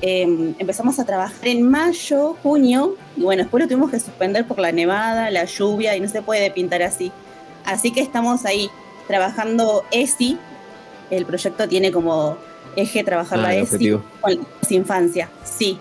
[0.00, 4.58] Eh, empezamos a trabajar en mayo, junio, y bueno, después lo tuvimos que suspender por
[4.58, 7.12] la nevada, la lluvia, y no se puede pintar así.
[7.64, 8.68] Así que estamos ahí
[9.06, 10.38] trabajando ESI.
[11.10, 12.36] El proyecto tiene como
[12.76, 15.28] eje trabajar Ah, la ESI con las infancia.
[15.44, 15.78] Sí,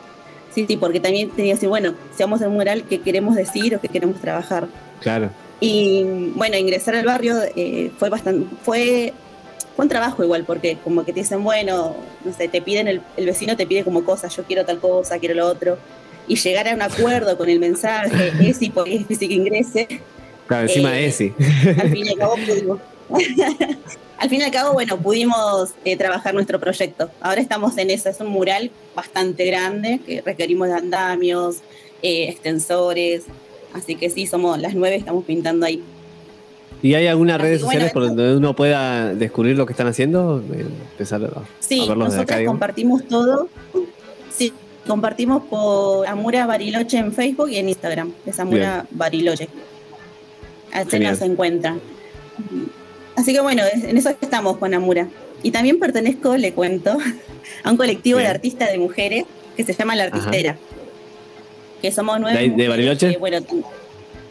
[0.54, 3.82] sí, sí, porque también tenía que decir, bueno, a un mural, ¿qué queremos decir o
[3.82, 4.68] qué queremos trabajar?
[5.02, 5.30] Claro.
[5.60, 6.04] Y
[6.36, 9.14] bueno, ingresar al barrio eh, fue bastante, fue,
[9.76, 11.96] fue un trabajo igual, porque como que te dicen, bueno,
[12.26, 15.20] no sé, te piden, el, el vecino te pide como cosas, yo quiero tal cosa,
[15.20, 15.78] quiero lo otro,
[16.28, 19.34] y llegar a un acuerdo con el mensaje, es y por ahí es difícil que
[19.36, 19.88] ingrese,
[20.48, 21.34] Claro, encima Eh, de ese.
[21.80, 22.80] al fin y al cabo pudimos.
[24.22, 27.10] al fin y al cabo, bueno, pudimos eh, trabajar nuestro proyecto.
[27.22, 31.58] Ahora estamos en eso, es un mural bastante grande que requerimos de andamios,
[32.04, 33.24] eh, extensores,
[33.74, 35.82] así que sí, somos las nueve, estamos pintando ahí.
[36.84, 39.88] ¿Y hay algunas redes Así bueno, sociales por donde uno pueda descubrir lo que están
[39.88, 40.44] haciendo?
[40.54, 43.50] Eh, Empezar a, Sí, a verlos desde nosotros acá, compartimos todo.
[44.32, 44.54] Sí,
[44.86, 48.14] compartimos por Amura Bariloche en Facebook y en Instagram.
[48.28, 49.50] Es Amura Bariloche.
[50.72, 51.82] Así nos encuentran.
[53.22, 55.08] Así que bueno, en eso estamos con Amura.
[55.44, 56.98] Y también pertenezco, le cuento,
[57.64, 59.26] a un colectivo de artistas de mujeres
[59.56, 60.58] que se llama La Artistera.
[61.84, 62.52] Que somos nueve.
[62.58, 63.12] ¿De- Bariloche?
[63.12, 63.38] que, bueno,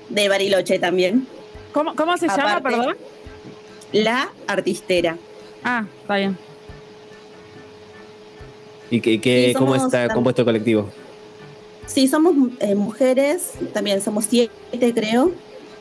[0.08, 1.28] de Bariloche también.
[1.72, 2.96] ¿Cómo, cómo se llama, perdón?
[3.92, 5.16] La Artistera.
[5.62, 6.36] Ah, está bien.
[8.90, 10.90] ¿Y que, que- Sí, cómo está compuesto el colectivo?
[11.86, 15.30] Sí, somos eh, mujeres, también somos siete, creo.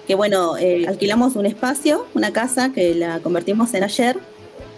[0.10, 4.18] Que bueno, eh, alquilamos un espacio, una casa que la convertimos en ayer.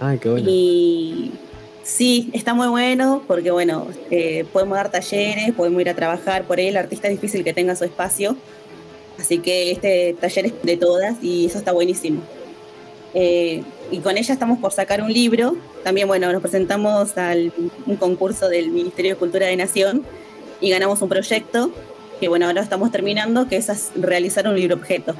[0.01, 0.45] Ay, qué bueno.
[0.45, 1.31] Y
[1.83, 6.59] sí, está muy bueno porque, bueno, eh, podemos dar talleres, podemos ir a trabajar por
[6.59, 6.67] él.
[6.67, 8.35] El artista es difícil que tenga su espacio.
[9.17, 12.21] Así que este taller es de todas y eso está buenísimo.
[13.13, 15.55] Eh, y con ella estamos por sacar un libro.
[15.85, 17.35] También, bueno, nos presentamos a
[17.85, 20.03] un concurso del Ministerio de Cultura de Nación
[20.59, 21.71] y ganamos un proyecto
[22.21, 25.13] que, bueno, ahora estamos terminando, que es realizar un libro objeto.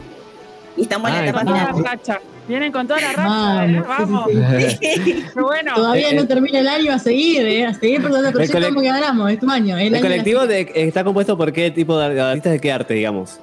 [0.78, 2.20] Y estamos en la etapa final.
[2.48, 3.84] Vienen con toda la racha, ¿eh?
[3.88, 4.26] Vamos,
[4.82, 5.74] sí, Qué bueno.
[5.76, 6.26] Todavía Eh, no eh.
[6.26, 7.66] termina el año, a seguir, ¿eh?
[7.66, 9.78] A seguir por el proyecto como que ganamos, es tu año.
[9.78, 12.94] El, ¿El año colectivo de- está compuesto por qué tipo de artistas de qué arte,
[12.94, 13.40] digamos?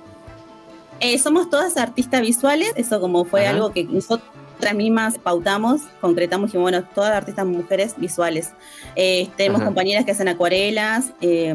[1.01, 3.51] Eh, somos todas artistas visuales, eso como fue Ajá.
[3.55, 8.51] algo que nosotras mismas pautamos, concretamos y bueno, todas artistas mujeres visuales.
[8.97, 9.67] Eh, tenemos Ajá.
[9.67, 11.55] compañeras que hacen acuarelas, eh,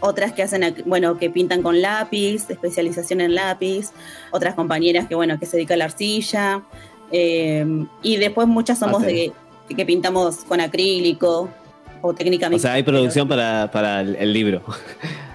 [0.00, 3.90] otras que hacen, ac- bueno, que pintan con lápiz, especialización en lápiz,
[4.30, 6.62] otras compañeras que bueno, que se dedican a la arcilla,
[7.10, 7.66] eh,
[8.02, 9.32] y después muchas somos de
[9.68, 11.48] que, que pintamos con acrílico
[12.02, 14.62] o técnica O sea, hay producción para, para el, el libro.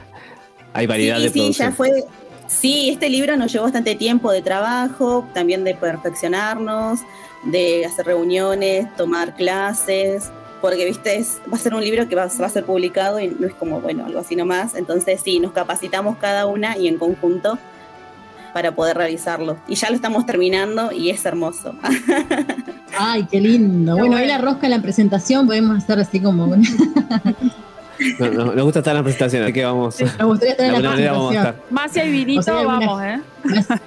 [0.74, 1.70] hay variedad sí, de sí, producción.
[1.70, 2.04] ya fue.
[2.48, 7.00] Sí, este libro nos llevó bastante tiempo de trabajo, también de perfeccionarnos,
[7.46, 10.30] de hacer reuniones, tomar clases,
[10.64, 13.36] porque viste, es, va a ser un libro que va, va a ser publicado y
[13.38, 14.76] no es como, bueno, algo así nomás.
[14.76, 17.60] Entonces sí, nos capacitamos cada una y en conjunto
[18.54, 19.58] para poder realizarlo.
[19.68, 21.76] Y ya lo estamos terminando y es hermoso.
[22.98, 23.98] Ay, qué lindo.
[23.98, 26.48] Bueno, ahí la rosca en la presentación podemos hacer así como.
[26.48, 26.64] Me
[28.20, 29.98] No, no, nos gusta estar en la presentación, así que vamos.
[30.00, 31.56] gustaría estar en la presentación.
[31.72, 33.22] Más si hay vinito, O sea, hay vamos, una- ¿eh?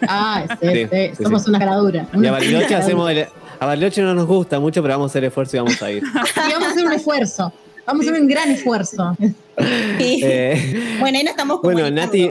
[0.09, 2.07] Ah, sí, Sí, sí, sí, somos una caradura.
[2.13, 3.29] Y a Bariloche hacemos el-
[3.61, 6.03] a Bariloche no nos gusta mucho, pero vamos a hacer esfuerzo y vamos a ir.
[6.49, 7.53] Y vamos a hacer un esfuerzo.
[7.87, 9.17] Vamos a hacer un gran esfuerzo.
[9.59, 12.31] Eh, bueno, ahí no estamos bueno, Nati,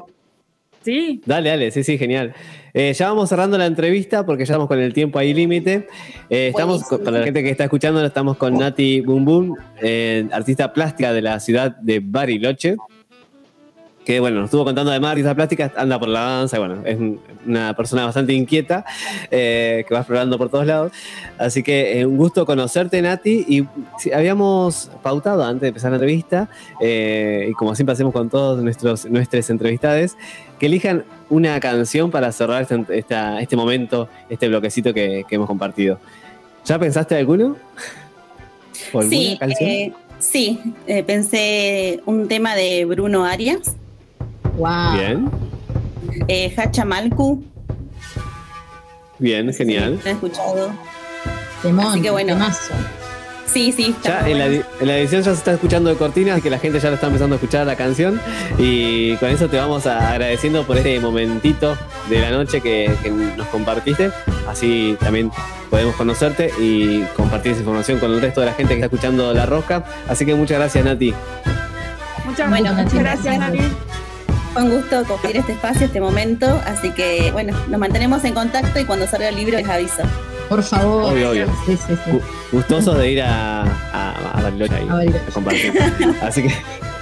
[0.83, 1.19] Sí.
[1.25, 2.35] Dale, dale, sí, sí, genial.
[2.71, 5.87] Eh, ya vamos cerrando la entrevista porque ya estamos con el tiempo ahí límite.
[6.29, 10.27] Eh, estamos, con- para la gente que está escuchando, estamos con Nati Boom Boom, eh,
[10.31, 12.75] artista plástica de la ciudad de Bariloche.
[14.05, 16.95] Que bueno, nos estuvo contando además artista plástica, anda por la danza, y bueno, es
[16.99, 18.85] un- una persona bastante inquieta
[19.31, 20.91] eh, que va explorando por todos lados.
[21.39, 23.45] Así que eh, un gusto conocerte, Nati.
[23.47, 23.65] Y
[23.97, 26.49] sí, habíamos pautado antes de empezar la entrevista,
[26.81, 30.15] eh, y como siempre hacemos con todos nuestros nuestras entrevistades,
[30.59, 35.99] que elijan una canción para cerrar esta- este momento, este bloquecito que, que hemos compartido.
[36.63, 37.55] ¿Ya pensaste alguno?
[38.93, 39.69] ¿O alguna Sí, canción?
[39.69, 40.59] eh, sí,
[41.07, 43.75] pensé un tema de Bruno Arias,
[44.57, 44.93] Wow.
[44.93, 45.29] Bien,
[46.27, 47.43] eh, Hacha Malku,
[49.19, 49.99] bien, genial.
[50.03, 50.71] ¿lo han escuchado?
[51.61, 52.33] Temón, Así que bueno.
[52.33, 52.73] temazo.
[53.47, 56.41] Sí, sí, está Ya en la, en edición ya se está escuchando de cortina, así
[56.41, 58.19] que la gente ya lo está empezando a escuchar la canción.
[58.57, 61.77] Y con eso te vamos a- agradeciendo por este momentito
[62.09, 64.11] de la noche que, que nos compartiste.
[64.49, 65.31] Así también
[65.69, 69.31] podemos conocerte y compartir esa información con el resto de la gente que está escuchando
[69.33, 69.83] La Rosca.
[70.09, 71.13] Así que muchas gracias, Nati.
[72.25, 73.63] Muchas, Bueno, muchas muchas gracias, gracias.
[73.63, 73.75] Nati.
[74.55, 78.79] Fue un gusto compartir este espacio, este momento, así que bueno, nos mantenemos en contacto
[78.79, 80.01] y cuando salga el libro les aviso.
[80.47, 81.11] Por favor.
[81.11, 81.47] Obvio, obvio.
[81.65, 82.11] Sí, sí, sí.
[82.11, 82.21] Gu-
[82.53, 85.19] Gustosos de ir a, a, a Bariloche ahí, A Bariloche.
[85.27, 85.73] a compartir.
[86.21, 86.53] Así que,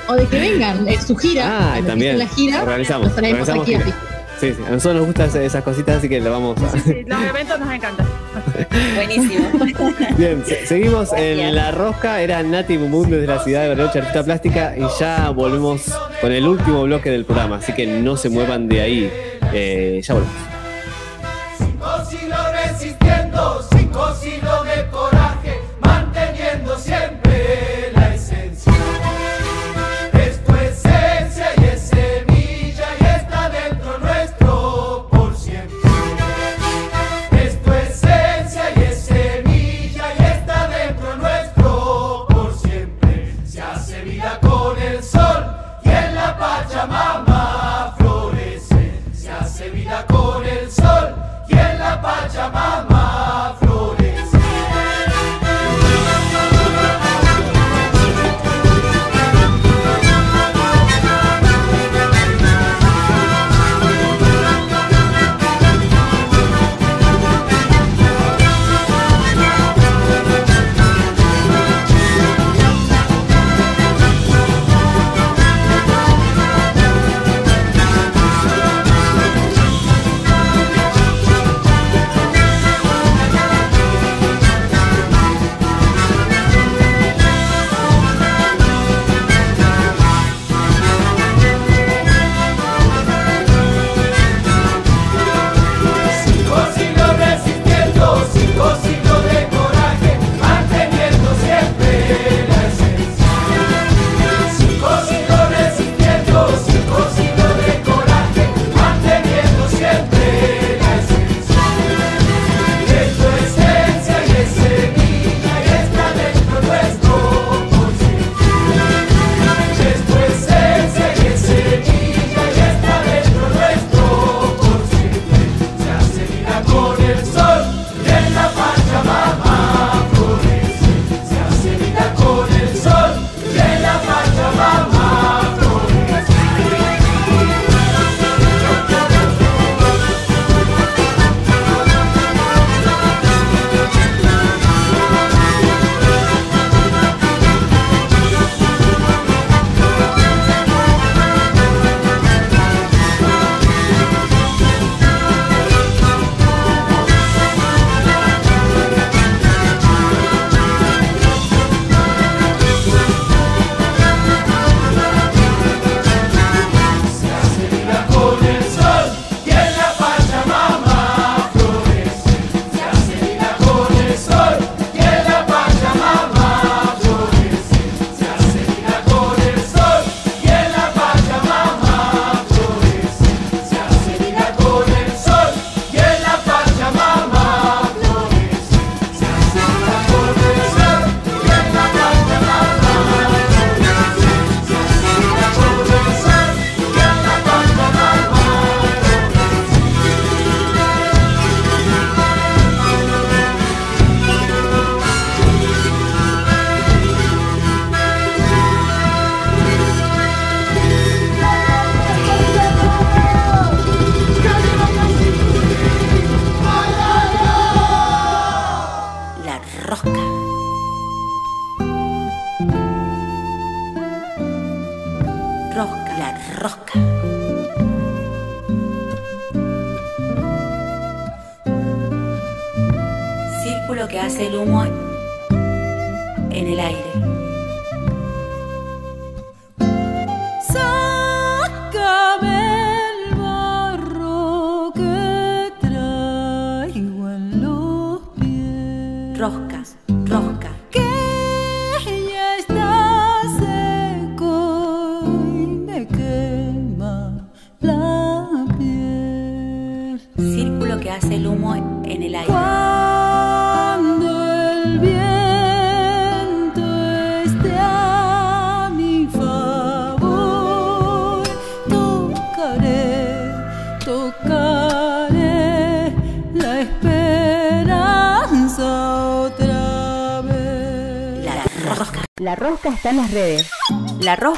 [0.08, 1.76] O de que vengan, eh, su gira.
[1.76, 2.18] ah, también.
[2.18, 3.10] La gira, Organizamos.
[3.10, 3.96] los organizamos aquí a gira.
[4.40, 6.72] Sí, sí, a nosotros nos gustan esas- esas cositas, así que lo vamos a.
[6.80, 8.08] Sí, los eventos nos encantan.
[8.96, 9.50] Buenísimo.
[10.18, 11.54] Bien, se- seguimos en.
[11.56, 15.82] La Rosca, era Nati Bumum desde la ciudad de Bariloche, artista plástica, y ya volvemos
[16.22, 19.12] con el último bloque del programa, así que no se muevan de ahí.
[19.54, 20.36] Eh, ya volvemos.
[21.58, 24.63] Cinco siglos resistiendo, cinco siglos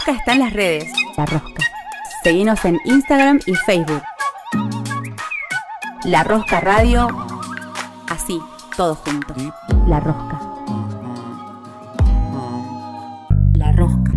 [0.06, 0.92] rosca está en las redes.
[1.18, 1.64] La rosca.
[2.24, 4.02] Seguinos en Instagram y Facebook.
[6.04, 7.08] La Rosca Radio.
[8.10, 8.40] Así,
[8.76, 9.38] todos juntos.
[9.88, 10.40] La Rosca.
[13.54, 14.12] La Rosca.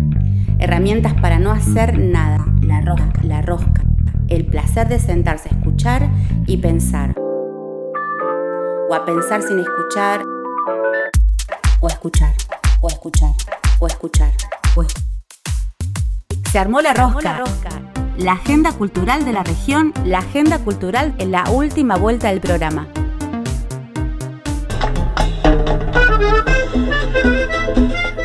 [0.59, 2.45] Herramientas para no hacer nada.
[2.61, 3.21] La Rosca.
[3.23, 3.81] La Rosca.
[4.27, 6.07] El placer de sentarse a escuchar
[6.45, 7.15] y pensar.
[8.89, 10.28] O a pensar sin escuchar.
[16.59, 17.41] Se armó la rosca.
[18.17, 22.85] La agenda cultural de la región, la agenda cultural en la última vuelta del programa.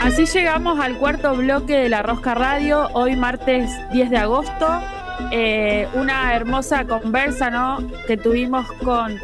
[0.02, 4.66] Así llegamos al cuarto bloque de la Rosca Radio, hoy martes 10 de agosto.
[5.30, 7.86] Eh, una hermosa conversa ¿no?
[8.08, 9.16] que tuvimos con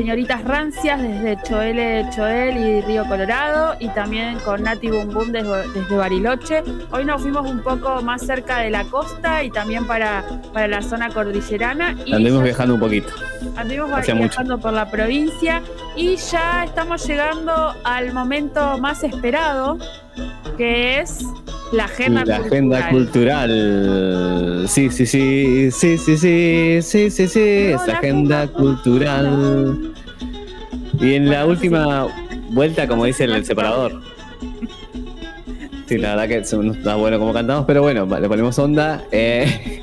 [0.00, 5.96] señoritas rancias desde Choel Choel y Río Colorado y también con Nati Bum desde, desde
[5.96, 6.62] Bariloche.
[6.90, 10.82] Hoy nos fuimos un poco más cerca de la costa y también para, para la
[10.82, 11.96] zona cordillerana.
[12.04, 13.08] Y ya- viajando un poquito.
[13.56, 13.90] Anduvimos
[14.28, 15.62] viajando por la provincia
[15.96, 19.78] y ya estamos llegando al momento más esperado,
[20.58, 21.24] que es
[21.72, 22.52] la agenda La cultural.
[22.52, 24.68] agenda cultural.
[24.68, 29.94] Sí, sí, sí, sí, sí, sí, sí, sí, sí, es la agenda cultural.
[31.00, 32.06] Y en la última
[32.50, 34.00] vuelta, como dice el, separador.
[35.86, 39.04] Sí, la verdad que no está bueno como cantamos, pero bueno, le ponemos onda.
[39.12, 39.82] Eh,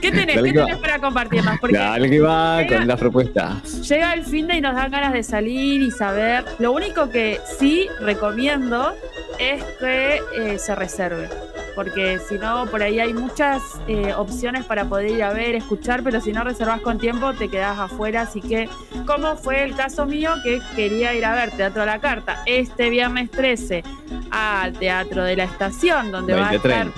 [0.00, 0.42] ¿Qué tenés?
[0.42, 1.60] ¿Qué tenés para compartirnos?
[1.60, 3.88] Porque dale que va con las propuestas.
[3.88, 6.44] llega el fin de y nos dan ganas de salir y saber.
[6.58, 8.94] Lo único que sí recomiendo
[9.38, 11.28] es que eh, se reserve.
[11.74, 16.02] Porque si no, por ahí hay muchas eh, opciones para poder ir a ver, escuchar,
[16.02, 18.22] pero si no reservas con tiempo te quedas afuera.
[18.22, 18.68] Así que,
[19.06, 22.90] como fue el caso mío que quería ir a ver Teatro a la Carta este
[22.90, 23.82] viernes 13
[24.30, 26.88] al Teatro de la Estación, donde va a 20, estar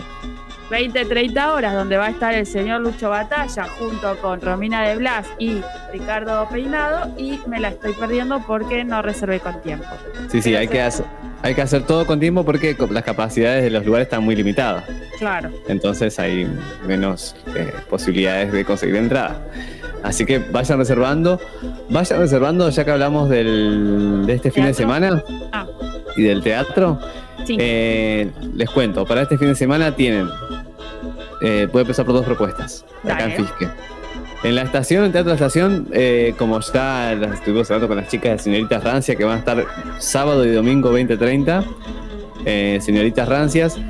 [0.71, 4.97] 20, 30 horas, donde va a estar el señor Lucho Batalla junto con Romina de
[4.97, 5.61] Blas y
[5.93, 9.87] Ricardo Peinado, y me la estoy perdiendo porque no reservé con tiempo.
[10.31, 11.07] Sí, sí, hay que hacer,
[11.45, 14.85] hay que hacer todo con tiempo porque las capacidades de los lugares están muy limitadas.
[15.19, 15.51] Claro.
[15.69, 16.49] Entonces hay
[16.87, 19.43] menos eh, posibilidades de conseguir entrada.
[20.03, 21.39] Así que vayan reservando.
[21.91, 25.23] Vayan reservando, ya que hablamos del, de este fin de semana
[25.53, 25.67] Ah.
[26.17, 26.99] y del teatro.
[27.45, 27.57] Sí.
[27.61, 30.27] eh, les cuento, para este fin de semana tienen.
[31.43, 32.87] Eh, puede empezar por dos propuestas.
[33.05, 33.37] Acá en Dale.
[33.37, 33.69] Fisque.
[34.45, 38.09] En la estación, en Teatro de la Estación, eh, como ya estuvimos hablando con las
[38.09, 39.65] chicas de Señoritas Rancia, que van a estar
[39.99, 41.65] sábado y domingo 2030,
[42.45, 43.81] eh, Señoritas Rancias,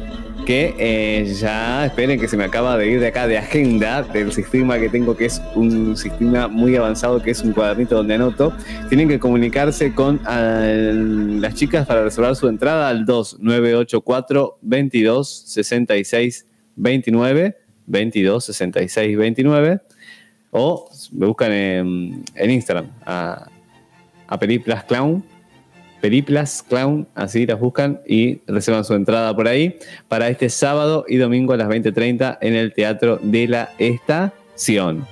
[0.46, 4.30] que eh, ya esperen que se me acaba de ir de acá de agenda del
[4.30, 8.52] sistema que tengo, que es un sistema muy avanzado, que es un cuadernito donde anoto.
[8.88, 16.46] Tienen que comunicarse con ah, las chicas para reservar su entrada al 2984 22 66
[16.76, 17.56] 29
[17.86, 19.80] 22 66 29
[20.56, 23.48] o me buscan en, en Instagram a,
[24.28, 25.24] a Periplas Clown.
[26.00, 31.16] Periplas Clown, así las buscan y reservan su entrada por ahí para este sábado y
[31.16, 35.06] domingo a las 20.30 en el Teatro de la Estación.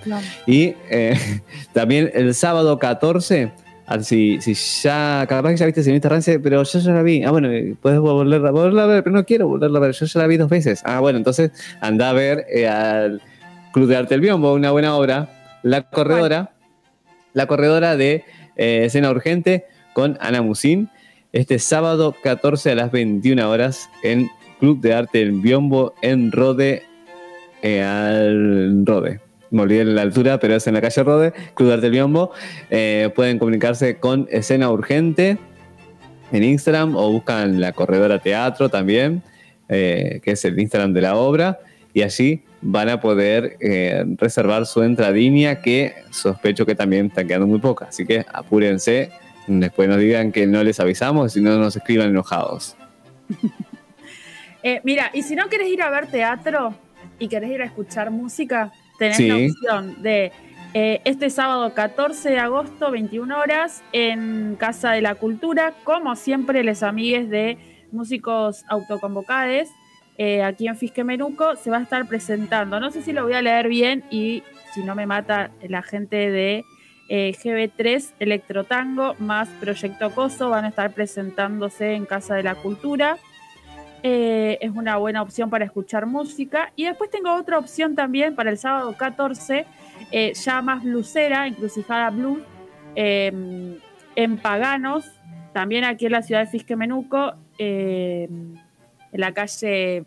[0.47, 1.19] Y eh,
[1.73, 3.51] también el sábado 14,
[3.87, 7.25] ah, si, si ya, capaz que ya viste Señorita Rancia, pero yo ya la vi.
[7.25, 7.49] Ah, bueno,
[7.81, 10.37] puedes volverla, volverla a ver, pero no quiero volverla a ver, yo ya la vi
[10.37, 10.83] dos veces.
[10.85, 11.51] Ah, bueno, entonces
[11.81, 13.23] anda a ver eh, al
[13.73, 15.29] Club de Arte El Biombo, una buena obra,
[15.63, 16.53] La Corredora,
[17.33, 18.25] la corredora de
[18.57, 20.91] eh, Escena Urgente con Ana Musín,
[21.33, 24.29] este sábado 14 a las 21 horas en
[24.61, 26.83] Club de Arte El Biombo en Rode,
[27.63, 29.21] eh, al Rode.
[29.51, 32.33] Me olvidé la altura, pero es en la calle Rode, Club de Arte El Biombo.
[32.71, 35.39] Eh, pueden comunicarse con Escena Urgente
[36.33, 39.23] en Instagram o buscan la Corredora Teatro también,
[39.69, 41.61] eh, que es el Instagram de la obra,
[41.95, 47.47] y allí van a poder eh, reservar su entradinha, que sospecho que también están quedando
[47.47, 49.11] muy pocas, así que apúrense
[49.47, 52.77] después nos digan que no les avisamos y no nos escriban enojados.
[54.65, 56.73] Eh, mira, y si no querés ir a ver teatro
[57.19, 59.27] y querés ir a escuchar música, tenés Sí.
[59.27, 60.31] la opción de
[60.73, 66.63] eh, este sábado 14 de agosto, 21 horas, en Casa de la Cultura, como siempre,
[66.63, 67.59] les amigues de
[67.91, 69.69] músicos autoconvocades,
[70.25, 72.79] eh, aquí en Fisquemenuco, se va a estar presentando.
[72.79, 76.31] No sé si lo voy a leer bien y si no me mata la gente
[76.31, 76.65] de
[77.09, 83.19] eh, GB3 Electrotango más Proyecto Coso van a estar presentándose en Casa de la Cultura.
[84.05, 86.73] Eh, es una buena opción para escuchar música.
[86.77, 89.67] Y después tengo otra opción también para el sábado 14,
[90.13, 92.43] eh, ya más blusera, encrucijada blues,
[92.95, 93.81] eh,
[94.15, 95.05] en Paganos,
[95.53, 98.29] también aquí en la ciudad de Fisquemenuco, eh,
[99.13, 100.05] en la calle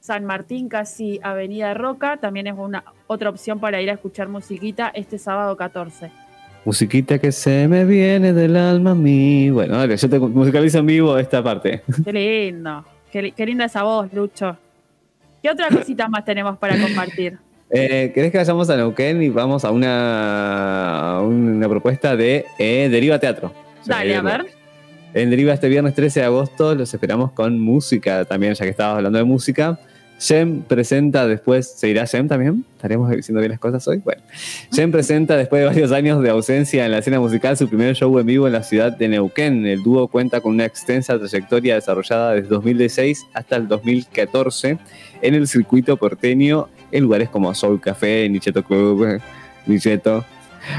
[0.00, 4.90] San Martín, casi Avenida Roca, también es una otra opción para ir a escuchar musiquita
[4.94, 6.10] este sábado 14.
[6.64, 9.50] Musiquita que se me viene del alma a mí.
[9.50, 11.82] Bueno, dale, yo te musicalizo en vivo esta parte.
[12.04, 14.56] Qué lindo, qué, qué linda esa voz, Lucho.
[15.42, 17.38] ¿Qué otras cositas más tenemos para compartir?
[17.70, 22.88] Eh, ¿Querés que vayamos a Neuquén y vamos a una, a una propuesta de eh,
[22.88, 23.52] Deriva Teatro?
[23.84, 24.46] Dale, a eh, ver.
[25.14, 28.96] En Deriva este viernes 13 de agosto los esperamos con música también, ya que estabas
[28.96, 29.78] hablando de música.
[30.18, 32.64] Jem presenta después, ¿se irá Jem también?
[32.74, 33.98] ¿Estaremos diciendo bien las cosas hoy?
[33.98, 34.22] Bueno,
[34.72, 38.18] Jem presenta después de varios años de ausencia en la escena musical su primer show
[38.18, 39.64] en vivo en la ciudad de Neuquén.
[39.66, 44.78] El dúo cuenta con una extensa trayectoria desarrollada desde 2016 hasta el 2014
[45.22, 49.20] en el circuito porteño en lugares como Soul Café, Nicheto Club,
[49.66, 50.24] Nicheto,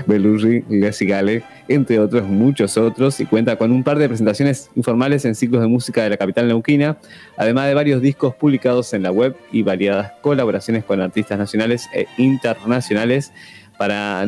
[0.08, 5.26] Belushi, La Cigale, entre otros muchos otros, y cuenta con un par de presentaciones informales
[5.26, 6.98] en ciclos de música de la capital neuquina,
[7.38, 12.08] además de varios discos publicados en la web y variadas colaboraciones con artistas nacionales e
[12.18, 13.32] internacionales.
[13.78, 14.26] Para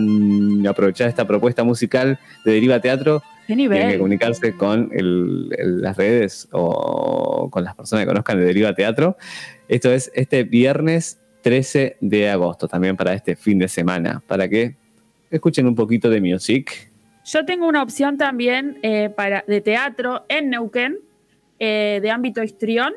[0.69, 5.95] aprovechar esta propuesta musical de Deriva Teatro, ¿Qué tienen que comunicarse con el- el- las
[5.95, 9.15] redes o con las personas que conozcan de Deriva Teatro.
[9.69, 14.75] Esto es este viernes 13 de agosto, también para este fin de semana, para que
[15.29, 16.91] escuchen un poquito de music.
[17.25, 20.99] Yo tengo una opción también eh, para, de teatro en Neuquén,
[21.59, 22.93] eh, de ámbito histrión.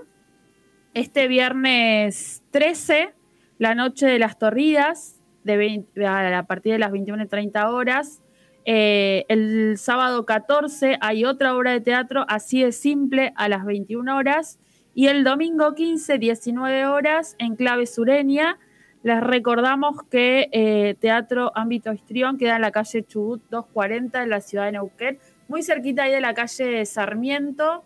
[0.95, 3.13] Este viernes 13,
[3.59, 8.23] la noche de las torridas, de 20 a a partir de las 21.30 horas.
[8.65, 14.17] Eh, el sábado 14 hay otra obra de teatro, así de simple, a las 21
[14.17, 14.59] horas.
[14.95, 18.59] Y el domingo 15, 19 horas, en clave sureña.
[19.03, 24.43] Les recordamos que eh, Teatro Ámbito Histrión queda en la calle Chubut 240 en la
[24.43, 25.19] ciudad de Neuquén,
[25.49, 27.83] muy cerquita ahí de la calle Sarmiento.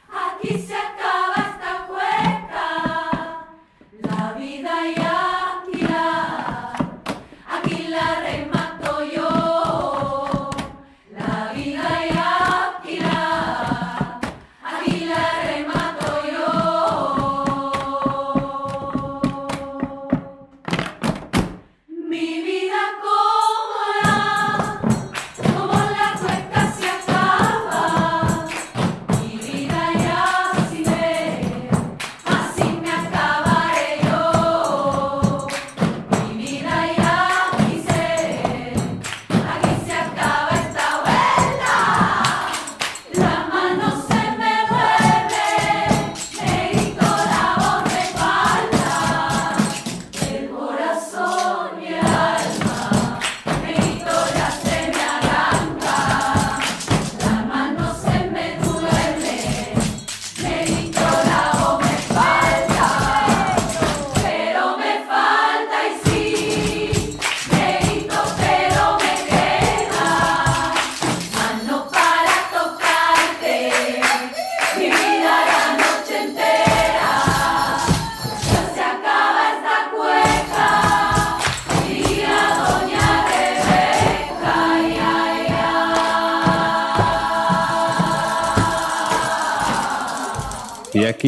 [0.09, 3.49] aquí se acaba esta cueca.
[4.03, 5.20] La vida ya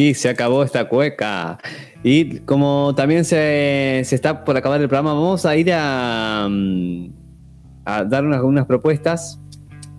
[0.03, 1.57] Y se acabó esta cueca.
[2.03, 7.05] Y como también se, se está por acabar el programa, vamos a ir a, mm,
[7.85, 9.39] a dar unas, unas propuestas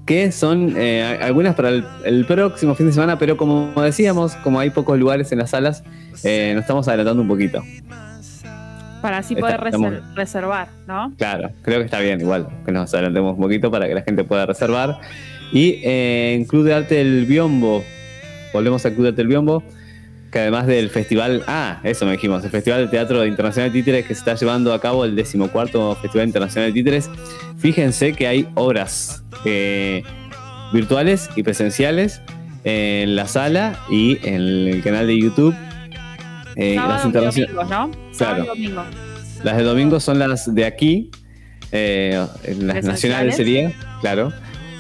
[0.04, 4.60] que son eh, algunas para el, el próximo fin de semana, pero como decíamos, como
[4.60, 5.82] hay pocos lugares en las salas,
[6.24, 7.62] eh, nos estamos adelantando un poquito.
[9.00, 11.12] Para así poder Está- estamos- reser- reservar, ¿no?
[11.16, 14.24] Claro, creo que está bien, igual, que nos adelantemos un poquito para que la gente
[14.24, 14.98] pueda reservar.
[15.52, 17.82] Y eh, en Club de Arte del Biombo,
[18.52, 19.62] volvemos al Club de Arte del Biombo,
[20.34, 24.04] que además del festival, ah, eso me dijimos, el Festival de Teatro Internacional de Títeres
[24.04, 27.08] que se está llevando a cabo el decimocuarto Festival Internacional de Títeres,
[27.56, 30.02] fíjense que hay obras eh,
[30.72, 32.20] virtuales y presenciales
[32.64, 35.54] en la sala y en el canal de YouTube.
[36.56, 37.90] Eh, las domingos, ¿no?
[38.18, 38.44] Claro.
[38.46, 38.82] domingo.
[39.44, 41.12] las de domingo son las de aquí,
[41.70, 42.26] eh,
[42.58, 44.32] las nacionales sería, claro,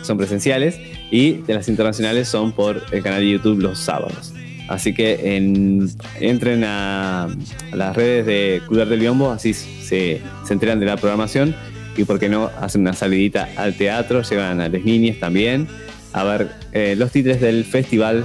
[0.02, 0.80] son presenciales,
[1.12, 4.33] y de las internacionales son por el canal de YouTube los sábados.
[4.68, 5.88] Así que en-
[6.20, 10.96] entren a, a las redes de Club del Biombo, así se, se enteran de la
[10.96, 11.54] programación
[11.96, 15.68] y por qué no hacen una salidita al teatro, llevan a las niñas también
[16.12, 18.24] a ver eh, los títulos del Festival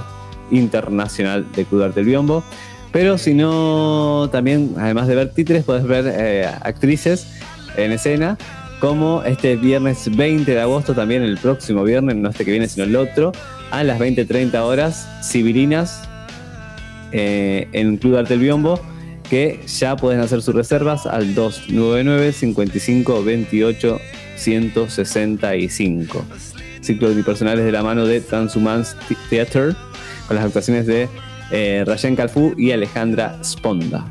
[0.50, 2.44] Internacional de Club del Biombo.
[2.92, 7.26] Pero si no, también, además de ver títeres, puedes ver eh, actrices
[7.76, 8.36] en escena,
[8.80, 12.84] como este viernes 20 de agosto, también el próximo viernes, no este que viene, sino
[12.84, 13.30] el otro,
[13.70, 16.02] a las 20.30 horas, Sibirinas,
[17.12, 18.80] eh, en Club Arte del Biombo,
[19.28, 24.00] que ya pueden hacer sus reservas al 299 55 28
[24.36, 26.24] 165.
[26.80, 28.96] Ciclo unipersonales de la mano de Transhumance
[29.28, 29.76] Theater,
[30.26, 31.08] con las actuaciones de
[31.50, 34.06] eh, Rayan Calfú y Alejandra Sponda.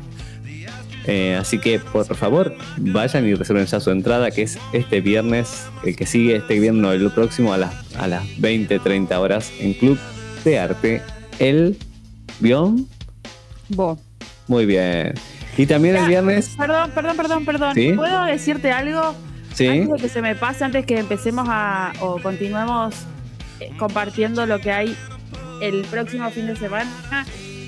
[1.06, 5.64] Eh, así que por favor vayan y reserven ya su entrada que es este viernes,
[5.84, 9.98] el que sigue este viernes, el próximo a las, a las 20-30 horas en Club
[10.44, 11.02] de Arte
[11.38, 11.78] El
[12.40, 12.86] Bion.
[13.68, 13.98] Vos.
[14.48, 15.14] Muy bien.
[15.56, 17.74] Y también el viernes, Perdón, perdón, perdón, perdón.
[17.74, 17.92] ¿Sí?
[17.92, 19.14] ¿Puedo decirte algo?
[19.54, 22.94] sí, Antes de que se me pase, antes que empecemos a o continuemos
[23.60, 24.96] eh, compartiendo lo que hay
[25.60, 26.90] el próximo fin de semana.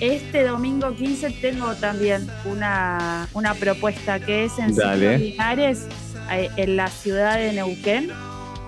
[0.01, 5.19] Este domingo 15 tengo también una, una propuesta que es en Dale.
[5.19, 5.86] Ciclo Linares,
[6.32, 8.11] eh, en la ciudad de Neuquén,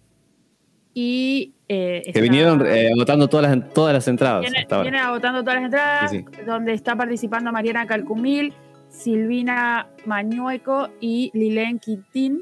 [0.94, 4.90] y eh, Que está- vinieron eh, agotando todas las, todas las entradas viene, hasta ahora.
[4.90, 8.54] viene agotando todas las entradas, Sí, donde está participando Mariana Calcumil,
[8.90, 12.42] Silvina Mañueco y Lilén Quintín.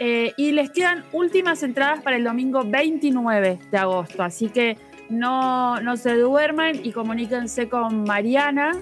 [0.00, 4.76] Eh, y les quedan últimas entradas para el domingo 29 de agosto, así que
[5.08, 8.72] no, no se duerman y comuníquense con Mariana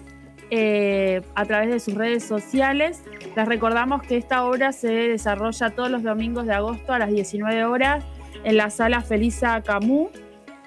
[0.51, 3.03] eh, a través de sus redes sociales.
[3.37, 7.65] Les recordamos que esta obra se desarrolla todos los domingos de agosto a las 19
[7.67, 8.05] horas
[8.45, 10.11] en la sala Felisa Camus.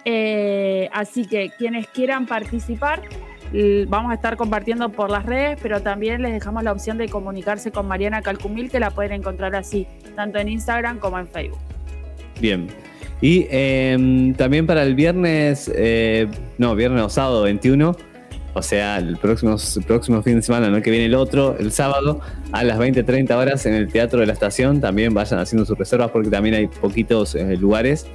[0.06, 3.02] Eh, así que quienes quieran participar,
[3.88, 7.72] vamos a estar compartiendo por las redes, pero también les dejamos la opción de comunicarse
[7.72, 11.60] con Mariana Calcumil, que la pueden encontrar así, tanto en Instagram como en Facebook.
[12.40, 12.68] Bien.
[13.22, 16.28] Y em, también para el viernes, eh,
[16.58, 17.96] no, viernes o sábado 21,
[18.58, 22.22] o sea, el próximo, próximo fin de semana, no que viene el otro, el sábado,
[22.54, 24.80] a las 20-30 horas en el Teatro de la Estación.
[24.80, 28.08] También vayan haciendo sus reservas porque también hay poquitos eh, lugares.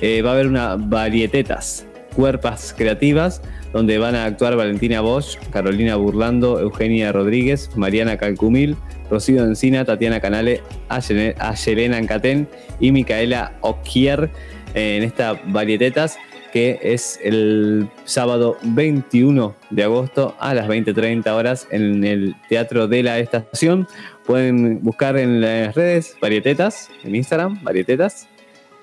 [0.00, 1.86] Eh, va a haber una varietetas,
[2.16, 3.40] cuerpas creativas,
[3.72, 8.76] donde van a actuar Valentina Bosch, Carolina Burlando, Eugenia Rodríguez, Mariana Calcumil,
[9.08, 12.48] Rocío Encina, Tatiana Canale, Ayelena Ancatén
[12.80, 14.28] y Micaela Oquier
[14.74, 16.18] eh, en esta varietetas
[16.54, 23.02] que es el sábado 21 de agosto a las 20.30 horas en el Teatro de
[23.02, 23.88] la Estación.
[24.24, 28.28] Pueden buscar en las redes Varietetas, en Instagram, Varietetas.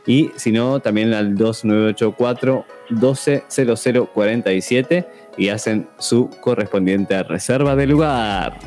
[0.06, 5.08] Y si no, también al 2984 120047
[5.38, 8.60] y hacen su correspondiente reserva de lugar.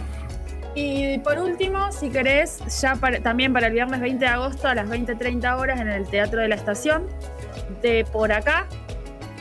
[0.74, 4.88] Y por último, si querés, ya también para el viernes 20 de agosto a las
[4.88, 7.06] 20.30 horas en el Teatro de la Estación,
[7.82, 8.66] de por acá,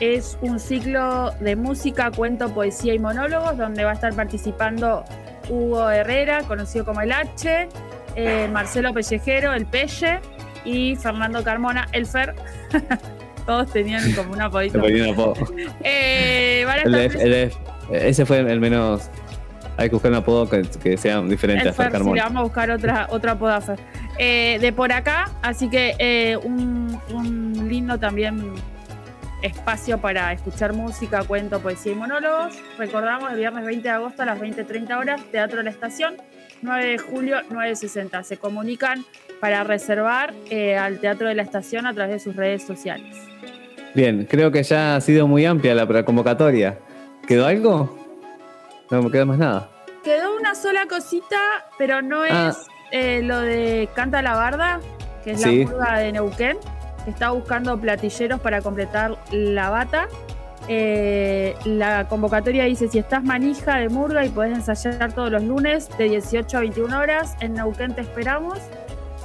[0.00, 5.04] es un ciclo de música, cuento, poesía y monólogos donde va a estar participando
[5.48, 7.68] Hugo Herrera, conocido como el H,
[8.16, 10.20] eh, Marcelo Pellejero, el Pelle,
[10.64, 12.34] y Fernando Carmona, el Fer.
[13.46, 14.80] Todos tenían como una apodito.
[15.84, 16.66] eh,
[17.90, 19.10] ese fue el menos.
[19.76, 21.90] Hay que buscar un apodo que, sea diferente a Fer.
[21.90, 23.78] Sí, le vamos a buscar otra, otra apodo a Fer.
[24.18, 28.54] Eh, de por acá, así que eh, un, un lindo también
[29.44, 32.54] espacio para escuchar música, cuento, poesía y monólogos.
[32.78, 36.16] Recordamos el viernes 20 de agosto a las 20.30 horas, Teatro de la Estación,
[36.62, 38.22] 9 de julio, 9.60.
[38.22, 39.04] Se comunican
[39.40, 43.16] para reservar eh, al Teatro de la Estación a través de sus redes sociales.
[43.94, 46.78] Bien, creo que ya ha sido muy amplia la convocatoria.
[47.28, 47.98] ¿Quedó algo?
[48.90, 49.70] No me queda más nada.
[50.02, 51.38] Quedó una sola cosita,
[51.78, 52.48] pero no ah.
[52.48, 54.80] es eh, lo de Canta la Barda,
[55.22, 56.56] que es la burga de Neuquén
[57.10, 60.08] está buscando platilleros para completar la bata.
[60.66, 65.90] Eh, la convocatoria dice, si estás manija de Murga y podés ensayar todos los lunes
[65.98, 68.58] de 18 a 21 horas, en Neuquén te esperamos.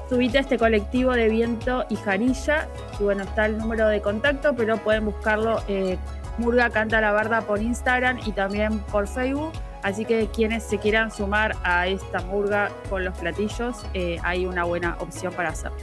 [0.10, 2.68] Subite a este colectivo de viento y jarilla.
[3.00, 5.98] Y bueno, está el número de contacto, pero pueden buscarlo eh,
[6.40, 9.52] Murga Canta la Barda por Instagram y también por Facebook.
[9.84, 14.66] Así que quienes se quieran sumar a esta murga con los platillos, eh, hay una
[14.66, 15.78] buena opción para hacerlo.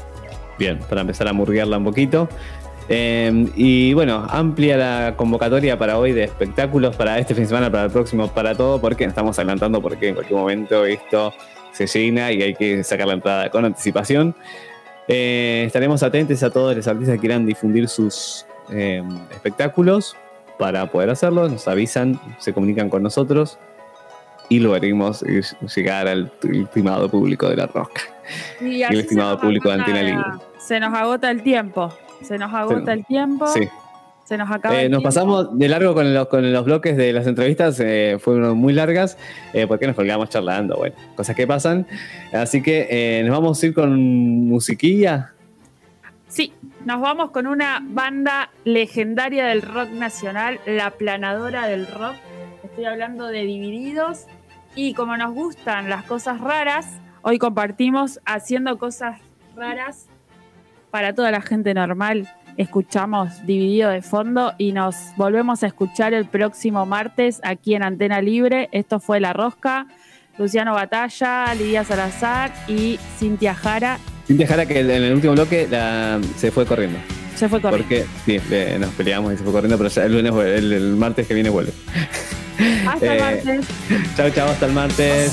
[0.58, 2.28] Bien, para empezar a murguearla un poquito.
[2.88, 7.70] Eh, y bueno, amplia la convocatoria para hoy de espectáculos para este fin de semana,
[7.70, 11.32] para el próximo, para todo, porque estamos adelantando porque en cualquier momento esto
[11.72, 14.34] se llena y hay que sacar la entrada con anticipación.
[15.08, 19.02] Eh, estaremos atentos a todos los artistas que quieran difundir sus eh,
[19.32, 20.16] espectáculos
[20.58, 21.48] para poder hacerlo.
[21.48, 23.58] Nos avisan, se comunican con nosotros
[24.48, 25.24] y lograremos
[25.74, 28.02] llegar al estimado público de la rosca.
[28.60, 30.24] Y, el estimado público de Antena Libre.
[30.66, 31.92] Se nos agota el tiempo.
[32.22, 33.46] Se nos agota el tiempo.
[33.46, 33.68] Sí.
[34.24, 34.82] Se nos acaba.
[34.82, 38.58] Eh, nos pasamos de largo con los, con los bloques de las entrevistas, eh, fueron
[38.58, 39.16] muy largas,
[39.52, 41.86] eh, porque nos colgamos charlando, bueno, cosas que pasan.
[42.32, 43.96] Así que eh, nos vamos a ir con
[44.48, 45.34] musiquilla.
[46.26, 46.52] Sí,
[46.84, 52.16] nos vamos con una banda legendaria del rock nacional, la planadora del rock.
[52.64, 54.26] Estoy hablando de Divididos.
[54.74, 59.20] Y como nos gustan las cosas raras, hoy compartimos haciendo cosas
[59.54, 60.08] raras
[60.90, 62.28] para toda la gente normal.
[62.56, 68.22] Escuchamos dividido de fondo y nos volvemos a escuchar el próximo martes aquí en Antena
[68.22, 68.68] Libre.
[68.72, 69.86] Esto fue La Rosca,
[70.38, 73.98] Luciano Batalla, Lidia Salazar y Cintia Jara.
[74.26, 75.68] Cintia Jara que en el último bloque
[76.36, 76.98] se fue corriendo.
[77.34, 77.86] Se fue corriendo.
[77.86, 78.40] Porque sí,
[78.78, 81.72] nos peleamos y se fue corriendo, pero el, lunes, el martes que viene vuelve.
[82.88, 83.66] Hasta el eh, martes.
[84.16, 85.32] Chao, chao, hasta el martes.